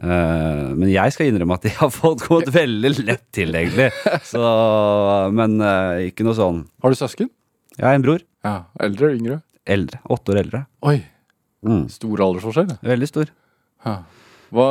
Eh, 0.00 0.62
men 0.80 0.88
jeg 0.88 1.12
skal 1.12 1.28
innrømme 1.28 1.56
at 1.58 1.66
de 1.66 1.72
har 1.76 1.90
fått 1.92 2.24
gått 2.28 2.48
veldig 2.60 2.92
lett 3.04 3.26
til, 3.36 3.52
egentlig. 3.56 3.90
Så, 4.26 4.40
men 5.36 5.58
eh, 5.60 6.06
ikke 6.08 6.24
noe 6.26 6.36
sånn. 6.38 6.62
Har 6.80 6.94
du 6.94 6.98
søsken? 6.98 7.28
Har 7.80 7.96
en 7.98 8.04
bror. 8.04 8.24
Ja. 8.46 8.54
Eldre? 8.80 9.12
Yngre? 9.18 9.40
Eldre. 9.70 10.00
Åtte 10.10 10.32
år 10.34 10.40
eldre. 10.44 10.62
Oi. 10.88 10.98
Mm. 11.66 11.84
Stor 11.92 12.22
aldersforskjell? 12.24 12.72
Veldig 12.88 13.08
stor. 13.10 13.28
Ja. 13.84 13.98
Hva 14.50 14.66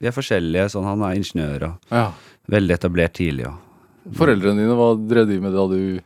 Vi 0.00 0.08
er 0.08 0.14
forskjellige. 0.16 0.70
Sånn, 0.72 0.86
han 0.88 1.02
er 1.04 1.18
ingeniør 1.20 1.66
og 1.68 1.92
Ja. 1.92 2.06
veldig 2.48 2.74
etablert 2.78 3.12
tidlig. 3.18 3.44
Og. 3.50 4.14
Foreldrene 4.16 4.64
dine, 4.64 4.74
hva 4.78 4.88
drev 4.96 5.28
de 5.28 5.36
med 5.44 5.52
da 5.52 5.66
du 5.68 6.00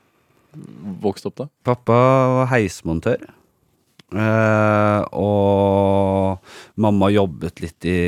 vokste 1.05 1.31
opp, 1.31 1.37
da? 1.39 1.47
Pappa 1.65 1.95
var 2.41 2.49
heismontør. 2.51 3.23
Eh, 4.15 5.01
og 5.19 6.39
mamma 6.79 7.09
jobbet 7.11 7.63
litt 7.65 7.89
i 7.91 7.99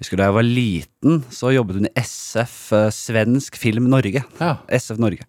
husker 0.00 0.18
Da 0.20 0.28
jeg 0.28 0.36
var 0.36 0.46
liten, 0.46 1.20
så 1.32 1.52
jobbet 1.54 1.78
hun 1.80 1.88
i 1.88 1.92
SF, 2.02 2.56
eh, 2.76 2.88
Svensk 2.94 3.56
Film 3.60 3.88
Norge. 3.92 4.22
Ja. 4.40 4.56
SF 4.72 4.98
Norge. 5.02 5.24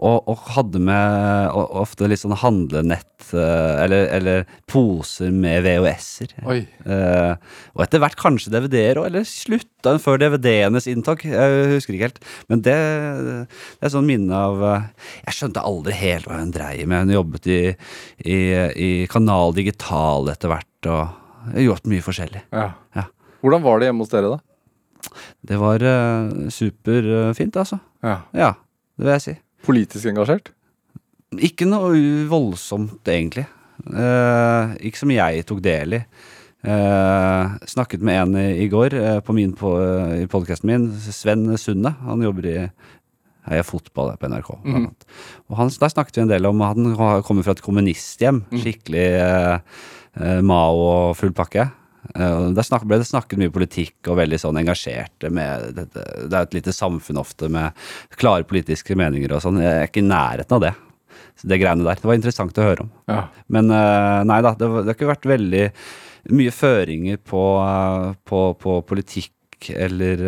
Og, 0.00 0.26
og 0.28 0.46
hadde 0.56 0.80
med 0.82 1.54
ofte 1.54 2.08
litt 2.10 2.22
sånn 2.22 2.36
handlenett, 2.40 3.06
eh, 3.32 3.74
eller, 3.84 4.06
eller 4.16 4.44
poser 4.70 5.32
med 5.34 5.64
VHS-er. 5.66 6.34
Eh, 6.50 7.34
og 7.76 7.84
etter 7.84 8.02
hvert 8.02 8.18
kanskje 8.20 8.52
DVD-er 8.54 9.00
òg, 9.02 9.08
eller 9.10 9.28
slutta 9.28 9.94
hun 9.94 10.02
før 10.02 10.20
DVD-enes 10.20 10.88
inntak? 10.90 11.24
Jeg 11.28 11.70
husker 11.76 11.96
ikke 11.96 12.08
helt. 12.10 12.20
Men 12.52 12.64
det, 12.66 12.76
det 13.46 13.88
er 13.88 13.94
sånn 13.94 14.08
minne 14.08 14.36
av 14.36 14.64
eh, 14.66 14.88
Jeg 15.26 15.38
skjønte 15.38 15.64
aldri 15.64 15.96
helt 16.00 16.28
hva 16.28 16.40
hun 16.42 16.52
dreiv 16.54 16.84
med. 16.90 17.06
Hun 17.06 17.16
jobbet 17.20 17.48
i, 17.50 17.62
i, 18.24 18.40
i 18.74 18.90
Kanal 19.12 19.56
Digital 19.56 20.28
etter 20.32 20.52
hvert, 20.52 20.90
og 20.90 21.56
gjort 21.56 21.88
mye 21.88 22.04
forskjellig. 22.04 22.44
Ja. 22.52 22.70
Ja. 22.96 23.06
Hvordan 23.40 23.64
var 23.64 23.80
det 23.80 23.90
hjemme 23.90 24.04
hos 24.04 24.12
dere, 24.12 24.36
da? 24.36 24.40
Det 25.50 25.56
var 25.60 25.84
uh, 25.84 26.48
superfint, 26.52 27.56
altså. 27.56 27.80
Ja. 28.04 28.18
Ja, 28.36 28.50
det 28.98 29.06
vil 29.06 29.14
jeg 29.16 29.24
si. 29.24 29.36
Politisk 29.66 30.10
engasjert? 30.10 30.52
Ikke 31.40 31.68
noe 31.68 31.94
voldsomt, 32.28 33.00
egentlig. 33.08 33.46
Uh, 33.86 34.76
ikke 34.84 35.00
som 35.00 35.14
jeg 35.14 35.46
tok 35.48 35.64
del 35.64 36.00
i. 36.00 36.04
Uh, 36.60 37.56
snakket 37.64 38.02
med 38.04 38.18
en 38.20 38.34
i, 38.36 38.48
i 38.66 38.68
går 38.68 38.92
eh, 38.92 39.20
på 39.24 39.32
min 39.32 39.54
på, 39.56 39.70
i 40.20 40.26
podkasten 40.28 40.68
min, 40.68 40.90
Sven 41.00 41.46
Sunde. 41.56 41.94
Han 42.04 42.20
jobber 42.26 42.48
i 42.50 42.56
Heia 43.48 43.64
Fotball 43.64 44.12
på 44.20 44.28
NRK. 44.28 44.50
Mm. 44.64 44.88
Og 45.48 45.56
han, 45.58 45.72
der 45.72 45.92
snakket 45.92 46.18
vi 46.18 46.24
en 46.26 46.32
del 46.32 46.48
om 46.50 46.60
at 46.64 46.76
han 46.76 47.24
kommer 47.24 47.46
fra 47.46 47.56
et 47.56 47.64
kommunisthjem. 47.64 48.42
Skikkelig 48.52 49.06
eh, 49.22 49.80
eh, 50.20 50.40
Mao 50.44 50.84
og 50.84 51.16
full 51.18 51.32
pakke. 51.36 51.70
Eh, 52.14 52.50
Der 52.56 52.84
ble 52.86 53.00
det 53.00 53.08
snakket 53.08 53.40
mye 53.40 53.52
politikk 53.54 54.10
og 54.10 54.20
veldig 54.20 54.38
sånn 54.40 54.60
engasjerte 54.60 55.30
med 55.32 55.74
dette. 55.76 56.04
Det 56.26 56.36
er 56.36 56.46
et 56.46 56.56
lite 56.56 56.74
samfunn 56.74 57.20
ofte 57.20 57.50
med 57.52 57.76
klare 58.20 58.46
politiske 58.48 58.96
meninger 58.98 59.32
og 59.36 59.44
sånn. 59.44 59.60
Jeg 59.62 59.82
er 59.82 59.90
ikke 59.90 60.04
i 60.04 60.08
nærheten 60.08 60.58
av 60.58 60.64
det. 60.64 60.74
Det 61.40 61.60
greiene 61.60 61.86
der. 61.86 62.00
Det 62.00 62.08
var 62.08 62.18
interessant 62.18 62.58
å 62.60 62.66
høre 62.66 62.86
om. 62.86 62.90
Ja. 63.08 63.22
Men 63.48 63.70
eh, 63.74 64.22
nei 64.28 64.40
da, 64.44 64.54
det, 64.58 64.70
har 64.70 64.94
ikke 64.94 65.12
vært 65.12 65.30
veldig 65.30 65.64
mye 66.36 66.52
føringer 66.52 67.20
på, 67.24 67.44
eh, 67.64 68.10
på, 68.28 68.42
på 68.60 68.80
politikk 68.88 69.70
eller 69.76 70.24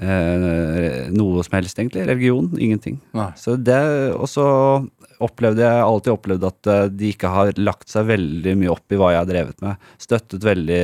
eh, 0.00 1.10
noe 1.12 1.44
som 1.44 1.58
helst, 1.58 1.78
egentlig. 1.78 2.06
Religion. 2.08 2.50
Ingenting. 2.58 3.00
Nei. 3.16 3.30
Så 3.36 3.56
det, 3.56 3.82
og 4.16 4.28
så 4.30 4.46
opplevde 5.22 5.64
jeg 5.66 5.84
alltid 5.84 6.14
opplevd 6.14 6.48
at 6.48 6.72
eh, 6.72 6.88
de 6.92 7.12
ikke 7.14 7.32
har 7.32 7.52
lagt 7.60 7.92
seg 7.92 8.08
veldig 8.10 8.56
mye 8.62 8.72
opp 8.74 8.94
i 8.94 9.00
hva 9.00 9.12
jeg 9.14 9.22
har 9.24 9.30
drevet 9.30 9.64
med. 9.64 9.92
Støttet 10.02 10.46
veldig 10.46 10.82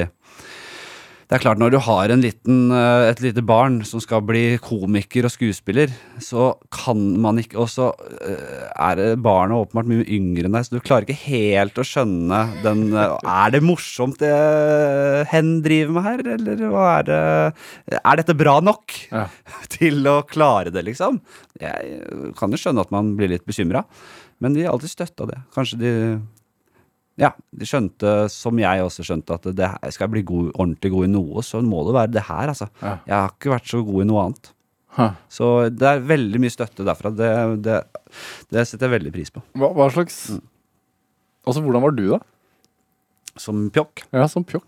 Det 1.28 1.36
er 1.36 1.42
klart, 1.42 1.58
når 1.60 1.74
du 1.74 1.76
har 1.84 2.08
en 2.08 2.22
liten, 2.24 2.70
eh, 2.72 3.10
et 3.10 3.18
lite 3.20 3.42
barn 3.44 3.82
som 3.84 4.00
skal 4.00 4.22
bli 4.24 4.56
komiker 4.64 5.26
og 5.28 5.32
skuespiller, 5.34 5.92
så 6.24 6.54
kan 6.72 7.20
man 7.20 7.36
ikke 7.36 7.58
Og 7.60 7.68
så 7.68 7.90
eh, 8.24 8.64
er 8.72 9.16
barnet 9.20 9.60
åpenbart 9.60 9.90
mye 9.90 10.06
yngre 10.08 10.48
enn 10.48 10.56
deg, 10.56 10.64
så 10.64 10.78
du 10.78 10.80
klarer 10.80 11.04
ikke 11.04 11.28
helt 11.28 11.76
å 11.76 11.84
skjønne 11.84 12.38
den 12.64 12.96
eh, 12.96 13.12
Er 13.28 13.52
det 13.52 13.60
morsomt 13.60 14.16
det 14.22 15.28
hen 15.28 15.58
driver 15.60 15.98
med 15.98 16.06
her, 16.08 16.24
eller 16.38 16.64
hva 16.72 16.86
er 16.94 17.04
det 17.10 18.00
Er 18.00 18.22
dette 18.22 18.38
bra 18.38 18.56
nok? 18.64 18.96
Ja. 19.12 19.26
til 19.76 20.08
å 20.08 20.22
klare 20.24 20.72
det, 20.72 20.86
liksom. 20.88 21.20
Jeg 21.60 22.32
kan 22.40 22.56
jo 22.56 22.62
skjønne 22.62 22.88
at 22.88 22.94
man 22.94 23.12
blir 23.20 23.28
litt 23.34 23.44
bekymra, 23.44 23.84
men 24.40 24.56
de 24.56 24.64
har 24.64 24.72
alltid 24.72 24.96
støtta 24.96 25.28
det. 25.28 25.42
Kanskje 25.52 25.80
de 25.82 25.92
Ja, 27.18 27.32
de 27.50 27.66
skjønte, 27.66 28.12
som 28.30 28.60
jeg 28.62 28.84
også 28.84 29.02
skjønte, 29.06 29.34
at 29.40 29.48
det 29.58 29.68
skal 29.94 30.06
jeg 30.06 30.12
bli 30.12 30.22
god, 30.28 30.52
ordentlig 30.54 30.92
god 30.94 31.08
i 31.08 31.10
noe, 31.10 31.42
så 31.42 31.60
må 31.66 31.82
det 31.88 31.96
være 31.96 32.12
det 32.14 32.22
her, 32.28 32.52
altså. 32.52 32.68
Ja. 32.78 32.92
Jeg 33.08 33.16
har 33.16 33.32
ikke 33.34 33.52
vært 33.56 33.72
så 33.72 33.82
god 33.88 34.04
i 34.04 34.06
noe 34.06 34.22
annet. 34.28 34.50
Hæ. 34.98 35.08
Så 35.30 35.48
det 35.74 35.88
er 35.90 36.06
veldig 36.06 36.40
mye 36.42 36.54
støtte 36.54 36.86
derfra. 36.86 37.10
Det, 37.14 37.30
det, 37.66 37.80
det 38.54 38.64
setter 38.70 38.86
jeg 38.88 38.94
veldig 38.96 39.12
pris 39.14 39.34
på. 39.34 39.42
Hva, 39.58 39.72
hva 39.76 39.90
slags 39.94 40.22
Altså, 41.48 41.62
hvordan 41.64 41.80
var 41.80 41.94
du, 41.96 42.04
da? 42.12 42.18
Som 43.40 43.68
pjokk. 43.72 44.02
Ja, 44.12 44.26
som 44.28 44.44
pjokk. 44.44 44.66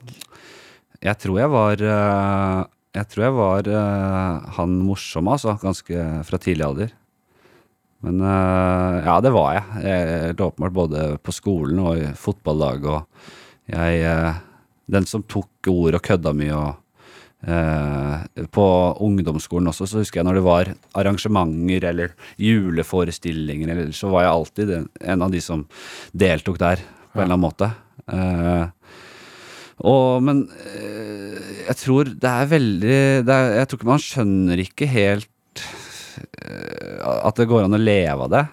Jeg 1.04 1.16
tror 1.20 1.40
jeg 1.40 1.50
var 1.52 1.82
eh, 1.84 2.60
Jeg 2.96 3.08
tror 3.10 3.24
jeg 3.26 3.34
var 3.36 3.68
eh, 3.68 4.48
han 4.56 4.78
morsomme, 4.86 5.34
altså. 5.36 5.58
Ganske 5.60 6.06
fra 6.28 6.40
tidlig 6.40 6.64
alder. 6.66 6.94
Men 8.06 8.20
eh, 8.24 9.00
ja, 9.06 9.16
det 9.24 9.32
var 9.34 9.56
jeg. 9.56 9.64
Helt 9.84 10.44
åpenbart 10.44 10.76
både 10.76 11.08
på 11.20 11.34
skolen 11.36 11.82
og 11.84 12.00
i 12.00 12.12
fotballaget. 12.16 12.86
Og 12.94 13.74
jeg 13.74 14.04
eh, 14.08 14.46
Den 14.90 15.06
som 15.06 15.22
tok 15.22 15.68
ord 15.70 15.98
og 15.98 16.06
kødda 16.06 16.36
mye 16.36 16.54
og 16.56 16.78
Uh, 17.40 18.20
På 18.52 18.64
ungdomsskolen 19.00 19.70
også, 19.70 19.86
så 19.88 20.02
husker 20.02 20.20
jeg 20.20 20.26
når 20.28 20.36
det 20.36 20.42
var 20.44 20.70
arrangementer 21.00 21.86
eller 21.88 22.12
juleforestillinger, 22.36 23.70
eller, 23.72 23.94
så 23.96 24.10
var 24.12 24.26
jeg 24.26 24.32
alltid 24.34 24.68
den, 24.68 24.84
en 25.00 25.24
av 25.24 25.32
de 25.32 25.40
som 25.40 25.62
deltok 26.12 26.58
der, 26.60 26.82
på 27.14 27.16
en 27.16 27.24
eller 27.24 27.38
annen 27.38 27.46
måte. 27.46 27.70
Uh, 28.12 28.68
og, 29.88 30.20
men 30.26 30.44
jeg 31.64 31.78
tror 31.80 32.12
det 32.12 32.28
er 32.28 32.50
veldig 32.50 32.98
det 33.24 33.32
er, 33.32 33.54
Jeg 33.62 33.68
tror 33.70 33.78
ikke 33.78 33.88
man 33.88 34.04
skjønner 34.04 34.60
ikke 34.60 34.88
helt 34.92 35.30
at 36.20 37.38
det 37.38 37.48
går 37.50 37.66
an 37.66 37.76
å 37.76 37.80
leve 37.80 38.26
av 38.26 38.32
det. 38.32 38.44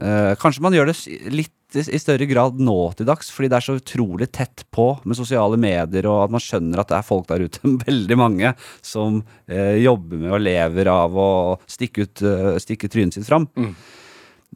Eh, 0.00 0.34
kanskje 0.40 0.62
man 0.64 0.72
gjør 0.72 0.88
det 0.88 0.96
litt 1.28 1.56
i 1.76 1.98
større 2.00 2.26
grad 2.26 2.58
nå 2.58 2.76
til 2.98 3.06
dags, 3.06 3.28
fordi 3.30 3.50
det 3.52 3.58
er 3.58 3.66
så 3.66 3.76
utrolig 3.78 4.30
tett 4.34 4.64
på 4.74 4.86
med 5.04 5.18
sosiale 5.18 5.58
medier, 5.60 6.08
og 6.08 6.24
at 6.24 6.32
man 6.34 6.42
skjønner 6.42 6.80
at 6.80 6.90
det 6.90 6.96
er 6.98 7.06
folk 7.06 7.28
der 7.28 7.44
ute, 7.44 7.60
veldig 7.86 8.18
mange, 8.18 8.54
som 8.82 9.20
eh, 9.46 9.76
jobber 9.82 10.22
med 10.24 10.34
og 10.38 10.42
lever 10.46 10.90
av 10.90 11.20
å 11.20 11.30
stikke, 11.70 12.08
ut, 12.08 12.24
eh, 12.24 12.56
stikke 12.64 12.90
trynet 12.90 13.18
sitt 13.18 13.28
fram. 13.28 13.46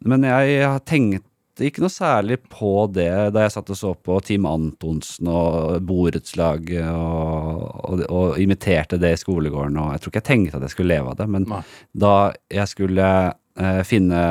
Men 0.04 0.26
jeg 0.26 0.64
har 0.64 0.80
tenkt 0.88 1.28
ikke 1.62 1.84
noe 1.84 1.92
særlig 1.92 2.40
på 2.50 2.72
det 2.90 3.10
da 3.34 3.44
jeg 3.44 3.54
satt 3.54 3.70
og 3.70 3.78
så 3.78 3.92
på 3.94 4.16
Team 4.26 4.46
Antonsen 4.50 5.28
og 5.30 5.76
borettslag 5.86 6.72
og, 6.90 7.62
og, 7.84 8.02
og 8.08 8.40
imiterte 8.42 8.98
det 8.98 9.12
i 9.14 9.20
skolegården. 9.20 9.78
Og 9.78 9.92
jeg 9.94 10.02
tror 10.02 10.12
ikke 10.12 10.22
jeg 10.22 10.30
tenkte 10.30 10.58
at 10.58 10.66
jeg 10.66 10.74
skulle 10.74 10.96
leve 10.96 11.12
av 11.12 11.20
det, 11.20 11.28
men 11.30 11.46
Nei. 11.52 11.62
da 12.04 12.14
jeg 12.50 12.72
skulle 12.72 13.08
eh, 13.30 13.82
finne 13.86 14.24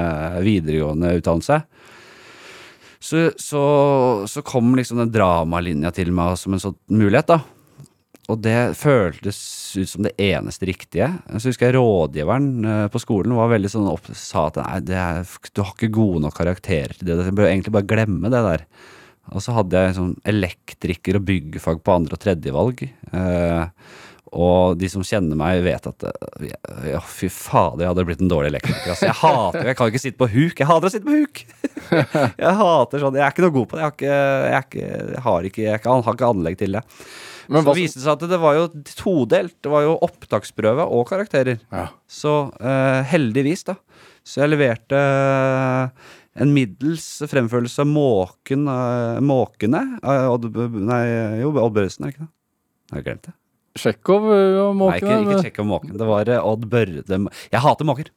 videregående 0.44 1.16
utdannelse, 1.22 1.62
så, 3.04 3.26
så, 3.40 3.64
så 4.28 4.44
kom 4.48 4.76
liksom 4.80 5.02
den 5.02 5.12
dramalinja 5.12 5.92
til 5.96 6.12
meg 6.16 6.38
som 6.40 6.56
en 6.56 6.62
sånn 6.64 6.78
mulighet, 6.92 7.34
da. 7.34 7.42
Og 8.32 8.40
det 8.40 8.76
føltes 8.80 9.38
ut 9.76 9.90
som 9.90 10.06
det 10.06 10.14
eneste 10.22 10.68
riktige. 10.70 11.10
Så 11.36 11.52
husker 11.52 11.68
jeg 11.70 11.76
rådgiveren 11.76 12.50
eh, 12.64 12.86
på 12.94 13.02
skolen 13.04 13.36
var 13.36 13.52
veldig 13.52 13.72
sånn 13.74 13.90
opp, 13.92 14.08
sa 14.16 14.48
at 14.48 14.62
nei, 14.62 14.80
er, 14.96 15.28
du 15.52 15.64
har 15.64 15.74
ikke 15.74 15.92
gode 15.94 16.24
nok 16.24 16.38
karakterer 16.38 16.96
til 16.96 17.10
det. 17.10 17.18
Du 17.20 17.36
bør 17.36 17.50
egentlig 17.50 17.76
bare 17.76 17.90
glemme 17.90 18.32
det 18.32 18.44
der. 18.48 18.66
Og 19.34 19.44
så 19.44 19.56
hadde 19.56 19.80
jeg 19.80 19.98
sånn 19.98 20.16
elektriker 20.28 21.20
og 21.20 21.28
byggfag 21.28 21.84
på 21.84 21.96
andre 21.96 22.16
og 22.16 22.24
tredje 22.24 22.56
valg. 22.56 22.86
Eh, 22.88 23.62
og 24.34 24.78
de 24.82 24.90
som 24.90 25.04
kjenner 25.06 25.38
meg, 25.40 25.62
vet 25.66 25.86
at 25.90 26.06
eh, 26.10 26.48
ja, 26.90 27.00
fy 27.06 27.30
fader, 27.32 27.84
jeg 27.86 27.92
hadde 27.94 28.06
blitt 28.10 28.24
en 28.26 28.32
dårlig 28.32 28.50
elektriker. 28.54 28.90
Altså, 28.96 29.06
jeg 29.10 29.18
hater 29.22 29.68
Jeg 29.70 29.78
kan 29.80 29.92
ikke 29.92 30.02
sitte 30.04 30.20
på 30.24 30.30
huk. 30.34 30.58
Jeg 30.64 30.70
hater 30.70 30.90
å 30.90 30.94
sitte 30.94 31.08
på 31.10 31.20
huk! 31.20 31.44
jeg 32.44 32.56
hater 32.64 33.04
sånn 33.04 33.18
Jeg 33.20 33.26
er 33.28 33.36
ikke 33.36 33.46
noe 33.46 33.56
god 33.60 33.70
på 33.72 33.78
det. 33.78 33.84
Jeg 33.84 33.90
har 33.90 33.96
ikke, 33.98 34.16
jeg 34.16 34.58
er 34.58 34.66
ikke, 34.66 34.88
jeg 35.14 35.24
har 35.28 35.48
ikke, 35.52 35.64
jeg 35.70 35.84
kan, 35.86 36.04
har 36.08 36.18
ikke 36.18 36.32
anlegg 36.34 36.58
til 36.64 36.78
det. 36.80 36.84
Men 37.52 37.60
så 37.62 37.68
hva- 37.68 37.76
viste 37.76 38.00
det 38.00 38.06
seg 38.08 38.14
at 38.18 38.26
det 38.32 38.40
var 38.40 38.58
jo 38.58 38.66
todelt. 38.96 39.56
Det 39.66 39.72
var 39.74 39.86
jo 39.86 39.96
opptaksprøve 40.08 40.86
og 40.98 41.06
karakterer. 41.10 41.60
Ja. 41.76 41.88
Så 42.08 42.36
eh, 42.64 43.02
heldigvis, 43.14 43.66
da. 43.70 43.78
Så 44.24 44.40
jeg 44.46 44.54
leverte 44.54 44.96
eh, 44.98 46.14
en 46.42 46.54
middels 46.56 47.06
fremførelse 47.30 47.84
av 47.84 47.90
Måken 47.92 48.64
eh, 48.72 49.20
Måkene. 49.28 49.84
eh, 50.02 50.28
Odd, 50.32 50.48
Børresen, 50.56 52.08
er 52.08 52.10
det 52.10 52.16
ikke 52.16 52.24
det? 52.26 52.32
Har 52.94 53.02
jeg 53.02 53.08
glemt 53.10 53.28
det? 53.28 53.34
Tsjekhov 53.78 54.28
og 54.30 54.76
Nei, 54.78 54.98
ikke, 55.00 55.16
ikke 55.24 55.40
sjekk 55.48 55.62
om 55.64 55.72
måken. 55.74 55.96
Det 55.98 56.06
var 56.10 56.30
eh, 56.30 56.44
Odd 56.46 56.68
Børre 56.70 57.02
Jeg 57.08 57.62
hater 57.64 57.88
måker. 57.90 58.12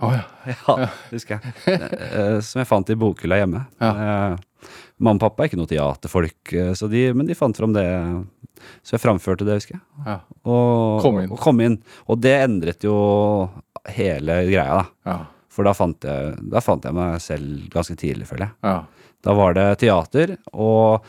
Å, 0.00 0.10
ja. 0.14 0.22
Ja, 0.54 0.76
husker 1.10 1.40
jeg. 1.40 1.54
Eh, 1.68 2.36
Som 2.46 2.62
jeg 2.62 2.68
fant 2.70 2.92
i 2.92 2.96
bokhylla 2.98 3.40
hjemme. 3.42 3.64
Ja. 3.82 4.36
Mamma 5.00 5.16
og 5.16 5.24
pappa 5.24 5.42
er 5.44 5.50
ikke 5.50 5.58
noe 5.60 5.68
teaterfolk, 5.70 6.52
eh, 6.52 6.70
så 6.76 6.88
de, 6.92 7.06
men 7.16 7.28
de 7.28 7.36
fant 7.36 7.56
fram 7.56 7.72
det. 7.76 7.84
Så 8.84 8.94
jeg 8.96 9.02
framførte 9.02 9.44
det, 9.48 9.58
husker 9.60 9.78
jeg. 9.78 9.82
Ja. 10.06 10.18
Og 10.44 11.00
Kom 11.04 11.20
inn. 11.22 11.30
Og, 11.32 11.38
kom 11.40 11.60
inn. 11.64 11.78
og 12.06 12.20
det 12.20 12.34
endret 12.44 12.84
jo 12.84 12.94
hele 13.88 14.42
greia, 14.50 14.82
da. 14.82 14.86
Ja. 15.10 15.18
For 15.50 15.66
da 15.66 15.72
fant, 15.74 16.04
jeg, 16.06 16.36
da 16.52 16.60
fant 16.62 16.84
jeg 16.86 16.94
meg 16.94 17.16
selv 17.24 17.64
ganske 17.72 17.96
tidlig, 17.98 18.28
føler 18.30 18.46
jeg. 18.50 18.56
ja. 18.70 18.78
Da 19.26 19.34
var 19.36 19.56
det 19.56 19.66
teater, 19.82 20.36
og 20.56 21.04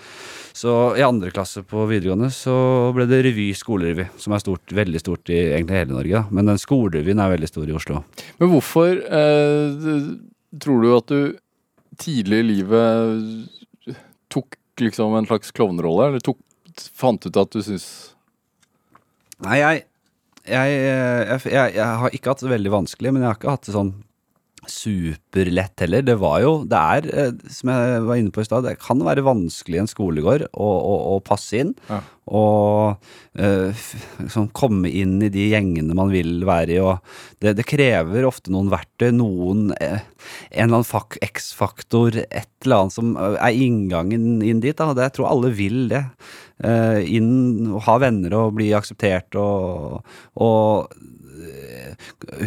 så 0.51 0.71
i 0.99 1.03
andre 1.05 1.31
klasse 1.31 1.63
på 1.63 1.85
videregående 1.87 2.27
så 2.35 2.53
ble 2.95 3.05
det 3.07 3.21
revy, 3.23 3.47
skolerevy, 3.55 4.09
som 4.19 4.35
er 4.35 4.43
stort, 4.43 4.73
veldig 4.75 4.99
stort 4.99 5.31
i 5.31 5.37
egentlig 5.53 5.79
hele 5.79 5.95
Norge, 5.95 6.19
da. 6.19 6.35
Men 6.35 6.51
den 6.51 6.59
skolerevyen 6.59 7.21
er 7.23 7.31
veldig 7.31 7.49
stor 7.49 7.71
i 7.71 7.77
Oslo. 7.77 8.01
Men 8.41 8.51
hvorfor 8.51 8.99
eh, 8.99 9.87
tror 10.61 10.83
du 10.83 10.89
at 10.97 11.13
du 11.13 11.21
tidlig 12.01 12.41
i 12.43 12.47
livet 12.49 13.95
tok 14.31 14.59
liksom 14.81 15.15
en 15.15 15.29
slags 15.29 15.55
klovnerolle? 15.55 16.11
Eller 16.11 16.25
tok, 16.25 16.41
fant 16.75 17.25
ut 17.25 17.39
at 17.39 17.55
du 17.55 17.63
syns 17.63 17.87
Nei, 19.41 19.55
jeg, 19.57 19.77
jeg, 20.45 20.73
jeg, 20.77 21.37
jeg, 21.49 21.71
jeg 21.73 22.01
har 22.03 22.13
ikke 22.13 22.29
hatt 22.29 22.43
det 22.43 22.51
veldig 22.51 22.71
vanskelig, 22.75 23.09
men 23.09 23.23
jeg 23.23 23.31
har 23.31 23.39
ikke 23.39 23.53
hatt 23.55 23.65
det 23.65 23.73
sånn 23.73 23.95
superlett 24.69 25.81
heller. 25.81 26.03
Det 26.05 26.15
var 26.21 26.41
jo, 26.43 26.51
det 26.69 26.77
er, 26.79 27.07
eh, 27.17 27.31
som 27.49 27.71
jeg 27.73 28.01
var 28.07 28.19
inne 28.19 28.33
på 28.33 28.43
i 28.43 28.47
stad, 28.47 28.65
det 28.67 28.75
kan 28.83 29.01
være 29.05 29.23
vanskelig 29.25 29.79
i 29.79 29.81
en 29.83 29.89
skolegård 29.89 30.47
å, 30.53 30.67
å, 30.67 30.95
å 31.15 31.21
passe 31.25 31.61
inn. 31.63 31.71
Ja. 31.89 32.01
Og 32.31 33.41
eh, 33.41 33.81
liksom 34.21 34.51
komme 34.55 34.91
inn 34.93 35.17
i 35.25 35.31
de 35.33 35.47
gjengene 35.51 35.95
man 35.97 36.13
vil 36.13 36.45
være 36.47 36.75
i. 36.75 36.79
Og 36.83 37.01
det, 37.43 37.55
det 37.57 37.65
krever 37.67 38.27
ofte 38.29 38.53
noen 38.53 38.69
verktøy, 38.71 39.09
noen 39.17 39.71
eh, 39.81 39.99
En 40.53 40.67
eller 40.69 40.77
annen 40.81 40.87
fak- 40.87 41.17
X-faktor, 41.25 42.19
et 42.29 42.51
eller 42.63 42.83
annet 42.83 42.95
som 42.95 43.15
eh, 43.17 43.39
er 43.41 43.57
inngangen 43.65 44.39
inn 44.45 44.61
dit. 44.63 44.77
Da. 44.77 44.91
Det, 44.93 45.09
jeg 45.09 45.17
tror 45.17 45.31
alle 45.33 45.51
vil 45.57 45.87
det. 45.91 46.05
Eh, 46.61 47.01
inn 47.17 47.71
og 47.73 47.81
ha 47.89 47.97
venner 48.03 48.37
og 48.37 48.53
bli 48.59 48.69
akseptert 48.77 49.33
og, 49.41 50.03
og 50.37 50.93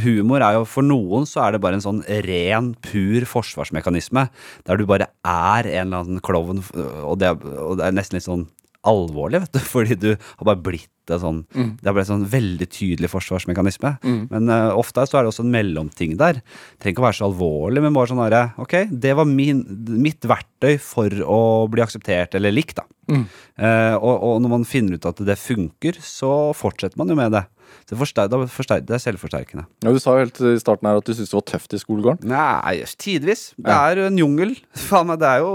Humor 0.04 0.44
er 0.44 0.58
jo 0.58 0.64
For 0.68 0.86
noen 0.86 1.28
så 1.28 1.44
er 1.44 1.54
det 1.54 1.62
bare 1.64 1.78
en 1.78 1.84
sånn 1.84 2.02
ren, 2.26 2.72
pur 2.84 3.28
forsvarsmekanisme. 3.28 4.28
Der 4.68 4.80
du 4.80 4.86
bare 4.88 5.10
er 5.22 5.70
en 5.76 5.88
eller 5.88 6.04
annen 6.04 6.24
klovn, 6.24 6.62
og 7.04 7.18
det, 7.22 7.34
og 7.34 7.80
det 7.80 7.88
er 7.88 7.96
nesten 7.96 8.18
litt 8.18 8.28
sånn 8.28 8.46
alvorlig, 8.84 9.40
vet 9.44 9.56
du. 9.56 9.62
Fordi 9.74 9.96
du 9.98 10.10
har 10.14 10.48
bare 10.48 10.62
blitt 10.62 10.90
det 11.04 11.18
sånn 11.20 11.42
Det 11.52 11.84
har 11.84 11.92
blitt 11.92 12.06
en 12.06 12.14
sånn 12.14 12.30
veldig 12.32 12.66
tydelig 12.72 13.10
forsvarsmekanisme. 13.12 13.90
Men 14.32 14.48
uh, 14.48 14.72
ofte 14.72 15.04
så 15.04 15.18
er 15.18 15.24
det 15.26 15.34
også 15.34 15.44
en 15.44 15.52
mellomting 15.52 16.16
der. 16.20 16.40
Trenger 16.80 16.94
ikke 16.94 17.04
å 17.04 17.08
være 17.10 17.18
så 17.18 17.28
alvorlig, 17.28 17.84
men 17.84 17.96
bare 17.96 18.12
sånn 18.12 18.22
herre 18.24 18.44
Ok, 18.62 18.78
det 18.88 19.12
var 19.18 19.28
min, 19.28 19.60
mitt 20.00 20.24
verktøy 20.24 20.78
for 20.80 21.12
å 21.28 21.40
bli 21.72 21.84
akseptert 21.84 22.38
eller 22.38 22.54
likt, 22.54 22.80
da. 22.80 22.88
Eh, 23.08 23.94
og, 23.96 24.14
og 24.24 24.38
når 24.42 24.52
man 24.58 24.64
finner 24.68 24.96
ut 24.98 25.06
at 25.10 25.20
det 25.26 25.36
funker, 25.40 25.98
så 26.02 26.52
fortsetter 26.56 26.98
man 27.00 27.08
jo 27.12 27.16
med 27.18 27.32
det. 27.36 27.44
Så 27.88 27.96
forster, 27.98 28.28
det 28.30 28.94
er 28.94 29.02
selvforsterkende. 29.02 29.64
Ja, 29.84 29.92
Du 29.92 29.98
sa 30.00 30.14
jo 30.14 30.22
helt 30.22 30.38
i 30.46 30.54
starten 30.60 30.86
her 30.88 31.00
at 31.00 31.04
du 31.08 31.12
syntes 31.12 31.32
det 31.32 31.36
var 31.36 31.46
tøft 31.50 31.74
i 31.74 31.80
skolegården. 31.80 32.28
Nei, 32.30 32.76
tidvis. 33.00 33.42
Det 33.60 33.74
er 33.74 34.02
en 34.06 34.20
jungel. 34.20 34.54
Faen 34.88 35.08
meg, 35.10 35.18
det 35.20 35.28
er 35.28 35.42
jo 35.44 35.54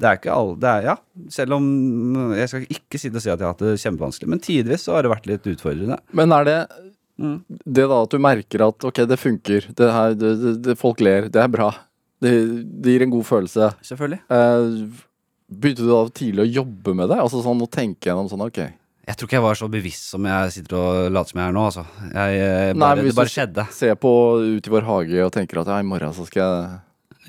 Det 0.00 0.08
er 0.08 0.18
ikke 0.18 0.34
alle 0.34 0.56
det 0.60 0.72
er, 0.72 0.88
Ja, 0.90 0.96
selv 1.32 1.56
om 1.58 1.68
Jeg 2.36 2.48
skal 2.50 2.66
ikke 2.68 3.00
sitte 3.00 3.20
og 3.20 3.24
si 3.24 3.30
at 3.32 3.38
jeg 3.38 3.46
har 3.46 3.54
hatt 3.54 3.64
det 3.64 3.76
kjempevanskelig, 3.84 4.32
men 4.34 4.42
tidvis 4.44 4.88
så 4.88 4.96
har 4.96 5.06
det 5.06 5.12
vært 5.14 5.28
litt 5.30 5.46
utfordrende. 5.54 6.00
Men 6.12 6.32
er 6.38 6.48
det 6.50 6.58
Mm. 7.20 7.42
det 7.46 7.84
da 7.86 7.98
at 8.02 8.10
du 8.10 8.16
merker 8.18 8.62
at 8.64 8.84
ok, 8.88 9.02
det 9.06 9.18
funker, 9.20 9.66
det 9.76 9.88
her, 9.94 10.14
det, 10.16 10.30
det, 10.40 10.52
det, 10.64 10.74
folk 10.80 10.98
ler, 11.04 11.26
det 11.30 11.42
er 11.42 11.50
bra, 11.52 11.68
det, 12.24 12.30
det 12.82 12.94
gir 12.96 13.04
en 13.04 13.12
god 13.12 13.26
følelse. 13.28 13.68
Selvfølgelig. 13.84 14.18
Eh, 14.32 15.02
begynte 15.60 15.82
du 15.84 15.90
da 15.92 16.00
tidlig 16.14 16.42
å 16.46 16.52
jobbe 16.62 16.90
med 16.96 17.06
det? 17.12 17.18
Altså 17.22 17.38
sånn 17.44 17.62
å 17.64 17.68
tenke 17.70 18.08
gjennom 18.10 18.28
sånn 18.30 18.44
ok. 18.46 18.60
Jeg 19.02 19.16
tror 19.18 19.26
ikke 19.28 19.38
jeg 19.40 19.44
var 19.48 19.56
så 19.58 19.66
bevisst 19.68 20.06
som 20.12 20.22
jeg 20.30 20.52
sitter 20.54 20.74
og 20.78 20.90
later 21.12 21.30
som 21.34 21.40
jeg 21.42 21.48
er 21.50 21.54
nå, 21.56 21.62
altså. 21.66 21.82
Jeg, 22.06 22.14
bare, 22.14 22.72
Nei, 22.72 22.78
bare, 22.84 22.96
men 23.00 23.04
hvis 23.08 23.16
det 23.18 23.26
du- 23.26 23.32
skjedde. 23.34 23.62
Se 23.74 23.88
på 23.98 24.12
ut 24.58 24.64
i 24.68 24.72
vår 24.76 24.84
hage 24.86 25.18
og 25.26 25.32
tenker 25.34 25.54
at 25.64 25.70
ja, 25.72 25.76
i 25.82 25.88
morgen 25.88 26.12
så 26.14 26.22
skal 26.28 26.42
jeg, 26.42 26.54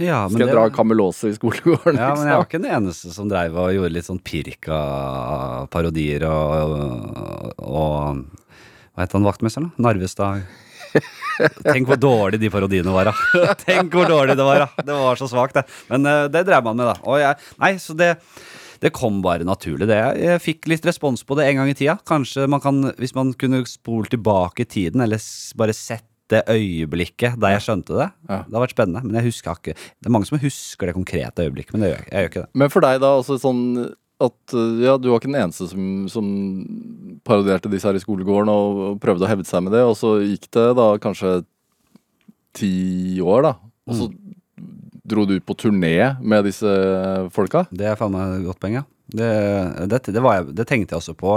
Ja, 0.07 0.19
skal 0.29 0.45
jeg 0.47 0.53
dra 0.53 0.67
kamelåset 0.73 1.27
i 1.31 1.37
skolegården. 1.39 1.97
Ja, 1.97 2.13
men 2.13 2.25
jeg 2.25 2.37
var 2.37 2.43
liksom. 2.43 2.49
ikke 2.49 2.61
den 2.63 2.75
eneste 2.77 3.07
som 3.13 3.29
dreiv 3.29 3.51
og 3.57 3.73
gjorde 3.73 3.93
litt 3.93 4.05
sånn 4.09 4.21
Pirka-parodier 4.25 6.23
og, 6.29 6.51
og, 6.73 6.79
og 7.63 8.25
Hva 8.93 8.99
het 9.07 9.13
han 9.17 9.25
vaktmesteren, 9.25 9.67
da? 9.73 9.77
Narvestad. 9.89 10.33
Tenk 11.65 11.89
hvor 11.89 11.99
dårlig 11.99 12.39
de 12.41 12.51
parodiene 12.53 12.93
var, 12.93 13.11
da. 13.11 13.53
Tenk 13.65 13.93
hvor 13.95 14.09
dårlig 14.09 14.37
det 14.39 14.47
var, 14.47 14.65
da. 14.65 14.85
Det 14.85 14.97
var 15.03 15.19
så 15.19 15.29
svakt, 15.31 15.59
det. 15.59 15.65
Men 15.91 16.09
uh, 16.09 16.25
det 16.31 16.45
drev 16.49 16.65
man 16.65 16.79
med, 16.79 16.91
da. 16.91 16.97
Og 17.07 17.21
jeg, 17.21 17.39
nei, 17.63 17.75
så 17.81 17.97
det 17.97 18.15
det 18.83 18.89
kom 18.91 19.21
bare 19.23 19.45
naturlig. 19.47 19.87
det. 19.87 19.97
Jeg 20.19 20.41
fikk 20.43 20.67
litt 20.67 20.83
respons 20.83 21.21
på 21.23 21.37
det 21.39 21.45
en 21.47 21.61
gang 21.61 21.69
i 21.71 21.75
tida. 21.77 21.93
Kanskje 22.03 22.49
man 22.51 22.59
kan, 22.59 22.81
Hvis 22.99 23.15
man 23.15 23.31
kunne 23.39 23.61
spole 23.69 24.11
tilbake 24.11 24.65
tiden, 24.67 24.99
eller 24.99 25.23
bare 25.55 25.75
sett 25.77 26.03
det 26.31 26.43
øyeblikket 26.51 27.37
da 27.41 27.53
jeg 27.53 27.63
skjønte 27.65 27.95
det. 27.97 28.09
Ja. 28.29 28.41
Det 28.47 28.55
har 28.55 28.65
vært 28.65 28.75
spennende. 28.75 29.03
Men 29.05 29.19
jeg 29.19 29.29
husker 29.29 29.59
ikke 29.59 29.75
Det 29.75 30.09
er 30.09 30.15
mange 30.15 30.29
som 30.29 30.41
husker 30.41 30.89
det 30.89 30.95
konkrete 30.97 31.45
øyeblikket, 31.45 31.75
men 31.75 31.85
det 31.85 31.91
gjør 31.91 32.01
jeg, 32.01 32.09
jeg 32.09 32.25
gjør 32.25 32.31
ikke 32.31 32.43
det. 32.45 32.51
Men 32.61 32.73
for 32.73 32.87
deg 32.87 33.01
da, 33.03 33.11
altså 33.19 33.39
sånn 33.41 33.63
at 34.27 34.55
uh, 34.57 34.81
ja, 34.83 34.97
du 34.97 35.09
var 35.11 35.21
ikke 35.21 35.31
den 35.31 35.41
eneste 35.41 35.67
som, 35.71 35.87
som 36.11 36.27
parodierte 37.27 37.71
disse 37.71 37.89
her 37.89 37.97
i 37.97 38.03
skolegården 38.03 38.51
og, 38.53 38.83
og 38.87 39.01
prøvde 39.03 39.27
å 39.27 39.31
hevde 39.31 39.47
seg 39.47 39.65
med 39.65 39.75
det, 39.75 39.83
og 39.87 39.97
så 39.99 40.15
gikk 40.23 40.49
det 40.55 40.67
da 40.79 40.87
kanskje 41.03 41.41
ti 42.53 42.73
år, 43.23 43.49
da. 43.49 43.53
Og 43.89 43.97
så 43.99 44.09
dro 45.03 45.25
du 45.27 45.35
på 45.43 45.55
turné 45.59 46.13
med 46.23 46.45
disse 46.47 46.69
folka. 47.35 47.65
Det 47.73 47.89
er 47.89 47.97
faen 47.99 48.13
meg 48.13 48.45
godt 48.47 48.61
poeng, 48.63 48.79
ja. 48.79 48.85
Det, 49.13 49.31
det, 49.91 49.99
det, 50.07 50.21
jeg, 50.21 50.53
det 50.55 50.65
tenkte 50.69 50.95
jeg 50.95 51.01
også 51.01 51.15
på. 51.17 51.35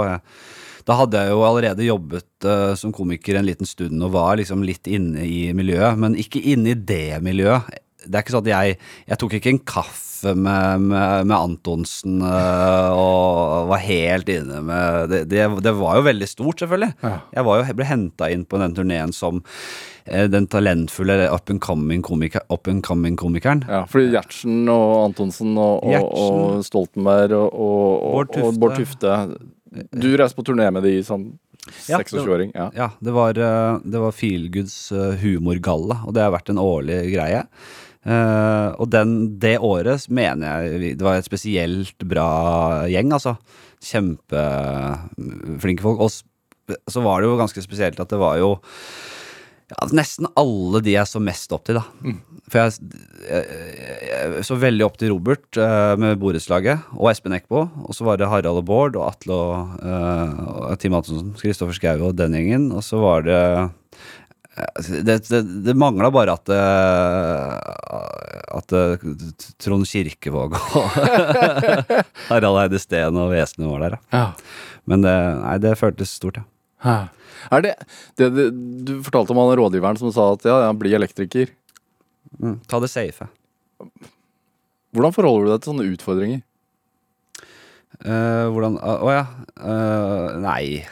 Da 0.87 0.95
hadde 1.01 1.19
jeg 1.19 1.33
jo 1.33 1.41
allerede 1.43 1.87
jobbet 1.87 2.47
uh, 2.47 2.71
som 2.79 2.93
komiker 2.95 3.37
en 3.37 3.47
liten 3.47 3.67
stund 3.67 3.99
og 3.99 4.13
var 4.15 4.37
liksom 4.39 4.63
litt 4.65 4.87
inne 4.87 5.25
i 5.27 5.51
miljøet, 5.57 5.99
men 5.99 6.15
ikke 6.19 6.41
inne 6.53 6.71
i 6.71 6.79
det 6.79 7.19
miljøet. 7.25 7.67
Det 8.07 8.19
er 8.19 8.25
ikke 8.25 8.35
sånn 8.37 8.45
at 8.47 8.53
jeg 8.53 8.77
Jeg 9.07 9.19
tok 9.21 9.37
ikke 9.37 9.53
en 9.53 9.65
kaffe 9.67 10.07
med, 10.35 10.81
med, 10.81 11.27
med 11.27 11.35
Antonsen 11.37 12.21
eh, 12.25 12.89
og 12.95 13.69
var 13.71 13.83
helt 13.83 14.29
inne 14.31 14.61
med 14.65 15.11
det, 15.11 15.21
det, 15.31 15.45
det 15.63 15.73
var 15.77 15.99
jo 15.99 16.07
veldig 16.07 16.29
stort, 16.29 16.61
selvfølgelig. 16.63 16.93
Ja. 17.03 17.13
Jeg, 17.35 17.45
var 17.47 17.59
jo, 17.61 17.77
ble 17.77 17.89
henta 17.89 18.31
inn 18.33 18.45
på 18.49 18.61
den 18.61 18.75
turneen 18.77 19.13
som 19.15 19.41
eh, 20.05 20.25
den 20.31 20.49
talentfulle 20.51 21.29
up 21.29 21.51
and 21.53 21.61
coming 21.63 22.01
komiker, 22.05 22.45
up 22.49 22.67
and 22.67 22.83
coming. 22.83 23.17
Ja, 23.67 23.83
fordi 23.89 24.11
Gjertsen 24.15 24.67
og 24.71 24.93
Antonsen 25.09 25.57
og, 25.57 25.83
og, 25.85 26.11
og 26.11 26.65
Stoltenberg 26.65 27.35
og, 27.37 27.51
Bård 27.57 28.33
Tufte. 28.33 28.47
og 28.47 28.61
Bård 28.61 28.79
Tufte. 28.79 29.17
Du 29.93 30.09
reiste 30.17 30.37
på 30.37 30.47
turné 30.47 30.69
med 30.73 30.85
de 30.87 30.97
sånn 31.05 31.29
26-åring. 31.67 32.53
Ja. 32.55 32.69
Ja, 32.75 32.87
det 33.03 33.13
var, 33.15 33.37
eh, 33.37 33.81
det 33.83 33.99
var 34.01 34.15
Feelgoods 34.15 34.77
humorgalla, 35.21 36.01
og 36.07 36.15
det 36.15 36.23
har 36.23 36.33
vært 36.35 36.53
en 36.53 36.63
årlig 36.63 37.03
greie. 37.11 37.43
Eh, 38.07 38.69
og 38.79 38.87
den, 38.93 39.39
det 39.41 39.57
året 39.59 40.07
mener 40.07 40.63
jeg 40.63 40.95
det 40.99 41.05
var 41.05 41.19
et 41.19 41.27
spesielt 41.27 42.07
bra 42.07 42.29
gjeng, 42.87 43.11
altså. 43.17 43.35
Kjempeflinke 43.83 45.83
folk. 45.83 45.99
Og 46.05 46.77
så 46.87 47.03
var 47.03 47.21
det 47.21 47.29
jo 47.29 47.39
ganske 47.39 47.63
spesielt 47.63 47.99
at 47.99 48.11
det 48.11 48.19
var 48.21 48.39
jo 48.39 48.57
ja, 49.67 49.87
nesten 49.91 50.27
alle 50.39 50.79
de 50.83 50.93
jeg 50.93 51.07
så 51.09 51.19
mest 51.19 51.51
opp 51.55 51.65
til, 51.67 51.79
da. 51.79 51.83
For 52.47 52.61
jeg, 52.61 52.71
jeg, 53.27 53.43
jeg 54.07 54.43
så 54.47 54.55
veldig 54.55 54.85
opp 54.85 54.95
til 54.99 55.11
Robert 55.11 55.59
uh, 55.59 55.99
med 55.99 56.19
borettslaget, 56.21 56.77
og 56.95 57.09
Espen 57.11 57.35
Eckbo. 57.35 57.65
Og 57.83 57.97
så 57.97 58.07
var 58.07 58.19
det 58.19 58.29
Harald 58.31 58.61
og 58.61 58.67
Bård 58.69 58.95
og 58.95 59.09
Atle 59.09 59.35
og, 59.35 59.73
uh, 59.83 60.29
og 60.69 60.75
Tim 60.79 60.95
Antonsen, 60.95 61.35
Kristoffer 61.41 61.75
Schou 61.75 62.07
og 62.07 62.15
den 62.15 62.37
gjengen. 62.39 62.71
Og 62.71 62.85
så 62.87 62.95
var 63.03 63.27
det 63.27 63.41
det, 65.05 65.17
det, 65.29 65.41
det 65.65 65.73
mangla 65.77 66.09
bare 66.13 66.33
at 66.37 66.49
eh, 66.49 67.53
At 68.57 68.73
eh, 68.73 69.03
Trond 69.61 69.85
Kirkevåg 69.87 70.55
og 70.57 70.97
Harald 72.29 72.61
Eide 72.63 72.81
Steen 72.81 73.19
og 73.19 73.31
Vesenet 73.33 73.69
var 73.69 73.85
der. 73.85 73.97
Ja. 74.13 74.25
Men 74.89 75.05
det, 75.05 75.15
nei, 75.43 75.55
det 75.61 75.77
føltes 75.79 76.15
stort, 76.17 76.41
ja. 76.41 76.97
Er 77.53 77.63
det, 77.63 77.73
det, 78.19 78.29
det 78.33 78.47
Du 78.87 78.93
fortalte 79.05 79.33
om 79.33 79.41
han 79.41 79.55
rådgiveren 79.59 79.99
som 79.99 80.11
sa 80.15 80.31
at 80.35 80.45
ja, 80.47 80.59
ja, 80.65 80.73
bli 80.77 80.93
elektriker. 80.95 81.51
Mm, 82.41 82.59
ta 82.69 82.79
det 82.83 82.91
safe. 82.91 83.29
Hvordan 84.95 85.15
forholder 85.15 85.45
du 85.45 85.51
deg 85.53 85.63
til 85.63 85.73
sånne 85.73 85.89
utfordringer? 85.93 86.43
Uh, 87.97 88.47
hvordan 88.53 88.77
Å 88.77 88.93
å 89.05 89.13
ja. 89.13 89.25
Uh, 89.57 90.37
nei 90.43 90.85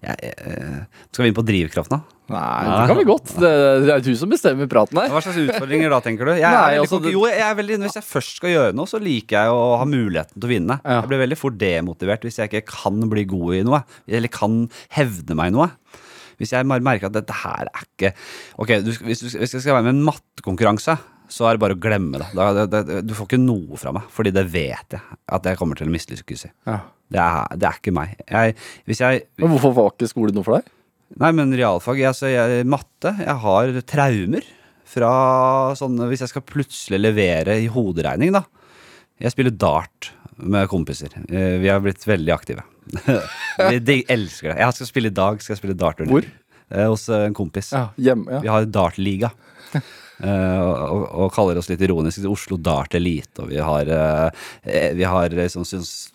Jeg, 0.05 0.15
jeg, 0.23 0.85
skal 1.11 1.25
vi 1.25 1.31
inn 1.33 1.35
på 1.35 1.43
drivkraften, 1.47 1.99
da? 1.99 2.17
Nei, 2.31 2.63
det 2.67 2.85
kan 2.91 2.99
vi 2.99 3.07
godt. 3.07 3.33
Det, 3.43 3.51
det 3.83 3.91
er 3.97 4.05
du 4.07 4.13
som 4.19 4.31
bestemmer 4.31 4.71
praten 4.71 5.01
her. 5.03 5.11
Hva 5.11 5.23
slags 5.25 5.41
utfordringer 5.43 5.91
da, 5.91 5.99
tenker 6.05 6.31
du? 6.31 6.33
Jeg 6.39 6.47
er 6.47 6.57
Nei, 6.59 6.79
altså, 6.83 7.01
jo, 7.11 7.25
jeg 7.27 7.43
er 7.43 7.59
veldig, 7.59 7.81
Hvis 7.89 7.99
jeg 7.99 8.07
først 8.07 8.39
skal 8.39 8.55
gjøre 8.55 8.77
noe, 8.79 8.91
så 8.91 9.03
liker 9.03 9.39
jeg 9.41 9.57
å 9.57 9.65
ha 9.83 9.89
muligheten 9.91 10.39
til 10.39 10.49
å 10.49 10.53
vinne. 10.53 10.79
Ja. 10.83 11.01
Jeg 11.01 11.11
blir 11.11 11.23
veldig 11.25 11.41
fort 11.43 11.59
demotivert 11.61 12.27
hvis 12.27 12.39
jeg 12.43 12.53
ikke 12.53 12.65
kan 12.71 13.03
bli 13.11 13.27
god 13.31 13.59
i 13.59 13.65
noe, 13.67 13.83
eller 14.07 14.35
kan 14.35 14.65
hevde 14.95 15.39
meg 15.39 15.51
i 15.51 15.57
noe. 15.59 15.71
Hvis 16.39 16.53
jeg 16.53 16.69
merker 16.69 17.09
at 17.09 17.17
dette 17.17 17.33
her 17.33 17.71
er 17.71 17.85
ikke 17.87 18.11
Ok, 18.61 18.75
du, 18.85 18.91
hvis, 19.07 19.23
du, 19.25 19.31
hvis 19.41 19.55
jeg 19.57 19.63
skal 19.63 19.79
være 19.79 19.87
med 19.87 19.95
i 19.95 19.97
en 19.97 20.05
mattekonkurranse, 20.05 20.99
så 21.33 21.47
er 21.49 21.57
det 21.57 21.63
bare 21.63 21.77
å 21.77 21.81
glemme 21.81 22.21
det. 22.23 22.29
Da, 22.37 22.49
det, 22.57 22.83
det. 22.89 23.01
Du 23.07 23.15
får 23.17 23.29
ikke 23.31 23.43
noe 23.43 23.79
fra 23.81 23.93
meg, 23.97 24.07
fordi 24.15 24.33
det 24.35 24.47
vet 24.53 24.97
jeg 24.97 25.19
at 25.37 25.49
jeg 25.51 25.59
kommer 25.61 25.79
til 25.79 25.89
å 25.91 25.95
mislykkes 25.95 26.47
i. 26.49 26.53
Ja. 26.69 26.81
Det 27.13 27.23
er, 27.23 27.59
det 27.59 27.69
er 27.69 27.79
ikke 27.79 27.95
meg. 27.95 28.17
Jeg, 28.27 28.57
jeg 28.91 29.23
Men 29.39 29.53
hvorfor 29.55 29.75
var 29.77 29.93
ikke 29.93 30.11
skolen 30.11 30.35
noe 30.37 30.47
for 30.47 30.59
deg? 30.59 30.73
Nei, 31.23 31.31
men 31.39 31.55
realfag 31.55 32.01
altså, 32.09 32.27
jeg, 32.27 32.65
Matte 32.67 33.13
Jeg 33.21 33.37
har 33.45 33.77
traumer 33.87 34.47
fra 34.91 35.11
sånne 35.79 36.09
Hvis 36.11 36.25
jeg 36.25 36.33
skal 36.33 36.43
plutselig 36.47 36.99
levere 36.99 37.55
i 37.63 37.69
hoderegning, 37.71 38.35
da. 38.35 38.43
Jeg 39.23 39.33
spiller 39.33 39.55
dart 39.55 40.11
med 40.37 40.69
kompiser. 40.69 41.15
Eh, 41.31 41.57
Vi 41.63 41.71
har 41.71 41.81
blitt 41.81 42.03
veldig 42.07 42.35
aktive. 42.35 42.67
de, 43.89 44.01
elsker 44.13 44.53
det. 44.53 44.59
Jeg 44.61 44.77
skal 44.77 44.91
spille 44.91 45.11
i 45.11 45.17
dag. 45.17 45.41
Skal 45.43 45.55
jeg 45.55 45.63
spille 45.63 45.79
dart 45.79 46.03
Hvor? 46.11 46.27
Eh, 46.69 46.87
Hos 46.91 47.09
en 47.15 47.35
kompis. 47.35 47.73
Ja, 47.73 47.89
hjem, 47.97 48.27
ja. 48.31 48.43
Vi 48.45 48.53
har 48.53 48.69
dartliga. 48.69 49.33
Eh, 50.25 50.61
og, 50.61 51.07
og 51.13 51.33
kaller 51.35 51.59
oss 51.61 51.69
litt 51.69 51.83
ironisk 51.85 52.25
Oslo 52.31 52.57
Dart 52.57 52.95
Elite. 52.97 53.43
Og 53.45 53.51
vi 53.53 53.61
har, 53.61 53.91
eh, 53.91 54.93
vi 54.97 55.05
har 55.05 55.35
liksom, 55.37 55.67
syns, 55.69 56.13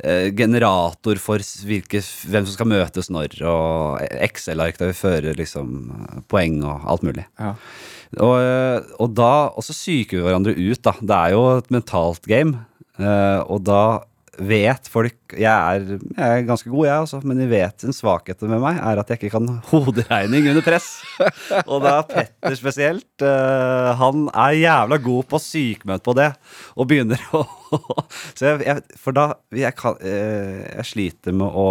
eh, 0.00 0.30
generator 0.32 1.20
for 1.20 1.44
hvilke, 1.68 2.00
hvem 2.00 2.46
som 2.46 2.54
skal 2.54 2.70
møtes 2.72 3.10
når, 3.12 3.36
og 3.48 4.00
Excel-ark 4.28 4.80
der 4.80 4.92
vi 4.92 4.98
fører 5.00 5.38
liksom, 5.38 6.24
poeng 6.32 6.62
og 6.64 6.88
alt 6.88 7.06
mulig. 7.06 7.26
Ja. 7.38 7.54
Og, 8.16 8.36
eh, 8.40 8.80
og 8.98 9.12
da 9.12 9.50
Og 9.52 9.60
så 9.66 9.74
psyker 9.76 10.16
vi 10.16 10.24
hverandre 10.24 10.56
ut, 10.56 10.80
da. 10.82 10.94
Det 11.00 11.16
er 11.18 11.34
jo 11.36 11.42
et 11.58 11.68
mentalt 11.74 12.24
game. 12.30 12.64
eh, 12.98 13.40
og 13.46 13.64
da 13.68 13.82
vet 14.38 14.88
folk 14.90 15.34
Jeg 15.34 15.48
er, 15.50 15.98
jeg 15.98 16.26
er 16.38 16.44
ganske 16.46 16.70
god, 16.70 16.86
jeg 16.86 17.04
også, 17.04 17.20
men 17.26 17.40
de 17.40 17.48
vet 17.50 17.84
en 17.84 17.96
svakhet 17.96 18.44
med 18.48 18.62
meg 18.62 18.78
er 18.80 19.00
at 19.00 19.10
jeg 19.10 19.20
ikke 19.20 19.32
kan 19.34 19.48
hoderegning 19.72 20.48
under 20.52 20.64
press. 20.64 20.88
Og 21.70 21.82
da 21.84 21.98
Petter 22.08 22.56
spesielt. 22.58 23.10
Uh, 23.22 23.90
han 23.98 24.28
er 24.32 24.60
jævla 24.60 25.00
god 25.02 25.28
på 25.32 25.42
sykmøte 25.42 26.06
på 26.06 26.14
det, 26.18 26.30
og 26.78 26.88
begynner 26.90 27.20
å 27.36 27.44
Så 28.32 28.52
jeg, 28.52 28.64
jeg 28.68 28.98
For 29.02 29.16
da 29.16 29.32
jeg, 29.54 29.74
kan, 29.78 29.98
uh, 30.00 30.64
jeg 30.78 30.88
sliter 30.94 31.36
med 31.36 31.48
å 31.52 31.68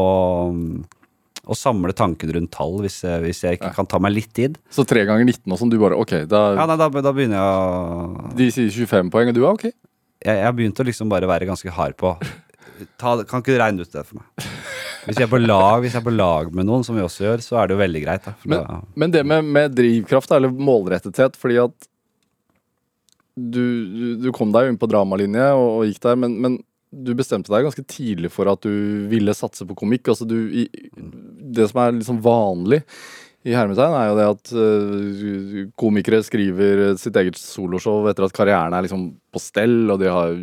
å 1.47 1.55
samle 1.55 1.93
tanken 1.95 2.27
rundt 2.35 2.51
tall 2.51 2.73
hvis 2.83 2.97
hvis 3.23 3.37
jeg 3.45 3.55
ikke 3.55 3.69
kan 3.77 3.87
ta 3.87 4.01
meg 4.03 4.11
litt 4.11 4.33
tid. 4.35 4.57
Så 4.67 4.83
tre 4.83 5.05
ganger 5.07 5.23
19 5.23 5.53
og 5.55 5.61
sånn, 5.61 5.69
du 5.71 5.77
bare 5.79 5.95
ok, 5.95 6.25
da, 6.27 6.41
Ja, 6.59 6.65
nei, 6.67 6.75
da, 6.75 6.89
da 6.91 7.13
begynner 7.15 7.39
jeg 7.39 7.53
å 7.53 8.33
de 8.35 8.47
sier 8.51 8.73
25 8.83 9.13
poeng, 9.13 9.31
og 9.31 9.37
du 9.37 9.45
er 9.45 9.53
ok? 9.53 9.69
jeg, 10.23 10.35
jeg 10.39 10.45
har 10.45 10.55
begynt 10.55 10.81
å 10.81 10.85
liksom 10.87 11.11
bare 11.11 11.29
være 11.29 11.47
ganske 11.49 11.73
hard 11.73 11.97
på 11.99 12.13
ta, 12.99 13.15
Kan 13.27 13.43
ikke 13.43 13.55
du 13.55 13.61
regne 13.61 13.85
ut 13.85 13.93
det 13.93 14.03
for 14.07 14.21
meg? 14.21 14.47
Hvis 15.07 15.21
jeg, 15.21 15.27
er 15.27 15.31
på 15.31 15.39
lag, 15.39 15.79
hvis 15.83 15.93
jeg 15.95 16.01
er 16.01 16.07
på 16.07 16.11
lag 16.11 16.49
med 16.51 16.67
noen, 16.67 16.83
som 16.83 16.97
vi 16.97 17.03
også 17.05 17.23
gjør, 17.23 17.43
så 17.43 17.61
er 17.61 17.69
det 17.69 17.77
jo 17.77 17.79
veldig 17.79 18.01
greit. 18.03 18.25
Da, 18.25 18.33
Men, 18.43 18.63
da, 18.63 18.79
men 18.99 19.13
det 19.13 19.21
med, 19.23 19.51
med 19.55 19.77
drivkraft, 19.77 20.33
eller 20.35 20.51
målrettethet, 20.51 21.37
fordi 21.39 21.61
at 21.63 21.87
du, 23.37 23.61
du, 23.93 24.07
du 24.25 24.31
kom 24.35 24.51
deg 24.51 24.65
jo 24.65 24.73
inn 24.73 24.81
på 24.81 24.89
dramalinje 24.89 25.45
og, 25.53 25.67
og 25.77 25.87
gikk 25.87 26.01
der, 26.03 26.19
men, 26.19 26.35
men 26.43 26.57
du 26.91 27.13
bestemte 27.15 27.51
deg 27.53 27.67
ganske 27.67 27.83
tidlig 27.87 28.31
for 28.33 28.49
at 28.51 28.63
du 28.65 29.07
ville 29.11 29.35
satse 29.37 29.67
på 29.67 29.77
komikk. 29.77 30.11
Altså 30.11 30.27
du, 30.27 30.37
i, 30.49 30.67
det 31.55 31.69
som 31.71 31.81
er 31.83 31.97
liksom 31.99 32.21
vanlig 32.25 32.81
i 33.47 33.55
hermetegn, 33.55 33.95
er 33.95 34.07
jo 34.09 34.15
det 34.17 34.27
at 34.27 34.53
øh, 34.59 35.59
komikere 35.79 36.19
skriver 36.25 36.97
sitt 36.99 37.15
eget 37.19 37.37
soloshow 37.39 38.09
etter 38.11 38.27
at 38.27 38.35
karrieren 38.35 38.75
er 38.75 38.83
liksom 38.83 39.09
på 39.31 39.41
stell, 39.41 39.85
og 39.93 40.01
de 40.01 40.09
har 40.11 40.33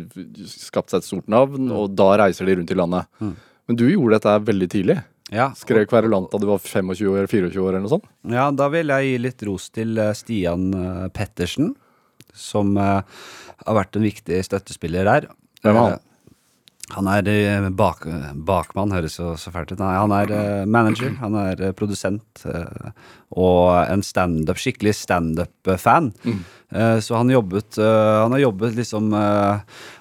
skapt 0.49 0.93
seg 0.93 1.03
et 1.03 1.09
stort 1.09 1.29
navn, 1.31 1.69
og 1.69 1.93
da 1.93 2.15
reiser 2.23 2.49
de 2.49 2.57
rundt 2.57 2.73
i 2.73 2.79
landet. 2.79 3.11
Mm. 3.21 3.35
Men 3.69 3.79
du 3.79 3.85
gjorde 3.89 4.17
dette 4.17 4.39
veldig 4.49 4.69
tidlig. 4.73 4.97
Ja, 5.33 5.49
Skrev 5.57 5.87
Kverulant 5.89 6.29
da 6.29 6.39
du 6.41 6.45
var 6.51 6.61
25 6.61 7.07
år, 7.09 7.25
24 7.29 7.61
år 7.63 7.71
eller 7.71 7.85
noe 7.85 7.93
sånt. 7.95 8.05
Ja, 8.29 8.49
da 8.53 8.69
vil 8.73 8.93
jeg 8.93 9.07
gi 9.07 9.15
litt 9.23 9.45
ros 9.47 9.71
til 9.73 9.97
eh, 10.01 10.13
Stian 10.17 10.67
eh, 10.77 11.07
Pettersen, 11.13 11.71
som 12.29 12.75
eh, 12.77 13.23
har 13.65 13.79
vært 13.79 13.97
en 13.97 14.05
viktig 14.05 14.41
støttespiller 14.45 15.09
der. 15.09 15.27
Hvem 15.65 15.79
er 15.81 15.95
han? 15.95 16.03
Han 16.93 17.07
er 17.09 17.27
eh, 17.31 17.67
bak, 17.73 18.03
bakmann, 18.45 18.93
høres 18.93 19.17
jo 19.17 19.31
så 19.41 19.51
fælt 19.53 19.73
ut. 19.73 19.79
Nei, 19.81 19.95
han 19.97 20.13
er 20.13 20.33
eh, 20.35 20.65
manager, 20.69 21.15
han 21.17 21.37
er 21.41 21.63
eh, 21.69 21.73
produsent 21.77 22.45
og 23.33 23.89
en 23.89 24.03
standup, 24.05 24.59
skikkelig 24.61 24.93
standup-fan. 24.95 26.11
Mm. 26.25 26.43
så 27.01 27.15
han 27.15 27.29
jobbet 27.29 27.77
eh, 27.77 28.15
Han 28.23 28.33
har 28.33 28.39
jobbet 28.41 28.73
liksom 28.75 29.11
eh, 29.13 29.59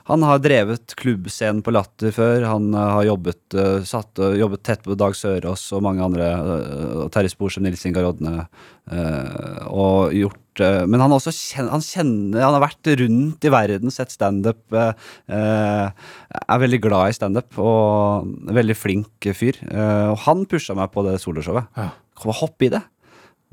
Han 0.08 0.22
har 0.24 0.38
drevet 0.42 0.94
klubbscenen 0.96 1.60
på 1.62 1.70
Latter 1.74 2.10
før. 2.10 2.46
Han 2.48 2.70
eh, 2.74 2.92
har 2.96 3.04
jobbet, 3.08 3.42
eh, 3.54 3.82
satt, 3.86 4.18
eh, 4.18 4.36
jobbet 4.40 4.62
tett 4.64 4.82
på 4.84 4.96
Dag 4.98 5.14
Sørås 5.16 5.64
og 5.76 5.82
mange 5.84 6.02
andre. 6.04 6.30
eh, 6.32 6.94
og 7.04 7.10
Terje 7.14 7.32
Sporsem, 7.32 7.64
Nils 7.66 7.84
Ingar 7.88 8.08
Odne, 8.08 8.46
eh, 8.90 9.60
og 9.68 10.12
gjort 10.16 10.64
eh, 10.64 10.84
Men 10.86 11.00
han, 11.04 11.10
har 11.12 11.20
også 11.20 11.34
kjen, 11.36 11.68
han 11.72 11.84
kjenner 11.84 12.44
Han 12.46 12.56
har 12.58 12.64
vært 12.64 12.92
rundt 13.02 13.44
i 13.44 13.52
verden, 13.52 13.92
sett 13.94 14.10
standup. 14.14 14.62
eh, 14.72 14.92
eh, 15.28 16.08
er 16.48 16.64
veldig 16.64 16.80
glad 16.84 17.12
i 17.12 17.18
standup 17.18 17.60
og 17.60 18.32
veldig 18.56 18.76
flink 18.76 19.30
fyr. 19.36 19.60
Eh, 19.68 20.08
og 20.12 20.18
han 20.28 20.46
pusha 20.48 20.74
meg 20.76 20.90
på 20.96 21.04
det 21.06 21.20
soloshowet. 21.22 21.68
Ja. 21.76 21.90
Hopp 22.24 22.62
i 22.62 22.70
det. 22.72 22.80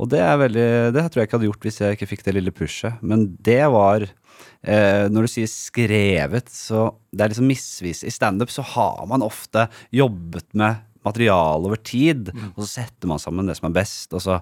Og 0.01 0.09
det 0.09 0.21
er 0.25 0.39
veldig 0.41 0.67
Det 0.95 1.05
tror 1.05 1.21
jeg 1.21 1.29
ikke 1.29 1.37
hadde 1.37 1.49
gjort 1.49 1.65
hvis 1.67 1.79
jeg 1.81 1.97
ikke 1.97 2.09
fikk 2.09 2.23
det 2.25 2.35
lille 2.37 2.53
pushet. 2.55 3.01
Men 3.05 3.27
det 3.37 3.61
var 3.73 4.07
eh, 4.07 5.05
Når 5.13 5.27
du 5.27 5.33
sier 5.35 5.51
skrevet, 5.51 6.49
så 6.49 6.89
Det 7.11 7.25
er 7.25 7.33
liksom 7.33 7.49
misvis. 7.51 8.05
I 8.07 8.13
standup 8.13 8.53
så 8.53 8.65
har 8.73 9.03
man 9.09 9.25
ofte 9.25 9.67
jobbet 9.93 10.49
med 10.57 10.87
materiale 11.01 11.65
over 11.65 11.79
tid, 11.81 12.29
og 12.53 12.59
så 12.61 12.67
setter 12.83 13.09
man 13.09 13.21
sammen 13.21 13.47
det 13.49 13.55
som 13.57 13.71
er 13.71 13.77
best. 13.79 14.11
Og 14.13 14.21
så 14.21 14.35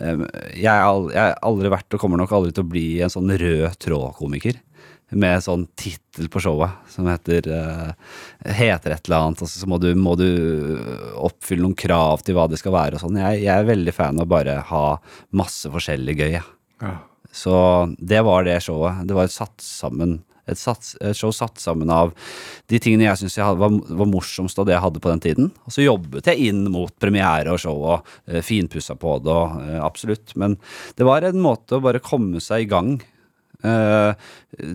eh, 0.00 0.20
jeg 0.54 0.70
har 0.70 1.34
aldri 1.42 1.72
vært, 1.72 1.90
og 1.90 2.02
kommer 2.02 2.20
nok 2.20 2.34
aldri 2.36 2.54
til 2.54 2.66
å 2.66 2.70
bli, 2.70 2.86
en 3.02 3.12
sånn 3.12 3.32
rød 3.34 3.78
tråd-komiker. 3.82 4.60
Med 5.16 5.40
sånn 5.40 5.64
tittel 5.78 6.28
på 6.28 6.42
showet 6.44 6.90
som 6.92 7.06
heter 7.08 7.46
eh, 7.48 7.92
Heter 8.58 8.92
et 8.92 9.08
eller 9.08 9.22
annet, 9.22 9.40
og 9.40 9.48
så 9.48 9.68
må 9.70 9.78
du, 9.80 9.88
må 9.96 10.12
du 10.20 10.28
oppfylle 11.16 11.64
noen 11.64 11.78
krav 11.78 12.24
til 12.26 12.36
hva 12.36 12.44
det 12.50 12.60
skal 12.60 12.74
være 12.76 12.98
og 12.98 13.06
sånn. 13.06 13.20
Jeg, 13.22 13.42
jeg 13.46 13.54
er 13.54 13.70
veldig 13.70 13.94
fan 13.96 14.20
av 14.20 14.28
bare 14.28 14.58
ha 14.68 14.84
masse 15.36 15.70
forskjellig 15.72 16.18
gøy, 16.18 16.30
jeg. 16.36 16.46
Ja. 16.84 16.94
Så 17.32 17.54
det 17.98 18.20
var 18.24 18.44
det 18.44 18.60
showet. 18.64 19.04
Det 19.08 19.16
var 19.16 19.28
et 19.28 19.34
satt 19.36 19.64
sammen 19.64 20.18
et, 20.48 20.58
sats, 20.58 20.94
et 21.04 21.16
show 21.16 21.32
satt 21.34 21.60
sammen 21.60 21.90
av 21.92 22.14
de 22.70 22.80
tingene 22.82 23.06
jeg 23.06 23.22
syntes 23.22 23.38
var, 23.60 23.74
var 24.00 24.10
morsomst 24.10 24.58
av 24.58 24.68
det 24.68 24.74
jeg 24.76 24.84
hadde 24.84 25.02
på 25.04 25.12
den 25.12 25.22
tiden. 25.24 25.50
Og 25.66 25.74
så 25.74 25.84
jobbet 25.84 26.30
jeg 26.30 26.50
inn 26.50 26.64
mot 26.72 26.94
premiere 27.00 27.54
og 27.54 27.62
show 27.62 27.84
og 27.94 28.08
eh, 28.26 28.40
finpussa 28.44 28.96
på 28.98 29.18
det 29.24 29.34
og 29.34 29.60
eh, 29.64 29.78
absolutt. 29.84 30.34
Men 30.40 30.56
det 30.98 31.08
var 31.08 31.26
en 31.26 31.40
måte 31.44 31.78
å 31.78 31.84
bare 31.84 32.02
komme 32.04 32.42
seg 32.44 32.64
i 32.66 32.70
gang. 32.70 32.96
Eh, 33.66 34.28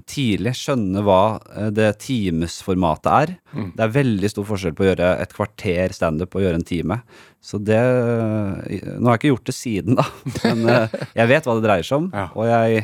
tidlig 0.10 0.54
skjønne 0.60 1.04
hva 1.06 1.22
eh, 1.56 1.70
det 1.76 1.90
timesformatet 2.04 3.12
er. 3.14 3.36
Det 3.78 3.86
er 3.86 3.96
veldig 3.98 4.32
stor 4.32 4.48
forskjell 4.50 4.76
på 4.78 4.86
å 4.86 4.90
gjøre 4.92 5.12
et 5.24 5.36
kvarter 5.36 5.96
standup 5.96 6.36
og 6.36 6.46
gjøre 6.46 6.60
en 6.62 6.68
time. 6.68 7.00
Så 7.44 7.60
det 7.60 7.82
Nå 7.84 9.10
har 9.10 9.18
jeg 9.18 9.22
ikke 9.22 9.34
gjort 9.34 9.50
det 9.50 9.58
siden, 9.58 10.00
da, 10.00 10.08
men 10.46 10.66
eh, 10.72 10.98
jeg 11.20 11.32
vet 11.34 11.48
hva 11.48 11.58
det 11.60 11.68
dreier 11.68 11.88
seg 11.88 12.04
om. 12.04 12.10
Ja. 12.16 12.28
Og 12.40 12.48
jeg 12.50 12.84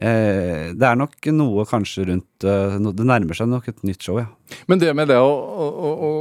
eh, 0.00 0.72
Det 0.76 0.88
er 0.88 1.00
nok 1.00 1.30
noe 1.36 1.66
kanskje 1.68 2.06
rundt 2.10 2.46
eh, 2.48 2.76
Det 2.86 3.08
nærmer 3.08 3.36
seg 3.36 3.50
nok 3.52 3.68
et 3.72 3.84
nytt 3.86 4.04
show, 4.04 4.20
ja. 4.22 4.30
Men 4.70 4.80
det 4.80 4.94
med 4.96 5.10
det 5.12 5.18
å, 5.20 5.28
å, 5.28 5.90
å 5.92 6.12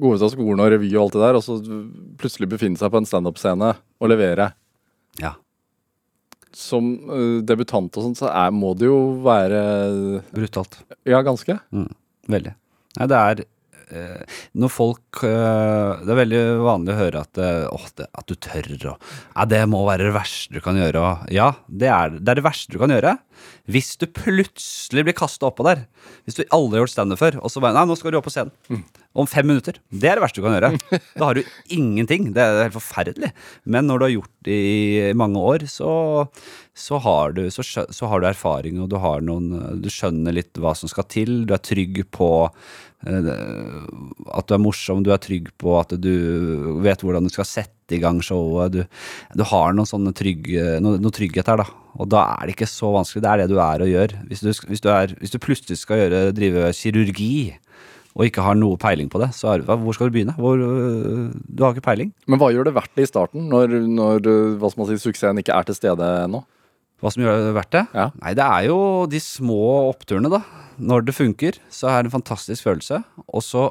gå 0.00 0.14
ut 0.14 0.24
av 0.24 0.32
skolen 0.32 0.62
og 0.64 0.70
revy 0.72 0.92
og 0.94 1.06
alt 1.06 1.18
det 1.18 1.24
der, 1.24 1.40
og 1.40 1.44
så 1.44 1.58
plutselig 2.20 2.48
befinne 2.52 2.80
seg 2.80 2.92
på 2.92 3.02
en 3.02 3.08
standup-scene 3.08 3.74
og 3.76 4.12
levere 4.12 4.52
ja. 5.20 5.34
Som 6.56 6.94
uh, 7.10 7.42
debutant 7.46 7.92
og 7.98 8.08
sånt, 8.08 8.20
så 8.22 8.30
er, 8.30 8.54
må 8.54 8.72
det 8.78 8.88
jo 8.88 9.00
være 9.24 9.60
Brutalt. 10.32 10.80
Ja, 11.08 11.20
ganske. 11.26 11.58
Mm, 11.74 11.90
veldig. 12.32 12.54
Nei, 12.96 13.08
det 13.12 13.20
er 13.20 13.42
uh, 13.92 14.40
når 14.56 14.72
folk 14.72 15.20
uh, 15.20 16.00
Det 16.00 16.14
er 16.14 16.20
veldig 16.22 16.42
vanlig 16.64 16.94
å 16.94 16.98
høre 17.02 17.24
at, 17.26 17.42
åh, 17.70 17.86
det, 18.00 18.08
at 18.08 18.26
du 18.26 18.34
tør 18.34 18.70
og 18.94 18.94
ja, 18.96 19.44
Det 19.52 19.60
må 19.70 19.84
være 19.86 20.08
det 20.08 20.16
verste 20.16 20.56
du 20.56 20.62
kan 20.64 20.80
gjøre. 20.80 21.04
Og, 21.04 21.28
ja, 21.34 21.52
det 21.68 21.92
er, 21.92 22.16
det 22.16 22.32
er 22.32 22.40
det 22.40 22.48
verste 22.48 22.72
du 22.72 22.80
kan 22.82 22.94
gjøre. 22.94 23.18
Hvis 23.70 23.96
du 23.98 24.06
plutselig 24.06 25.04
blir 25.06 25.16
kasta 25.16 25.48
oppå 25.48 25.66
der. 25.66 25.84
Hvis 26.26 26.38
du 26.38 26.44
aldri 26.54 26.78
har 26.78 26.84
gjort 26.84 26.94
standup 26.94 27.20
før, 27.20 27.38
og 27.42 27.52
så 27.52 27.62
bare 27.62 27.74
Nei, 27.76 27.84
nå 27.90 27.96
skal 27.98 28.14
du 28.14 28.18
opp 28.20 28.28
på 28.28 28.32
scenen. 28.34 28.82
Om 29.16 29.28
fem 29.30 29.48
minutter. 29.48 29.80
Det 29.90 30.10
er 30.10 30.18
det 30.18 30.24
verste 30.24 30.40
du 30.40 30.46
kan 30.46 30.56
gjøre. 30.56 30.72
Da 31.18 31.28
har 31.30 31.38
du 31.38 31.42
ingenting. 31.72 32.30
Det 32.36 32.42
er 32.42 32.62
helt 32.66 32.76
forferdelig. 32.76 33.32
Men 33.64 33.88
når 33.88 33.98
du 33.98 34.06
har 34.06 34.14
gjort 34.14 34.34
det 34.48 34.56
i 34.56 35.12
mange 35.18 35.42
år, 35.52 35.66
så, 35.70 35.90
så, 36.76 37.00
har, 37.02 37.36
du, 37.36 37.46
så, 37.50 37.64
så 37.64 38.10
har 38.10 38.22
du 38.22 38.28
erfaring, 38.30 38.80
og 38.82 38.90
du, 38.92 38.98
har 39.02 39.24
noen, 39.24 39.80
du 39.82 39.88
skjønner 39.92 40.36
litt 40.36 40.60
hva 40.62 40.76
som 40.78 40.90
skal 40.92 41.08
til. 41.12 41.38
Du 41.48 41.56
er 41.56 41.64
trygg 41.64 42.04
på 42.14 42.30
eh, 42.46 43.32
at 44.36 44.48
du 44.48 44.56
er 44.56 44.62
morsom, 44.62 45.02
du 45.06 45.12
er 45.14 45.22
trygg 45.22 45.50
på 45.60 45.78
at 45.80 45.96
du 46.00 46.12
vet 46.84 47.02
hvordan 47.04 47.26
du 47.26 47.34
skal 47.34 47.48
sette 47.48 47.75
i 47.94 48.00
gang 48.02 48.22
showet. 48.24 48.74
Du, 48.74 48.80
du 49.36 49.44
har 49.46 49.76
sånne 49.86 50.14
trygg, 50.16 50.48
noe, 50.82 50.98
noe 51.02 51.14
trygghet 51.14 51.52
her, 51.52 51.62
da. 51.62 51.68
Og 51.96 52.08
da 52.12 52.24
er 52.34 52.46
det 52.48 52.56
ikke 52.56 52.68
så 52.68 52.90
vanskelig. 52.94 53.22
Det 53.24 53.30
er 53.30 53.42
det 53.42 53.50
du 53.52 53.60
er 53.62 53.84
og 53.84 53.92
gjør. 53.92 54.16
Hvis 54.30 54.42
du, 54.44 54.50
hvis 54.68 54.82
du, 54.84 54.90
er, 54.92 55.14
hvis 55.20 55.32
du 55.32 55.38
plutselig 55.42 55.78
skal 55.80 56.02
gjøre, 56.02 56.24
drive 56.36 56.72
kirurgi 56.76 57.36
og 58.16 58.24
ikke 58.24 58.44
har 58.44 58.56
noe 58.56 58.78
peiling 58.80 59.10
på 59.12 59.20
det, 59.20 59.28
så 59.36 59.52
er, 59.52 59.64
hvor 59.68 59.92
skal 59.92 60.08
du 60.08 60.14
begynne? 60.14 60.34
Hvor, 60.40 60.56
øh, 60.56 61.32
du 61.36 61.64
har 61.64 61.74
ikke 61.74 61.84
peiling. 61.84 62.14
Men 62.24 62.40
hva 62.40 62.48
gjør 62.52 62.70
det 62.70 62.76
verdt 62.78 62.94
det 62.96 63.04
i 63.04 63.10
starten, 63.10 63.48
når, 63.52 63.74
når 63.92 64.28
eh, 64.32 64.54
hva 64.56 64.70
skal 64.72 64.82
man 64.82 64.88
si, 64.88 65.00
suksessen 65.02 65.42
ikke 65.42 65.52
er 65.52 65.66
til 65.68 65.76
stede 65.76 66.08
ennå? 66.22 66.40
Hva 67.04 67.12
som 67.12 67.20
gjør 67.20 67.42
det 67.44 67.56
verdt 67.58 67.74
det? 67.76 67.82
Ja. 67.92 68.06
Nei, 68.22 68.32
det 68.38 68.46
er 68.46 68.68
jo 68.70 68.78
de 69.12 69.20
små 69.20 69.60
oppturene, 69.90 70.32
da. 70.32 70.40
Når 70.80 71.04
det 71.04 71.16
funker, 71.16 71.60
så 71.72 71.90
er 71.92 71.98
det 72.00 72.08
en 72.08 72.16
fantastisk 72.16 72.64
følelse. 72.64 73.02
Og 73.28 73.44
så 73.44 73.68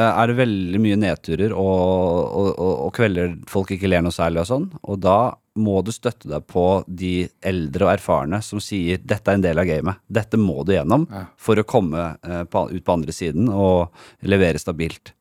er 0.00 0.26
det 0.30 0.36
veldig 0.38 0.78
mye 0.80 0.96
nedturer 0.96 1.52
og, 1.52 2.32
og, 2.32 2.48
og, 2.56 2.74
og 2.86 2.92
kvelder 2.96 3.34
folk 3.50 3.70
ikke 3.74 3.90
ler 3.92 4.00
noe 4.04 4.14
særlig 4.14 4.40
og 4.40 4.48
sånn. 4.48 4.66
Og 4.88 5.00
da 5.04 5.34
må 5.60 5.82
du 5.84 5.90
støtte 5.92 6.30
deg 6.30 6.46
på 6.48 6.62
de 6.88 7.28
eldre 7.44 7.84
og 7.84 7.90
erfarne 7.98 8.38
som 8.42 8.60
sier 8.64 8.96
'dette 9.04 9.28
er 9.28 9.34
en 9.36 9.44
del 9.44 9.58
av 9.60 9.66
gamet'. 9.68 9.98
Dette 10.08 10.38
må 10.40 10.64
du 10.64 10.72
gjennom 10.72 11.04
Ja. 11.12 11.26
for 11.36 11.60
å 11.60 11.64
komme 11.68 12.16
eh, 12.24 12.44
på, 12.44 12.70
ut 12.72 12.84
på 12.84 12.92
andre 12.94 13.12
siden 13.12 13.50
og 13.52 13.92
levere 14.24 14.56
stabilt. 14.58 15.12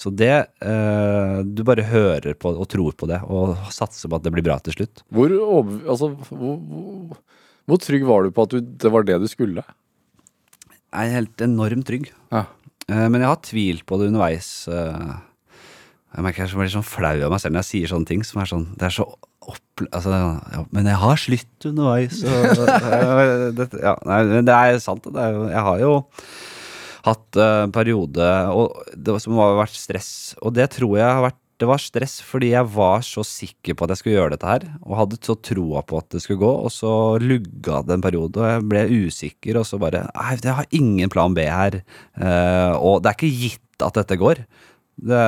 Så 0.00 0.10
det 0.10 0.48
eh, 0.60 1.42
Du 1.44 1.62
bare 1.62 1.84
hører 1.84 2.34
på 2.34 2.48
og 2.56 2.66
tror 2.68 2.92
på 2.96 3.06
det, 3.06 3.20
og 3.28 3.56
satser 3.70 4.08
på 4.08 4.16
at 4.16 4.22
det 4.24 4.32
blir 4.32 4.42
bra 4.42 4.56
til 4.58 4.72
slutt. 4.72 5.04
Hvor, 5.12 5.28
altså, 5.86 6.14
hvor, 6.32 6.56
hvor, 6.56 7.16
hvor 7.68 7.78
trygg 7.78 8.04
var 8.08 8.24
du 8.24 8.30
på 8.32 8.42
at 8.42 8.50
du, 8.56 8.60
det 8.60 8.90
var 8.90 9.04
det 9.04 9.20
du 9.20 9.28
skulle? 9.28 9.62
Jeg 10.94 11.10
er 11.10 11.14
helt 11.20 11.40
enormt 11.44 11.84
trygg. 11.86 12.08
Ja. 12.32 12.46
Eh, 12.90 13.06
Men 13.08 13.20
jeg 13.22 13.30
har 13.30 13.40
tvilt 13.44 13.86
på 13.88 13.98
det 14.00 14.10
underveis. 14.12 14.68
eh, 14.68 15.14
Jeg 16.14 16.22
merker 16.24 16.44
jeg 16.46 16.54
blir 16.58 16.70
sånn 16.70 16.86
flau 16.86 17.16
av 17.26 17.30
meg 17.32 17.40
selv 17.42 17.54
når 17.56 17.64
jeg 17.64 17.70
sier 17.72 17.90
sånne 17.90 18.06
ting 18.06 18.22
som 18.22 18.40
er 18.42 18.46
sånn 18.50 18.66
Det 18.78 18.86
er 18.86 18.94
så 18.94 19.06
opp... 19.44 19.82
Altså, 19.90 20.10
ja, 20.54 20.60
men 20.72 20.86
jeg 20.86 20.96
har 21.02 21.16
slitt 21.20 21.66
underveis. 21.68 22.20
Og, 22.24 23.54
det, 23.58 23.66
ja, 23.82 23.96
nei, 24.06 24.20
men 24.30 24.46
det 24.46 24.54
er 24.54 24.78
sant. 24.80 25.04
Det 25.04 25.20
er 25.20 25.34
jeg 25.50 25.64
har 25.66 25.80
jo 25.82 25.90
hatt 27.04 27.36
eh, 27.36 27.62
en 27.66 27.72
periode 27.74 28.28
og 28.54 28.78
det 28.96 29.18
som 29.20 29.36
har 29.42 29.58
vært 29.58 29.76
stress. 29.76 30.12
Og 30.40 30.54
det 30.56 30.70
tror 30.78 30.94
jeg 30.96 31.04
har 31.10 31.24
vært 31.26 31.40
det 31.60 31.68
var 31.70 31.82
stress 31.82 32.18
fordi 32.24 32.50
jeg 32.52 32.66
var 32.74 33.04
så 33.06 33.22
sikker 33.26 33.76
på 33.76 33.86
at 33.86 33.94
jeg 33.94 34.00
skulle 34.00 34.16
gjøre 34.16 34.34
dette 34.34 34.50
her, 34.50 34.66
og 34.82 34.98
hadde 34.98 35.20
så 35.22 35.36
troa 35.38 35.84
på 35.86 36.00
at 36.00 36.08
det 36.14 36.22
skulle 36.24 36.42
gå, 36.42 36.52
og 36.66 36.72
så 36.74 36.92
lugga 37.22 37.82
det 37.86 37.96
en 37.96 38.04
periode, 38.04 38.40
og 38.40 38.50
jeg 38.50 38.68
ble 38.72 38.84
usikker, 39.06 39.60
og 39.60 39.68
så 39.68 39.78
bare 39.82 40.04
Nei, 40.10 40.36
jeg 40.42 40.58
har 40.58 40.70
ingen 40.74 41.12
plan 41.12 41.34
B 41.36 41.46
her, 41.46 41.80
uh, 42.18 42.74
og 42.78 43.02
det 43.02 43.12
er 43.12 43.18
ikke 43.18 43.34
gitt 43.44 43.84
at 43.84 44.00
dette 44.00 44.18
går. 44.18 44.42
Det, 44.94 45.20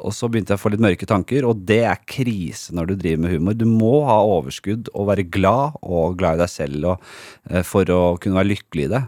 og 0.00 0.14
så 0.16 0.30
begynte 0.32 0.54
jeg 0.54 0.60
å 0.60 0.62
få 0.62 0.72
litt 0.72 0.84
mørke 0.84 1.08
tanker, 1.08 1.44
og 1.48 1.64
det 1.68 1.82
er 1.88 2.04
krise 2.08 2.76
når 2.76 2.90
du 2.90 2.94
driver 2.96 3.24
med 3.24 3.34
humor. 3.36 3.56
Du 3.56 3.66
må 3.68 3.94
ha 4.08 4.16
overskudd 4.24 4.88
og 4.94 5.10
være 5.10 5.26
glad, 5.28 5.76
og 5.84 6.16
glad 6.20 6.38
i 6.38 6.44
deg 6.44 6.52
selv, 6.52 6.88
og, 6.94 7.10
eh, 7.50 7.64
for 7.66 7.88
å 7.92 8.00
kunne 8.16 8.40
være 8.40 8.52
lykkelig 8.54 8.86
i 8.88 8.92
det. 8.94 9.02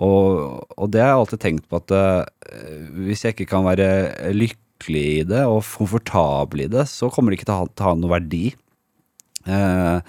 Og, 0.00 0.60
og 0.76 0.92
det 0.92 1.02
har 1.02 1.14
jeg 1.14 1.22
alltid 1.22 1.42
tenkt 1.42 1.68
på 1.68 1.80
at 1.80 1.92
uh, 1.92 2.24
hvis 3.04 3.24
jeg 3.26 3.36
ikke 3.36 3.50
kan 3.50 3.66
være 3.66 3.88
lykkelig 4.36 4.66
i 4.88 5.22
det 5.28 5.44
og 5.48 5.62
komfortabel 5.76 6.64
i 6.64 6.70
det, 6.72 6.86
så 6.88 7.10
kommer 7.12 7.30
det 7.30 7.40
ikke 7.40 7.50
til 7.50 7.56
å 7.56 7.60
ha, 7.62 7.70
til 7.70 7.86
å 7.86 7.90
ha 7.90 7.98
noe 8.00 8.14
verdi. 8.14 8.44
Eh, 9.48 10.00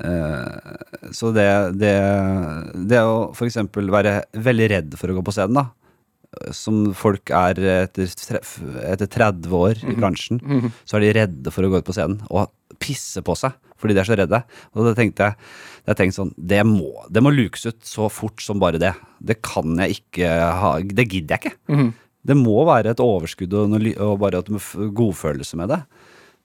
eh, 0.00 1.10
så 1.12 1.32
det, 1.36 1.48
det, 1.80 1.96
det 2.92 3.02
å 3.04 3.32
eksempel 3.46 3.90
være 3.92 4.22
veldig 4.36 4.68
redd 4.74 4.96
for 5.00 5.10
å 5.10 5.18
gå 5.18 5.24
på 5.26 5.34
scenen, 5.36 5.60
da. 5.62 5.66
Som 6.52 6.90
folk 6.92 7.30
er 7.32 7.58
etter, 7.86 8.10
etter 8.84 9.08
30 9.08 9.54
år 9.56 9.78
i 9.88 9.94
bransjen, 9.96 10.42
så 10.84 10.98
er 10.98 11.06
de 11.06 11.14
redde 11.16 11.52
for 11.54 11.64
å 11.64 11.70
gå 11.72 11.80
ut 11.80 11.86
på 11.86 11.94
scenen 11.96 12.20
og 12.28 12.52
pisse 12.78 13.24
på 13.24 13.34
seg 13.38 13.56
fordi 13.78 13.94
de 13.94 14.00
er 14.02 14.08
så 14.08 14.16
redde. 14.18 14.40
Og 14.74 14.88
da 14.88 14.92
tenkte 14.98 15.28
jeg, 15.28 15.36
jeg 15.86 15.98
tenkte 16.00 16.16
sånn, 16.16 16.32
det 16.50 16.64
må, 16.66 16.90
det 17.14 17.22
må 17.22 17.30
lukes 17.30 17.62
ut 17.68 17.78
så 17.86 18.08
fort 18.10 18.42
som 18.42 18.58
bare 18.58 18.80
det. 18.82 18.90
Det 19.22 19.38
kan 19.46 19.78
jeg 19.84 20.00
ikke 20.00 20.32
ha, 20.58 20.72
det 20.82 21.06
gidder 21.06 21.38
jeg 21.38 21.52
ikke. 21.52 21.52
Det 22.28 22.36
må 22.36 22.60
være 22.68 22.92
et 22.92 23.02
overskudd 23.02 23.56
og, 23.56 23.76
og 23.96 24.14
bare 24.22 24.42
at 24.42 24.50
du 24.50 24.58
godfølelse 24.94 25.58
med 25.60 25.72
det. 25.72 25.82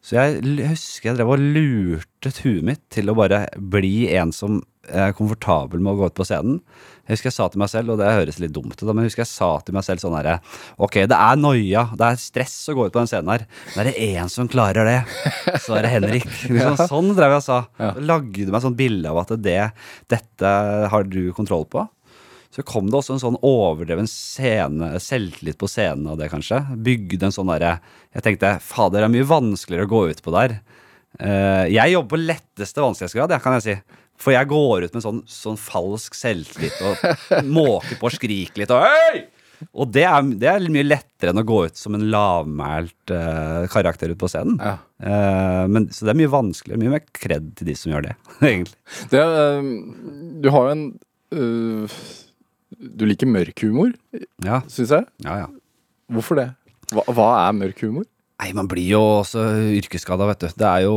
Så 0.03 0.17
jeg 0.17 0.41
jeg 0.43 0.73
husker 0.73 1.09
jeg 1.11 1.19
drev 1.19 1.31
og 1.31 1.43
lurte 1.55 2.31
huet 2.41 2.67
mitt 2.67 2.84
til 2.91 3.11
å 3.11 3.15
bare 3.15 3.45
bli 3.55 4.09
en 4.17 4.34
som 4.36 4.61
er 4.91 5.13
komfortabel 5.15 5.79
med 5.79 5.93
å 5.93 5.99
gå 6.01 6.09
ut 6.11 6.17
på 6.17 6.25
scenen. 6.27 6.57
Jeg 7.07 7.15
husker 7.15 7.29
jeg 7.29 7.36
sa 7.38 7.47
til 7.51 7.61
meg 7.61 7.69
selv, 7.71 7.93
og 7.93 8.01
det 8.01 8.11
høres 8.11 8.39
litt 8.43 8.51
dumt 8.55 8.75
ut, 8.75 8.84
men 8.89 9.05
jeg 9.05 9.13
husker 9.13 9.23
jeg 9.23 9.31
sa 9.31 9.49
til 9.63 9.75
meg 9.77 9.86
selv 9.88 10.03
sånn 10.03 10.15
herre 10.17 10.38
Ok, 10.75 10.97
det 11.07 11.15
er 11.15 11.39
noia, 11.39 11.86
det 11.99 12.09
er 12.09 12.19
stress 12.19 12.57
å 12.71 12.75
gå 12.75 12.88
ut 12.88 12.95
på 12.95 12.99
den 12.99 13.09
scenen 13.11 13.31
her, 13.31 13.45
men 13.73 13.84
er 13.84 13.89
det 13.89 14.09
én 14.11 14.31
som 14.31 14.49
klarer 14.51 14.88
det, 14.88 14.99
så 15.63 15.77
er 15.77 15.88
det 15.88 15.93
Henrik. 15.95 16.27
Liksom, 16.51 16.79
sånn 16.91 17.11
drev 17.15 17.38
jeg 17.38 17.43
og 17.43 17.47
sa. 17.47 17.59
Lagde 18.03 18.51
meg 18.51 18.63
sånn 18.65 18.79
bilde 18.79 19.11
av 19.11 19.23
at 19.23 19.36
det, 19.43 19.59
dette 20.11 20.53
har 20.91 21.07
du 21.07 21.21
kontroll 21.36 21.67
på. 21.71 21.88
Så 22.54 22.62
kom 22.68 22.89
det 22.89 22.99
også 22.99 23.16
en 23.16 23.24
sånn 23.24 23.39
overdreven 23.41 24.06
scene, 24.10 24.91
selvtillit 25.01 25.58
på 25.58 25.70
scenen 25.72 26.06
av 26.12 26.20
det, 26.20 26.30
kanskje. 26.30 26.60
Bygde 26.86 27.30
en 27.30 27.34
sånn 27.34 27.49
derre 27.49 27.80
Jeg 28.14 28.26
tenkte 28.28 28.56
fader, 28.62 29.01
det 29.01 29.08
er 29.10 29.16
mye 29.16 29.30
vanskeligere 29.30 29.89
å 29.89 29.93
gå 29.93 30.01
ut 30.12 30.22
på 30.22 30.34
der. 30.36 30.60
Eh, 31.18 31.66
jeg 31.74 31.95
jobber 31.95 32.14
på 32.14 32.22
letteste 32.22 32.84
vanskelighetsgrad, 32.84 33.34
kan 33.41 33.58
jeg 33.58 33.66
si. 33.66 34.01
For 34.22 34.36
jeg 34.36 34.49
går 34.51 34.86
ut 34.86 34.93
med 34.93 35.04
sånn, 35.04 35.22
sånn 35.26 35.58
falsk 35.58 36.14
selvtillit 36.14 36.78
og 36.86 37.01
måker 37.58 37.97
på 37.97 38.10
og 38.10 38.14
skriker 38.14 38.62
litt 38.62 38.74
og 38.74 38.86
Hei! 38.86 39.24
Og 39.72 39.89
det 39.95 40.04
er, 40.06 40.26
det 40.38 40.49
er 40.49 40.66
mye 40.74 40.86
lettere 40.86 41.32
enn 41.32 41.39
å 41.39 41.45
gå 41.47 41.62
ut 41.72 41.80
som 41.80 41.95
en 41.95 42.04
lavmælt 42.12 43.14
uh, 43.16 43.64
karakter 43.72 44.12
ut 44.12 44.20
på 44.20 44.28
scenen. 44.28 44.58
Ja. 44.60 44.74
Uh, 44.99 45.64
men, 45.72 45.88
så 45.93 46.04
det 46.04 46.12
er 46.12 46.20
mye 46.20 46.34
vanskeligere. 46.34 46.82
Mye 46.82 46.93
mer 46.97 47.06
kred 47.16 47.54
til 47.56 47.70
de 47.72 47.76
som 47.80 47.93
gjør 47.93 48.10
det, 48.10 48.18
egentlig. 48.49 48.76
Det, 49.14 49.24
uh, 49.24 49.64
du 50.43 50.49
har 50.51 50.68
jo 50.68 50.76
en 50.76 50.86
Du 52.84 53.05
liker 53.07 53.29
mørk 53.29 53.63
humor, 53.63 53.93
Ja, 54.43 54.61
syns 54.67 54.91
jeg. 54.91 55.07
ja, 55.23 55.43
ja. 55.45 55.51
Hvorfor 56.11 56.36
det? 56.38 56.49
Hva, 56.91 57.05
hva 57.15 57.29
er 57.47 57.55
mørk 57.55 57.79
humor? 57.86 58.05
Nei, 58.43 58.49
man 58.57 58.67
blir 58.67 58.89
jo 58.91 58.99
også 59.21 59.39
yrkesskada, 59.77 60.25
vet 60.27 60.41
du. 60.41 60.47
Det 60.59 60.67
er 60.67 60.81
jo 60.84 60.95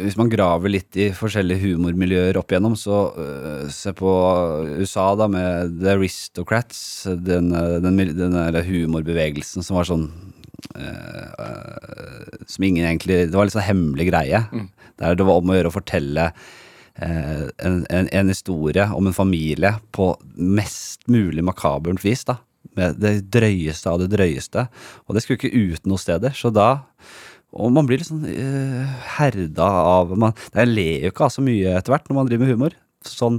Hvis 0.00 0.16
man 0.16 0.30
graver 0.32 0.72
litt 0.72 0.96
i 0.96 1.10
forskjellige 1.12 1.74
humormiljøer 1.74 2.38
opp 2.40 2.54
igjennom, 2.54 2.76
så 2.78 3.00
uh, 3.12 3.66
se 3.72 3.92
på 3.98 4.12
USA, 4.78 5.10
da, 5.18 5.26
med 5.28 5.74
The 5.82 5.96
Aristocrats. 5.98 6.80
Den, 7.26 7.50
øh, 7.52 7.76
den, 7.84 8.00
den 8.16 8.38
der 8.38 8.64
humorbevegelsen 8.64 9.66
som 9.66 9.76
var 9.76 9.90
sånn 9.90 10.06
uh, 10.78 11.28
øh, 11.44 12.40
Som 12.48 12.64
ingen 12.64 12.86
egentlig 12.86 13.26
Det 13.28 13.36
var 13.36 13.48
litt 13.48 13.58
sånn 13.58 13.68
hemmelig 13.68 14.08
greie. 14.08 14.46
Der 14.98 15.18
det 15.18 15.28
var 15.28 15.42
om 15.42 15.52
å 15.52 15.58
gjøre 15.58 15.74
å 15.74 15.76
fortelle 15.76 16.30
en, 17.02 17.84
en, 17.90 18.08
en 18.12 18.28
historie 18.32 18.84
om 18.94 19.06
en 19.06 19.14
familie 19.16 19.74
på 19.94 20.10
mest 20.36 21.06
mulig 21.08 21.44
makabert 21.46 22.02
vis, 22.04 22.24
da. 22.28 22.38
Med 22.76 22.98
det 23.00 23.14
drøyeste 23.32 23.88
av 23.90 24.00
det 24.02 24.10
drøyeste. 24.12 24.66
Og 25.06 25.14
det 25.16 25.22
skulle 25.24 25.38
ikke 25.40 25.74
ut 25.78 25.86
noe 25.88 25.98
steder. 26.02 26.34
Så 26.36 26.50
da 26.52 26.80
Og 27.56 27.70
man 27.72 27.86
blir 27.88 27.96
litt 28.02 28.10
sånn 28.10 28.26
eh, 28.28 28.90
herda 29.16 29.64
av 29.64 30.10
man, 30.20 30.34
Jeg 30.52 30.68
ler 30.68 31.06
jo 31.06 31.12
ikke 31.14 31.24
av 31.24 31.32
så 31.32 31.40
mye 31.46 31.78
etter 31.78 31.94
hvert 31.94 32.10
når 32.10 32.18
man 32.18 32.28
driver 32.28 32.44
med 32.44 32.52
humor. 32.52 32.74
Sånn 33.08 33.38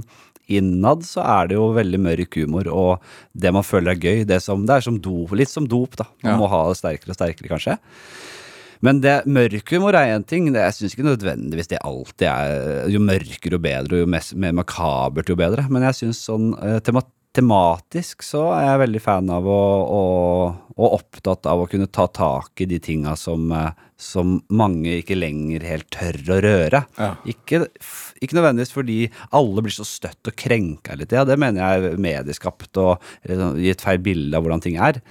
innad 0.50 1.04
så 1.06 1.22
er 1.22 1.46
det 1.46 1.54
jo 1.54 1.68
veldig 1.76 2.00
mørk 2.02 2.34
humor, 2.40 2.66
og 2.74 3.04
det 3.38 3.52
man 3.54 3.62
føler 3.62 3.92
er 3.92 4.00
gøy, 4.02 4.24
det, 4.26 4.40
som, 4.42 4.64
det 4.66 4.80
er 4.80 4.82
som 4.82 4.96
dop, 4.98 5.30
litt 5.38 5.52
som 5.52 5.68
dop, 5.70 5.94
da. 6.00 6.08
Man 6.24 6.32
Ja. 6.32 6.38
må 6.40 6.48
ha 6.50 6.64
det 6.72 6.80
sterkere 6.80 7.14
og 7.14 7.18
sterkere, 7.20 7.52
kanskje. 7.52 7.76
Men 8.84 9.02
det 9.04 9.20
mørkhumor 9.28 9.96
er 9.98 10.14
én 10.14 10.24
ting. 10.26 10.48
Det, 10.54 10.62
jeg 10.64 10.78
syns 10.78 10.96
ikke 10.96 11.08
nødvendigvis 11.10 11.70
det 11.72 11.82
alltid 11.84 12.28
er 12.30 12.90
Jo 12.92 13.02
mørkere 13.04 13.58
jo 13.58 13.62
bedre, 13.62 13.96
og 13.96 14.04
jo 14.04 14.10
mest, 14.16 14.36
mer 14.40 14.56
makabert 14.56 15.28
jo 15.28 15.36
bedre. 15.38 15.66
Men 15.72 15.84
jeg 15.90 15.98
syns 16.00 16.22
sånn 16.28 16.54
eh, 16.64 16.78
tema, 16.84 17.04
tematisk 17.36 18.24
så 18.26 18.48
er 18.56 18.64
jeg 18.66 18.82
veldig 18.82 19.02
fan 19.04 19.28
av 19.30 19.46
å, 19.46 19.60
å, 19.84 20.00
og 20.74 20.96
opptatt 20.96 21.46
av 21.50 21.62
å 21.62 21.68
kunne 21.70 21.86
ta 21.92 22.08
tak 22.10 22.64
i 22.64 22.66
de 22.70 22.80
tinga 22.82 23.14
som, 23.20 23.44
eh, 23.54 23.68
som 24.00 24.38
mange 24.48 24.96
ikke 25.02 25.18
lenger 25.18 25.66
helt 25.68 25.90
tør 25.94 26.18
å 26.38 26.40
røre. 26.46 26.82
Ja. 26.96 27.12
Ikke, 27.30 27.66
ikke 28.18 28.40
nødvendigvis 28.40 28.74
fordi 28.74 28.98
alle 29.36 29.66
blir 29.66 29.76
så 29.76 29.86
støtt 29.86 30.32
og 30.32 30.40
krenka 30.40 30.96
hele 30.96 31.06
tida. 31.06 31.28
Det 31.28 31.38
mener 31.40 31.62
jeg 31.62 31.92
er 31.92 32.02
medieskapt 32.08 32.82
og 32.82 33.12
sånn, 33.28 33.60
et 33.60 33.84
feil 33.84 34.02
bilde 34.02 34.34
av 34.34 34.46
hvordan 34.46 34.64
ting 34.64 34.80
er. 34.80 35.02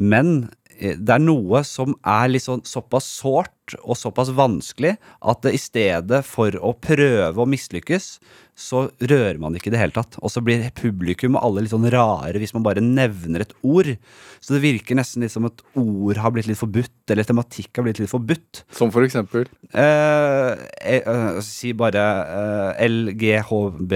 Men 0.00 0.48
det 0.80 1.12
er 1.14 1.22
noe 1.22 1.60
som 1.66 1.94
er 2.08 2.38
sånn 2.40 2.64
såpass 2.64 3.08
sårt 3.20 3.76
og 3.84 3.98
såpass 3.98 4.32
vanskelig 4.34 4.96
at 5.20 5.42
det 5.44 5.52
i 5.54 5.60
stedet 5.60 6.22
for 6.26 6.56
å 6.58 6.72
prøve 6.74 7.38
å 7.38 7.48
mislykkes, 7.48 8.16
så 8.60 8.82
rører 8.98 9.38
man 9.40 9.54
ikke 9.56 9.70
i 9.70 9.74
det 9.74 9.80
hele 9.80 9.94
tatt. 9.94 10.18
Og 10.20 10.32
så 10.32 10.42
blir 10.44 10.66
publikum 10.76 11.36
og 11.36 11.44
alle 11.46 11.64
litt 11.64 11.72
sånn 11.72 11.88
rare 11.92 12.40
hvis 12.40 12.54
man 12.56 12.64
bare 12.66 12.84
nevner 12.84 13.44
et 13.44 13.54
ord. 13.62 13.92
Så 14.40 14.56
det 14.56 14.62
virker 14.64 14.98
nesten 14.98 15.24
litt 15.24 15.34
som 15.34 15.48
et 15.48 15.64
ord 15.78 16.20
har 16.20 16.34
blitt 16.34 16.48
litt 16.50 16.60
forbudt, 16.60 17.12
eller 17.12 17.28
tematikk 17.28 17.72
har 17.78 17.86
blitt 17.86 18.02
litt 18.02 18.12
forbudt. 18.12 18.64
Som 18.76 18.92
for 18.94 19.06
eksempel 19.06 19.48
Eh, 19.70 20.52
eh, 20.82 21.04
eh, 21.06 21.36
si 21.46 21.70
bare 21.78 22.02
eh, 22.80 22.88
LGHB 22.88 23.92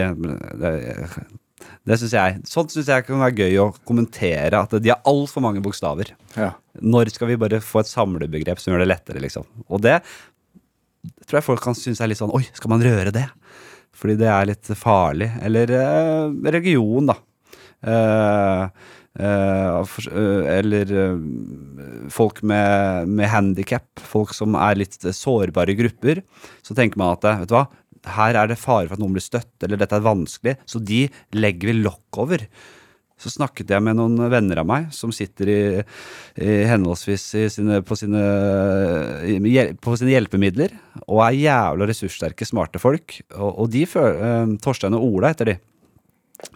Det, 1.85 1.99
synes 2.01 2.15
jeg 2.17 2.39
Sånt 2.49 2.73
syns 2.75 2.89
jeg 2.91 3.07
kan 3.07 3.21
være 3.23 3.47
gøy 3.47 3.59
å 3.63 3.71
kommentere. 3.89 4.63
At 4.65 4.77
de 4.81 4.93
har 4.93 5.03
altfor 5.09 5.45
mange 5.45 5.63
bokstaver. 5.65 6.15
Ja. 6.37 6.53
Når 6.81 7.13
skal 7.15 7.31
vi 7.31 7.41
bare 7.41 7.63
få 7.65 7.83
et 7.83 7.91
samlebegrep 7.91 8.63
som 8.63 8.73
gjør 8.73 8.85
det 8.85 8.91
lettere, 8.91 9.23
liksom? 9.23 9.47
Og 9.69 9.83
det 9.85 10.01
tror 11.29 11.39
jeg 11.39 11.47
folk 11.47 11.63
kan 11.65 11.77
synes 11.77 12.01
er 12.01 12.09
litt 12.11 12.21
sånn 12.21 12.33
Oi, 12.35 12.47
skal 12.57 12.73
man 12.73 12.85
røre 12.85 13.13
det? 13.15 13.27
Fordi 13.95 14.17
det 14.19 14.29
er 14.31 14.51
litt 14.51 14.73
farlig. 14.79 15.31
Eller 15.45 15.71
eh, 15.71 16.35
religion, 16.51 17.13
da. 17.13 17.19
Eh, 17.85 18.65
eh, 19.23 19.77
for, 19.87 20.09
eh, 20.11 20.49
eller 20.57 20.95
eh, 21.05 22.09
folk 22.13 22.43
med, 22.43 23.13
med 23.21 23.31
handikap, 23.31 23.87
folk 24.03 24.35
som 24.37 24.59
er 24.59 24.81
litt 24.81 24.99
sårbare 24.99 25.77
grupper. 25.79 26.25
Så 26.67 26.77
tenker 26.77 27.01
man 27.01 27.15
at 27.15 27.29
vet 27.45 27.53
du 27.53 27.57
hva, 27.57 27.69
her 28.05 28.39
er 28.39 28.51
det 28.51 28.61
fare 28.61 28.89
for 28.89 28.97
at 28.97 29.03
noen 29.03 29.17
blir 29.17 29.25
støtt, 29.25 29.55
eller 29.65 29.81
dette 29.81 29.97
er 29.97 30.05
vanskelig, 30.05 30.57
så 30.69 30.81
de 30.83 31.05
legger 31.37 31.71
vi 31.71 31.77
lokk 31.83 32.21
over. 32.25 32.47
Så 33.21 33.31
snakket 33.31 33.71
jeg 33.71 33.83
med 33.87 33.97
noen 33.97 34.19
venner 34.31 34.59
av 34.61 34.67
meg 34.69 34.89
som 34.93 35.13
sitter 35.15 35.51
i, 35.51 35.61
i 36.43 36.57
henholdsvis 36.69 37.27
i 37.39 37.45
sine, 37.53 37.79
på, 37.87 37.97
sine, 37.97 38.25
på 39.81 39.95
sine 40.01 40.13
hjelpemidler, 40.17 40.75
og 41.07 41.23
er 41.29 41.39
jævla 41.39 41.89
ressurssterke, 41.89 42.49
smarte 42.49 42.83
folk. 42.83 43.17
Og, 43.39 43.51
og 43.65 43.73
de 43.73 43.87
føler, 43.89 44.21
eh, 44.29 44.55
Torstein 44.65 44.99
og 44.99 45.07
Ola 45.07 45.33
heter 45.33 45.53
de. 45.53 45.57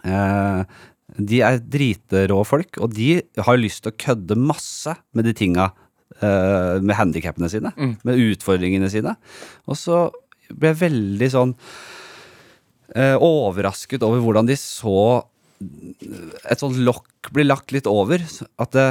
Eh, 0.03 0.79
de 1.31 1.41
er 1.47 1.61
dritrå 1.63 2.43
folk, 2.45 2.77
og 2.83 2.93
de 2.93 3.21
har 3.39 3.59
lyst 3.59 3.85
til 3.85 3.93
å 3.93 3.99
kødde 4.05 4.37
masse 4.39 4.93
med 5.17 5.25
de 5.25 5.33
tinga 5.39 5.71
eh, 6.19 6.75
med 6.83 6.97
handikappene 6.99 7.49
sine, 7.51 7.73
med 8.05 8.25
utfordringene 8.29 8.91
sine. 8.91 9.15
Og 9.65 9.79
så 9.79 10.09
ble 10.49 10.73
veldig 10.77 11.29
sånn 11.33 11.53
eh, 12.95 13.15
overrasket 13.15 14.05
over 14.05 14.23
hvordan 14.23 14.49
de 14.49 14.57
så 14.59 15.25
et 15.59 16.61
sånt 16.61 16.79
lokk 16.79 17.31
blir 17.35 17.47
lagt 17.47 17.73
litt 17.75 17.87
over. 17.89 18.23
At 18.61 18.75
det, 18.75 18.87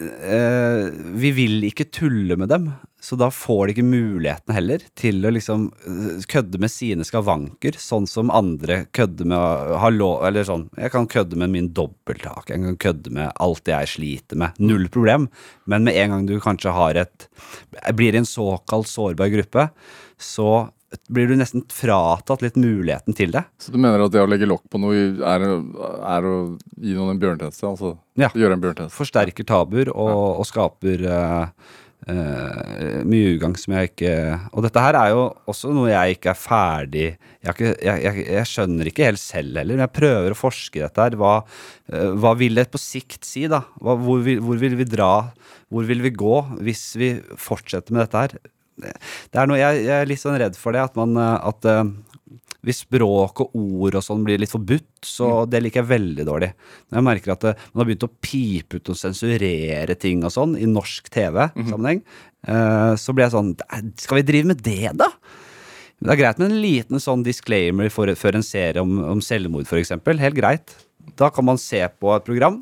eh, 0.00 0.88
vi 1.20 1.32
vil 1.36 1.66
ikke 1.68 1.90
tulle 1.92 2.38
med 2.40 2.48
dem, 2.52 2.70
så 3.00 3.16
da 3.20 3.28
får 3.30 3.66
de 3.66 3.74
ikke 3.74 3.86
muligheten 3.86 4.54
heller 4.56 4.82
til 4.98 5.20
å 5.26 5.32
liksom 5.34 5.68
eh, 5.86 6.24
kødde 6.32 6.60
med 6.62 6.72
sine 6.72 7.06
skavanker, 7.06 7.76
sånn 7.78 8.08
som 8.10 8.32
andre 8.34 8.84
kødder 8.96 9.28
med 9.28 9.36
å 9.36 9.82
ha 9.82 9.92
lov 9.92 10.24
Eller 10.26 10.48
sånn, 10.48 10.66
jeg 10.80 10.94
kan 10.94 11.08
kødde 11.10 11.38
med 11.38 11.52
min 11.52 11.70
dobbelthake, 11.76 12.56
jeg 12.56 12.64
kan 12.64 12.80
kødde 12.86 13.14
med 13.18 13.36
alt 13.36 13.68
jeg 13.68 13.92
sliter 13.92 14.40
med. 14.40 14.56
Null 14.58 14.88
problem. 14.88 15.28
Men 15.66 15.84
med 15.86 16.00
en 16.00 16.16
gang 16.16 16.26
du 16.26 16.38
kanskje 16.40 16.74
har 16.74 16.98
et 17.04 17.28
Blir 17.94 18.16
i 18.16 18.22
en 18.22 18.28
såkalt 18.28 18.88
sårbar 18.88 19.28
gruppe, 19.30 19.68
så 20.18 20.66
blir 21.12 21.28
du 21.28 21.34
nesten 21.38 21.64
fratatt 21.72 22.44
litt 22.44 22.58
muligheten 22.58 23.16
til 23.16 23.32
det. 23.34 23.42
Så 23.60 23.72
du 23.74 23.78
mener 23.80 24.04
at 24.04 24.12
det 24.14 24.22
å 24.22 24.28
legge 24.30 24.48
lokk 24.48 24.64
på 24.72 24.80
noe 24.80 25.08
er, 25.18 25.46
er 25.46 26.28
å 26.28 26.36
gi 26.78 26.94
noen 26.94 27.14
en 27.14 27.22
bjørnetjeneste? 27.22 27.72
Altså 27.72 27.96
Ja. 28.16 28.30
gjøre 28.30 28.56
en 28.56 28.62
bjørnetjeneste? 28.62 28.96
forsterker 28.96 29.46
tabuer 29.48 29.90
og, 29.92 30.40
og 30.40 30.46
skaper 30.48 31.02
uh, 31.10 31.50
uh, 32.08 33.02
mye 33.04 33.34
ugagn 33.34 33.58
som 33.60 33.76
jeg 33.76 33.92
ikke 33.92 34.14
Og 34.54 34.64
dette 34.64 34.86
her 34.86 35.00
er 35.02 35.12
jo 35.12 35.26
også 35.50 35.74
noe 35.74 35.90
jeg 35.90 36.16
ikke 36.16 36.32
er 36.32 36.40
ferdig 36.40 37.06
Jeg, 37.10 37.52
ikke, 37.52 37.74
jeg, 37.74 38.02
jeg, 38.06 38.26
jeg 38.38 38.50
skjønner 38.54 38.90
ikke 38.92 39.10
helt 39.10 39.22
selv 39.22 39.60
heller, 39.60 39.76
men 39.76 39.86
jeg 39.88 39.96
prøver 40.00 40.32
å 40.32 40.38
forske 40.38 40.80
i 40.80 40.86
dette 40.86 41.02
her. 41.02 41.18
Hva, 41.20 41.36
uh, 41.92 42.10
hva 42.16 42.36
vil 42.38 42.62
det 42.62 42.70
på 42.72 42.80
sikt 42.80 43.26
si, 43.26 43.48
da? 43.50 43.66
Hva, 43.82 43.98
hvor, 44.00 44.22
vil, 44.24 44.40
hvor 44.42 44.62
vil 44.62 44.78
vi 44.78 44.88
dra? 44.88 45.14
Hvor 45.68 45.86
vil 45.88 46.04
vi 46.04 46.14
gå 46.14 46.36
hvis 46.62 46.92
vi 46.96 47.16
fortsetter 47.42 47.92
med 47.92 48.06
dette 48.06 48.22
her? 48.22 48.38
Det 48.76 49.40
er 49.40 49.48
noe, 49.48 49.58
jeg, 49.60 49.86
jeg 49.86 49.96
er 50.02 50.10
litt 50.10 50.22
sånn 50.22 50.38
redd 50.40 50.58
for 50.60 50.76
det, 50.76 50.84
at 50.84 50.98
man 50.98 51.16
eh, 51.20 51.48
at 51.50 51.68
uh, 51.70 51.84
hvis 52.66 52.82
språk 52.82 53.44
og 53.44 53.54
ord 53.56 53.98
og 54.00 54.04
sånn 54.04 54.24
blir 54.26 54.40
litt 54.42 54.50
forbudt, 54.50 55.06
så 55.06 55.44
det 55.48 55.60
liker 55.62 55.84
jeg 55.84 55.90
veldig 55.92 56.26
dårlig. 56.26 56.50
Når 56.90 56.98
jeg 56.98 57.06
merker 57.08 57.34
at 57.36 57.46
uh, 57.46 57.66
man 57.72 57.82
har 57.82 57.90
begynt 57.90 58.08
å 58.08 58.12
pipe 58.26 58.80
ut 58.80 58.92
og 58.92 58.98
sensurere 58.98 59.98
ting 60.02 60.24
og 60.26 60.34
sånn 60.34 60.56
i 60.58 60.68
norsk 60.70 61.10
TV-sammenheng, 61.14 62.02
eh, 62.46 62.92
så 62.98 63.14
blir 63.14 63.26
jeg 63.26 63.34
sånn 63.36 63.54
Skal 64.02 64.20
vi 64.20 64.26
drive 64.26 64.50
med 64.50 64.64
det, 64.66 64.92
da? 64.98 65.12
Det 66.02 66.12
er 66.12 66.20
greit 66.20 66.40
med 66.42 66.50
en 66.50 66.60
liten 66.60 67.00
sånn 67.00 67.22
disclaimer 67.24 67.88
for, 67.92 68.10
før 68.18 68.36
en 68.36 68.44
serie 68.44 68.82
om, 68.82 68.98
om 69.14 69.22
selvmord, 69.24 69.64
f.eks. 69.64 69.94
Helt 69.96 70.36
greit. 70.36 70.74
Da 71.16 71.30
kan 71.32 71.46
man 71.46 71.60
se 71.60 71.80
på 72.00 72.10
et 72.12 72.26
program, 72.26 72.60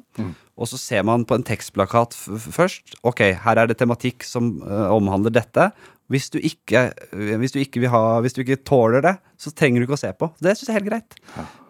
og 0.54 0.68
så 0.70 0.78
ser 0.78 1.02
man 1.06 1.24
på 1.26 1.34
en 1.38 1.46
tekstplakat 1.46 2.14
først. 2.14 2.94
Ok, 3.02 3.24
her 3.42 3.58
er 3.58 3.70
det 3.70 3.78
tematikk 3.80 4.22
som 4.26 4.52
uh, 4.62 4.92
omhandler 4.94 5.34
dette. 5.34 5.70
Hvis 6.14 6.30
du, 6.30 6.38
ikke, 6.38 6.86
eh, 6.94 7.34
hvis, 7.42 7.54
du 7.54 7.58
ikke 7.58 7.90
ha, 7.90 8.02
hvis 8.22 8.36
du 8.36 8.44
ikke 8.44 8.60
tåler 8.62 9.02
det, 9.04 9.16
så 9.40 9.50
trenger 9.50 9.82
du 9.82 9.88
ikke 9.88 9.98
å 9.98 10.04
se 10.04 10.12
på. 10.14 10.30
Det 10.38 10.54
syns 10.54 10.70
jeg 10.70 10.74
er 10.76 10.78
helt 10.78 10.92
greit. 10.92 11.18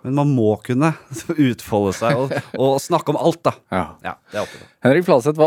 Men 0.04 0.18
man 0.20 0.34
må 0.36 0.50
kunne 0.64 0.92
utfolde 1.48 1.94
seg 1.96 2.20
og, 2.20 2.36
og 2.60 2.76
snakke 2.84 3.14
om 3.14 3.20
alt, 3.20 3.40
da. 3.48 3.54
Ja. 3.72 3.86
Ja. 4.34 4.44
Henrik 4.84 5.08
Flaseth, 5.08 5.40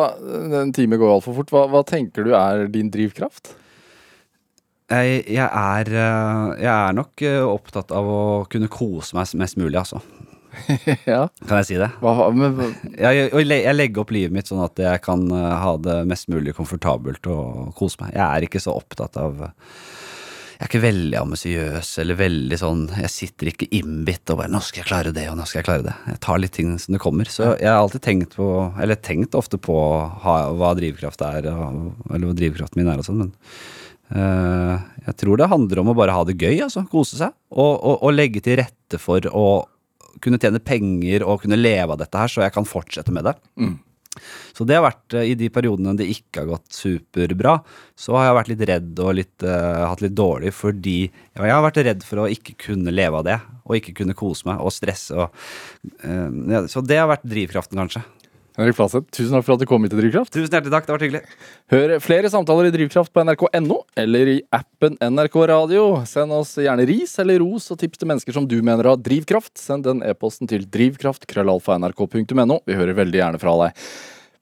en 0.64 0.74
time 0.76 1.00
går 1.00 1.18
altfor 1.20 1.38
fort. 1.38 1.54
Hva, 1.54 1.68
hva 1.72 1.86
tenker 1.88 2.26
du 2.26 2.34
er 2.38 2.66
din 2.74 2.90
drivkraft? 2.94 3.54
Jeg, 4.88 5.26
jeg, 5.28 5.44
er, 5.44 5.90
eh, 5.92 6.52
jeg 6.64 6.72
er 6.72 6.94
nok 6.96 7.24
eh, 7.28 7.42
opptatt 7.44 7.92
av 7.92 8.08
å 8.08 8.22
kunne 8.48 8.70
kose 8.72 9.18
meg 9.18 9.34
mest 9.42 9.60
mulig, 9.60 9.76
altså. 9.82 10.00
ja. 11.14 11.22
Kan 11.48 11.62
jeg 11.62 11.68
si 11.70 11.78
det? 11.80 11.90
Hva, 12.02 12.30
men, 12.34 12.58
Jeg, 12.98 13.30
jeg, 13.32 13.76
legger 13.76 14.04
opp 14.04 14.14
livet 14.16 14.36
mitt 14.36 14.50
sånn 14.50 14.64
at 14.66 14.80
jeg 14.82 15.04
kan 15.06 15.28
eh, 15.32 15.54
ha 15.64 15.76
det 15.82 16.02
mest 16.10 16.30
mulig 16.32 16.56
komfortabelt 16.58 17.30
og 17.32 17.72
kose 17.78 18.02
meg. 18.04 18.16
Jeg 18.16 18.26
er 18.26 18.48
ikke 18.48 18.64
så 18.64 18.76
opptatt 18.78 19.18
av 19.22 19.46
Jeg 19.46 20.66
er 20.66 20.70
ikke 20.72 20.84
veldig 20.88 21.18
ambisiøs 21.20 21.92
eller 22.02 22.18
veldig 22.18 22.58
sånn 22.58 22.84
Jeg 23.04 23.14
sitter 23.14 23.52
ikke 23.52 23.70
innbitt 23.78 24.32
og 24.34 24.40
bare 24.42 24.50
'Nå 24.50 24.62
skal 24.66 24.82
jeg 24.82 24.90
klare 24.90 25.14
det, 25.14 25.28
og 25.30 25.38
nå 25.38 25.46
skal 25.46 25.62
jeg 25.62 25.70
klare 25.70 25.86
det'. 25.86 25.98
Jeg 26.14 26.22
tar 26.26 26.42
litt 26.42 26.56
ting 26.58 26.76
som 26.82 26.98
det 26.98 27.04
kommer. 27.04 27.30
Så 27.30 27.54
jeg 27.62 27.70
har 27.70 27.82
alltid 27.82 28.02
tenkt 28.02 28.38
på 28.40 28.50
Eller 28.82 28.96
tenkt 28.96 29.38
ofte 29.38 29.62
på 29.62 29.78
ha, 30.26 30.38
hva 30.52 30.76
drivkraft 30.78 31.22
er, 31.22 31.52
og, 31.54 31.94
eller 32.10 32.32
hva 32.32 32.38
drivkraften 32.38 32.82
min 32.82 32.94
er 32.94 33.04
og 33.04 33.08
sånn, 33.08 33.26
men 33.26 33.34
eh, 34.18 34.76
jeg 35.08 35.18
tror 35.24 35.40
det 35.40 35.52
handler 35.54 35.80
om 35.80 35.94
å 35.94 35.98
bare 35.98 36.16
ha 36.16 36.24
det 36.28 36.36
gøy, 36.36 36.60
altså. 36.66 36.84
Kose 36.92 37.16
seg. 37.20 37.36
Og, 37.54 37.74
og, 37.78 38.04
og 38.04 38.16
legge 38.16 38.42
til 38.44 38.60
rette 38.60 39.00
for 39.00 39.24
å 39.32 39.48
kunne 40.24 40.40
tjene 40.42 40.64
penger 40.64 41.26
og 41.26 41.44
kunne 41.44 41.60
leve 41.60 41.94
av 41.94 42.02
dette 42.02 42.24
her, 42.24 42.32
så 42.32 42.46
jeg 42.46 42.56
kan 42.56 42.68
fortsette 42.68 43.14
med 43.16 43.30
det. 43.30 43.38
Så 44.58 44.66
det 44.66 44.78
har 44.78 44.86
vært 44.88 45.16
eh, 45.18 45.32
i 45.32 45.36
de 45.38 45.50
periodene 45.54 45.96
det 45.98 46.10
ikke 46.12 46.44
har 46.44 46.52
gått 46.56 46.74
superbra, 46.74 47.58
så 47.98 48.18
har 48.18 48.30
jeg 48.30 48.38
vært 48.40 48.52
litt 48.54 48.64
redd 48.72 49.02
og 49.04 49.16
litt, 49.20 49.36
uh, 49.46 49.86
hatt 49.86 50.02
litt 50.02 50.16
dårlig 50.18 50.54
fordi 50.58 50.98
jeg 51.06 51.54
har 51.54 51.64
vært 51.66 51.82
redd 51.86 52.06
for 52.06 52.24
å 52.24 52.30
ikke 52.32 52.58
kunne 52.68 52.94
leve 52.94 53.22
av 53.22 53.28
det, 53.28 53.38
og 53.68 53.78
ikke 53.78 53.96
kunne 54.02 54.18
kose 54.18 54.48
meg 54.50 54.64
og 54.64 54.74
stresse. 54.74 55.14
Og, 55.14 55.48
uh, 56.04 56.30
ja, 56.54 56.64
så 56.72 56.84
det 56.86 57.02
har 57.02 57.12
vært 57.12 57.28
drivkraften, 57.28 57.80
kanskje. 57.84 58.04
Henrik 58.58 58.74
Flaseth, 58.74 59.06
tusen 59.14 59.36
takk 59.36 59.46
for 59.46 59.54
at 59.54 59.62
du 59.62 59.68
kom 59.70 59.84
hit 59.86 59.92
til 59.94 60.00
Drivkraft. 60.02 60.32
Tusen 60.34 60.50
hjertelig 60.50 60.74
takk, 60.74 60.88
det 60.88 60.90
har 60.90 60.98
vært 60.98 61.06
hyggelig. 61.06 61.36
Hør 61.70 61.92
flere 62.02 62.32
samtaler 62.34 62.70
i 62.70 62.74
Drivkraft 62.74 63.12
på 63.14 63.22
nrk.no 63.22 63.78
eller 64.02 64.32
i 64.32 64.38
appen 64.58 64.98
NRK 64.98 65.38
Radio. 65.52 65.84
Send 66.10 66.34
oss 66.34 66.56
gjerne 66.58 66.88
ris 66.90 67.14
eller 67.22 67.38
ros 67.44 67.70
og 67.74 67.78
tips 67.84 68.02
til 68.02 68.10
mennesker 68.10 68.34
som 68.34 68.50
du 68.50 68.58
mener 68.66 68.90
har 68.90 68.98
drivkraft. 68.98 69.54
Send 69.62 69.86
den 69.86 70.02
e-posten 70.02 70.50
til 70.50 70.66
drivkraft.krøllalfa.nrk.no. 70.74 72.60
Vi 72.66 72.80
hører 72.82 72.98
veldig 72.98 73.22
gjerne 73.22 73.44
fra 73.46 73.54
deg. 73.62 73.86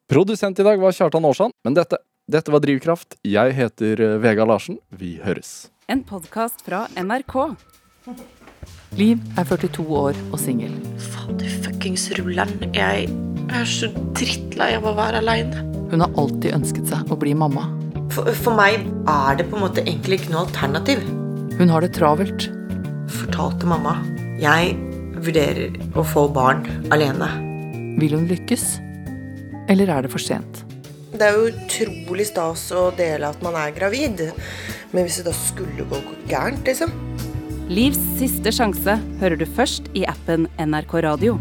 Produsent 0.07 0.63
i 0.63 0.67
dag 0.69 0.79
var 0.79 0.95
Kjartan 0.95 1.27
Aarsand, 1.27 1.55
men 1.65 1.75
dette, 1.75 1.99
dette 2.31 2.53
var 2.53 2.63
Drivkraft. 2.63 3.17
Jeg 3.25 3.55
heter 3.57 4.05
eh, 4.05 4.17
Vega 4.23 4.45
Larsen. 4.47 4.79
Vi 4.95 5.17
høres. 5.25 5.73
En 5.91 6.05
podkast 6.07 6.63
fra 6.63 6.85
NRK. 6.95 7.35
Liv 8.95 9.19
er 9.35 9.43
42 9.43 9.83
år 9.91 10.17
og 10.31 10.37
singel. 10.39 10.71
Fader 11.11 11.51
fuckings 11.65 12.05
rulleren. 12.15 12.61
Jeg 12.71 13.09
er 13.51 13.65
så 13.67 13.89
drittlei 14.15 14.69
av 14.77 14.87
å 14.87 14.93
være 14.95 15.19
aleine. 15.19 15.63
Hun 15.91 15.99
har 15.99 16.15
alltid 16.15 16.55
ønsket 16.55 16.87
seg 16.87 17.11
å 17.11 17.17
bli 17.19 17.33
mamma. 17.35 17.65
For, 18.15 18.29
for 18.39 18.55
meg 18.55 18.85
er 19.11 19.35
det 19.41 19.49
på 19.49 19.59
en 19.59 19.65
måte 19.65 19.83
egentlig 19.83 20.21
ikke 20.21 20.31
noe 20.31 20.45
alternativ. 20.45 21.03
Hun 21.59 21.73
har 21.73 21.83
det 21.83 21.91
travelt. 21.97 22.47
Fortalte 23.17 23.67
mamma. 23.67 23.97
Jeg 24.39 24.77
vurderer 25.19 25.75
å 25.99 26.07
få 26.07 26.29
barn 26.31 26.63
alene. 26.95 27.27
Vil 27.99 28.15
hun 28.15 28.29
lykkes? 28.31 28.77
Eller 29.71 29.91
er 29.91 30.07
det 30.07 30.15
for 30.15 30.23
sent? 30.23 30.63
Det 31.11 31.27
er 31.27 31.35
jo 31.35 31.51
utrolig 31.51 32.29
stas 32.31 32.69
å 32.71 32.87
dele 32.95 33.27
at 33.27 33.43
man 33.43 33.59
er 33.59 33.75
gravid. 33.75 34.23
Men 34.95 35.03
hvis 35.03 35.19
det 35.19 35.27
da 35.27 35.35
skulle 35.35 35.83
gå 35.91 35.99
gærent, 36.31 36.63
liksom 36.63 36.95
Livs 37.65 37.97
siste 38.19 38.51
sjanse 38.53 38.93
hører 39.17 39.39
du 39.41 39.45
først 39.57 39.87
i 39.97 40.03
appen 40.05 40.45
NRK 40.61 40.99
Radio. 41.07 41.39